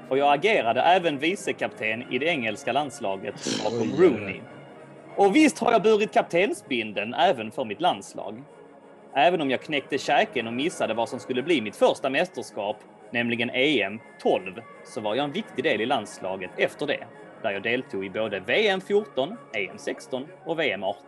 [0.09, 3.91] och jag agerade även vicekapten i det engelska landslaget bakom.
[3.97, 4.41] Rooney.
[5.15, 8.43] Och visst har jag burit kaptensbindeln även för mitt landslag.
[9.13, 12.77] Även om jag knäckte käken och missade vad som skulle bli mitt första mästerskap,
[13.11, 17.03] nämligen EM 12, så var jag en viktig del i landslaget efter det,
[17.41, 21.01] där jag deltog i både VM 14, EM 16 och VM 18.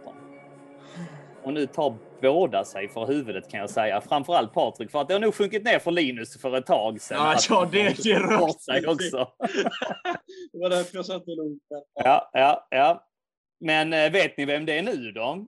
[1.43, 4.01] Och nu tar båda sig för huvudet kan jag säga.
[4.01, 7.17] Framförallt Patrik, för att det har nog sjunkit ner för Linus för ett tag sedan.
[7.17, 8.61] Ja, ja, det- är bort rakt.
[8.61, 9.31] sig också.
[10.51, 11.63] Det var därför jag satte lugnt.
[11.93, 13.07] Ja, ja, ja.
[13.59, 15.47] Men eh, vet ni vem det är nu då?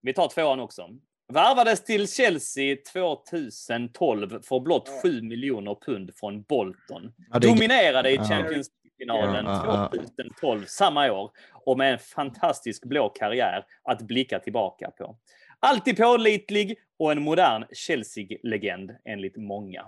[0.00, 0.88] Vi tar tvåan också.
[1.32, 7.12] Värvades till Chelsea 2012 för blott 7 miljoner pund från Bolton.
[7.30, 8.18] Ja, Dominerade i.
[8.18, 8.68] Champions
[9.06, 9.88] Ja, ja.
[9.88, 11.30] 2012, samma år.
[11.52, 15.16] Och med en fantastisk blå karriär att blicka tillbaka på.
[15.60, 19.86] Alltid pålitlig och en modern Chelsea-legend enligt många.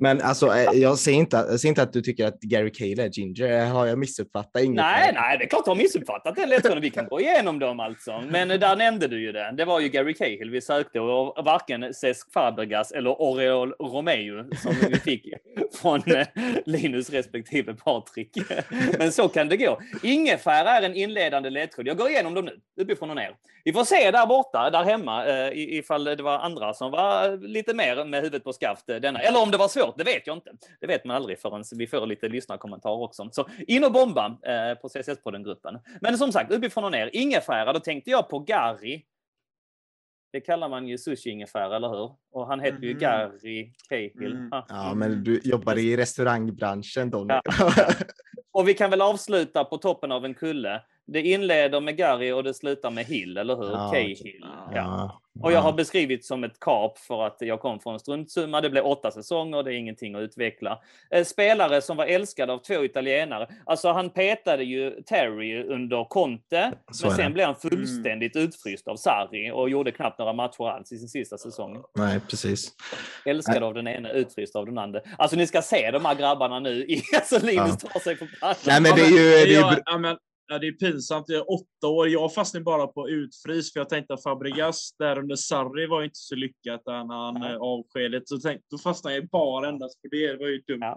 [0.00, 3.00] Men alltså, eh, jag ser, inte, jag ser inte att du tycker att Gary Cahill
[3.00, 3.64] är ginger.
[3.66, 4.76] Har jag missuppfattat inget?
[4.76, 6.80] Nej, nej, det är klart du har missuppfattat den ledtråden.
[6.82, 8.22] Vi kan gå igenom dem alltså.
[8.30, 9.54] Men eh, där nämnde du ju det.
[9.56, 14.74] Det var ju Gary Cahill vi sökte och varken Cesc Fabregas eller Oriol Romeo som
[14.90, 15.24] vi fick
[15.82, 16.26] från eh,
[16.66, 18.30] Linus respektive Patrik.
[18.98, 19.80] Men så kan det gå.
[20.02, 21.86] Ingefära är en inledande ledtråd.
[21.86, 23.30] Jag går igenom dem nu, uppifrån och ner.
[23.64, 27.74] Vi får se där borta, där hemma, eh, ifall det var andra som var lite
[27.74, 28.90] mer med huvudet på skaft.
[28.90, 29.18] eh, Denna.
[29.20, 30.50] Eller om det var svårt, det vet jag inte.
[30.80, 33.28] Det vet man aldrig förrän vi får lite lyssnarkommentarer också.
[33.32, 35.78] Så in och bomba eh, på CSS-podden-gruppen.
[36.00, 37.10] Men som sagt, uppifrån och ner.
[37.12, 39.02] Ingefära, då tänkte jag på Gary.
[40.32, 42.12] Det kallar man ju sushi-ingefära, eller hur?
[42.32, 42.98] Och han heter ju Mhm.
[43.00, 44.32] Gary Cahill.
[44.32, 44.48] Mm.
[44.68, 47.34] Ja, men du jobbar i restaurangbranschen Donny.
[47.34, 47.42] Ja.
[48.52, 50.82] Och vi kan väl avsluta på toppen av en kulle.
[51.12, 53.70] Det inleder med Gary och det slutar med Hill, eller hur?
[53.70, 54.44] Ja, Cahill.
[54.44, 54.72] Ja.
[54.74, 55.20] Ja.
[55.42, 58.60] Och jag har beskrivit som ett kap för att jag kom från en struntsumma.
[58.60, 60.78] Det blev åtta säsonger, det är ingenting att utveckla.
[61.10, 63.48] Eh, Spelare som var älskade av två italienare.
[63.66, 68.96] Alltså han petade ju Terry under Conte, Så men sen blev han fullständigt utfryst av
[68.96, 71.82] Sarri och gjorde knappt några matcher alls i sin sista säsong.
[71.94, 72.72] Nej, precis.
[73.26, 75.00] Älskad av den ena, utfryst av den andra.
[75.18, 76.70] Alltså ni ska se de här grabbarna nu.
[76.70, 78.56] i- Alltså Linus tar sig på pannan.
[78.66, 79.28] Nej, men det är Ja, ju...
[79.30, 80.16] Det är ju ja, ja, men,
[80.50, 81.24] ja, det är pinsamt.
[81.28, 82.08] Jag är åtta år.
[82.08, 86.18] Jag fastnade bara på utfrys för jag tänkte att Fabregas där under Sarri var inte
[86.18, 87.50] så lyckat där när han Ja.
[87.50, 87.58] ja.
[87.58, 88.28] avskedet.
[88.28, 90.32] Så tänkte, då fastnade jag bara endast på det.
[90.32, 90.78] Det var ju dumt.
[90.80, 90.96] Ja.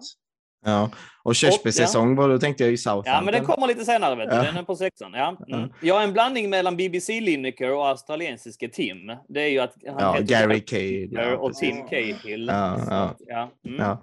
[0.66, 0.92] ja.
[1.24, 3.46] Och körsbärssäsong, var då tänkte jag ju Ja, men den Southampton.
[3.56, 4.16] kommer lite senare.
[4.16, 4.36] Vet du.
[4.36, 4.44] Ja.
[4.44, 5.12] Den är på sexan.
[5.14, 5.28] Ja.
[5.48, 5.60] Mm.
[5.62, 5.70] Ja.
[5.82, 8.98] Jag är en blandning mellan BBC Lineker och australiensiske Tim.
[9.30, 11.18] Det är ju att han Ja, heter Gary Cahill.
[11.18, 12.48] Och Ja, Tim Cahill.
[12.48, 13.16] Ja, ja.
[13.28, 13.52] ja.
[13.68, 13.98] Mm.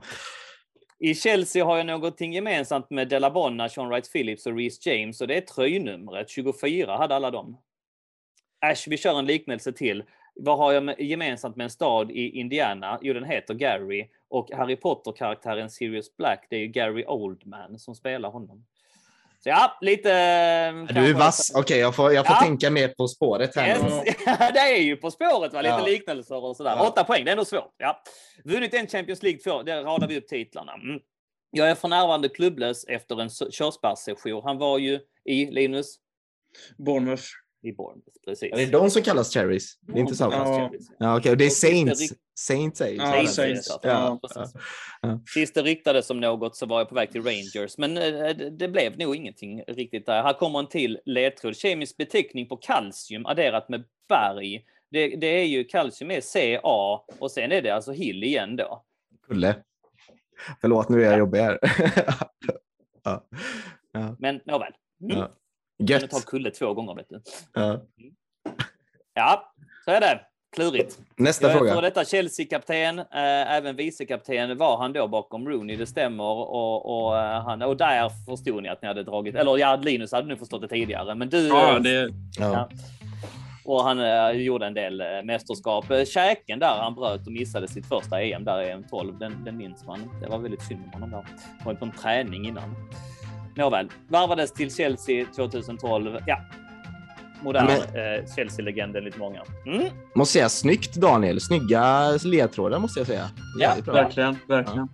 [1.02, 5.28] I Chelsea har jag någonting gemensamt med Delabonna, Sean Wright Phillips och Reece James och
[5.28, 6.28] det är tröjnumret.
[6.28, 7.56] 24 hade alla dem.
[8.60, 10.04] Ash, vi kör en liknelse till.
[10.34, 12.98] Vad har jag gemensamt med en stad i Indiana?
[13.02, 14.08] Jo, den heter Gary.
[14.28, 18.64] Och Harry Potter-karaktären Sirius Black, det är ju Gary Oldman som spelar honom.
[19.42, 20.08] Så ja, lite...
[20.72, 21.52] Du är vass.
[21.54, 22.42] Okej, jag får, jag får Ja.
[22.42, 23.66] tänka mer på spåret här.
[23.68, 24.04] Yes.
[24.54, 25.62] det är ju På spåret, va?
[25.62, 25.86] lite Ja.
[25.86, 26.74] liknelser och sådär.
[26.76, 26.88] Ja.
[26.88, 27.74] Åtta poäng, det är ändå svårt.
[27.78, 28.02] Ja.
[28.44, 30.72] Vunnit en Champions League två, där radar vi upp titlarna.
[30.74, 31.00] Mm.
[31.50, 34.42] Jag är för närvarande klubblös efter en körsbärssejour.
[34.42, 35.96] Han var ju i, Linus,
[36.78, 37.22] Bournemouth.
[37.62, 38.48] I Bournemouth, precis.
[38.50, 39.78] Ja, det är de som kallas cherries.
[39.80, 40.34] Det är inte samma.
[40.34, 40.70] Ja.
[40.98, 41.14] Ja.
[41.14, 42.12] Och det är Saints.
[42.34, 44.46] Saints är ju Ja, Saints, ja, Ja,
[45.02, 45.20] ja.
[45.34, 48.02] Sist det ryktades som något så var jag på väg till Rangers, men eh,
[48.36, 50.22] det- det blev nog ingenting riktigt där.
[50.22, 51.56] Här kommer en till ledtråd.
[51.56, 54.64] Kemisk beteckning på kalcium adderat med berg.
[54.90, 56.20] Det, det är ju kalcium är
[56.60, 58.84] Ca och sen är det alltså hill igen då.
[59.26, 59.56] Kulle.
[60.60, 61.58] Förlåt, nu är jag jobbig här.
[63.04, 63.24] ja.
[63.92, 64.16] Ja.
[64.18, 64.72] Men nåväl.
[65.02, 65.18] Mm.
[65.18, 65.30] Ja.
[65.88, 66.26] Kan du ta Gött.
[66.26, 67.20] kulle två gånger vet du.
[67.52, 67.80] Ja.
[69.14, 69.52] Ja,
[69.84, 70.20] så är det.
[70.56, 70.98] Klurigt.
[71.16, 71.80] Nästa Jag är före fråga.
[71.80, 73.06] detta Chelsea-kapten, eh,
[73.56, 76.24] även vicekapten var han då bakom Rooney, det stämmer.
[76.24, 80.12] Och, och, eh, han, och där förstod ni att ni hade dragit, eller ja, Linus
[80.12, 81.48] hade nu förstått det tidigare, men du...
[81.48, 82.68] Ja, det, Ja.
[83.64, 85.90] Och han eh, gjorde en del eh, mästerskap.
[85.90, 89.56] Eh, käken där han bröt och missade sitt första EM där EM 12, den, den
[89.56, 90.20] minns man.
[90.22, 91.24] Det var väldigt synd om honom där.
[91.64, 92.74] Var på en träning innan.
[93.54, 96.18] Nåväl, varvades till Chelsea 2012.
[96.26, 96.40] Ja,
[97.42, 99.42] modern eh, Chelsea-legend enligt många.
[99.66, 99.88] Mm.
[100.14, 101.40] Måste säga snyggt Daniel.
[101.40, 103.30] Snygga ledtrådar måste jag säga.
[103.60, 103.94] Jävligt bra.
[103.94, 104.88] verkligen, verkligen.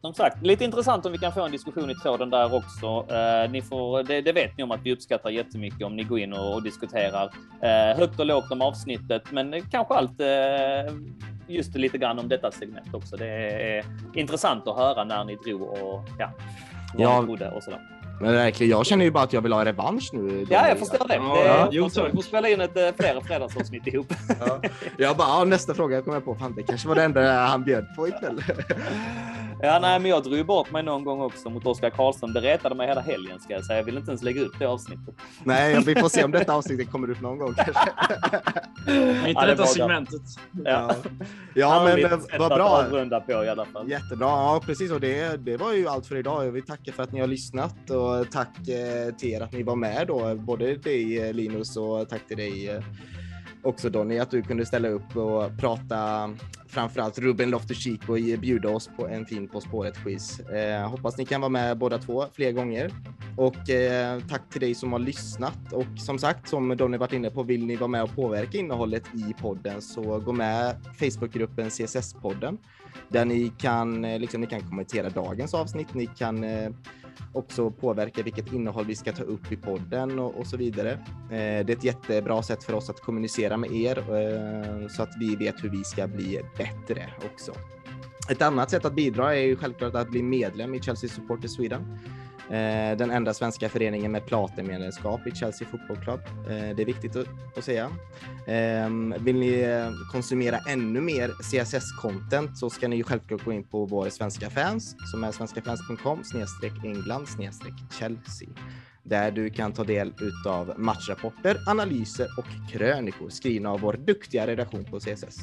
[0.00, 3.14] Som sagt, lite intressant om vi kan få en diskussion i tråden där också.
[3.14, 6.18] Eh, ni får, det, det vet ni om att vi uppskattar jättemycket om ni går
[6.18, 7.30] in och, och diskuterar
[7.62, 10.94] eh, högt och lågt om avsnittet, men kanske allt eh,
[11.48, 13.16] just lite grann om detta segment också.
[13.16, 13.84] Det är
[14.14, 16.30] intressant att höra när ni drog och ja,
[16.94, 17.50] vad Ja.
[17.50, 17.80] och sådär.
[18.20, 20.46] Men verkligen, jag känner ju bara att jag vill ha revansch nu.
[20.50, 21.14] Ja, jag förstår det.
[21.14, 21.68] Ja, det ja.
[21.72, 24.12] jo, vi får spela in ett eh, flera fredagsavsnitt ihop.
[24.40, 24.60] Ja.
[24.96, 26.34] Jag bara, ja, nästa fråga kommer jag på.
[26.34, 28.42] Fan, det kanske var det enda han bjöd på ikväll.
[29.64, 32.32] Ja, nej, men jag drog bort mig någon gång också mot Oskar Karlsson.
[32.32, 33.78] Det retade mig hela helgen ska jag säga.
[33.78, 35.14] Jag vill inte ens lägga ut det avsnittet.
[35.44, 37.90] Nej, vi får se om detta avsnittet kommer upp någon gång kanske.
[39.28, 40.22] Inte Ja, det detta segmentet.
[40.64, 40.94] Ja,
[41.54, 42.68] ja men vad att bra.
[42.68, 43.90] avrunda på i alla fall.
[43.90, 46.46] Jättebra, ja precis och det, det var ju allt för idag.
[46.46, 49.62] Jag vill tacka för att ni har lyssnat och tack eh, till er att ni
[49.62, 52.82] var med då, både dig eh, Linus och tack till dig eh,
[53.62, 56.30] också Donny att du kunde ställa upp och prata
[56.66, 60.40] framförallt Ruben Loftus-Cheek och bjuda oss på en fin På spåret-quiz.
[60.40, 62.90] Eh, hoppas ni kan vara med båda två fler gånger.
[63.36, 65.72] Och eh, tack till dig som har lyssnat.
[65.72, 69.04] Och som sagt, som Donny varit inne på, vill ni vara med och påverka innehållet
[69.14, 72.58] i podden så gå med Facebookgruppen CSS-podden
[73.08, 75.94] där ni kan, eh, liksom, ni kan kommentera dagens avsnitt.
[75.94, 76.70] Ni kan eh,
[77.32, 80.92] också påverka vilket innehåll vi ska ta upp i podden och, och så vidare.
[80.92, 80.98] Eh,
[81.30, 85.36] det är ett jättebra sätt för oss att kommunicera med er eh, så att vi
[85.36, 87.52] vet hur vi ska bli bättre också.
[88.30, 91.98] Ett annat sätt att bidra är ju självklart att bli medlem i Chelsea Supporters Sweden.
[92.52, 96.20] Eh, den enda svenska föreningen med platinmedlemskap i Chelsea Football Club.
[96.46, 97.16] Eh, det är viktigt
[97.56, 97.90] att, säga.
[98.46, 103.64] Ehm, vill ni eh, konsumera ännu mer CSS-content så ska ni ju självklart gå in
[103.64, 108.48] på vår svenska fans som är svenskafans.com snedstreck England snedstreck Chelsea
[109.02, 114.84] där du kan ta del utav matchrapporter, analyser och krönikor skrivna av vår duktiga redaktion
[114.84, 115.38] på CSS.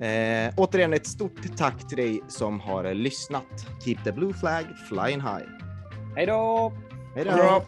[0.00, 3.66] Eh, återigen ett stort tack till dig som har lyssnat.
[3.84, 5.73] Keep the blue flag flying high.
[6.16, 6.72] Hej då!
[7.14, 7.62] Hej då!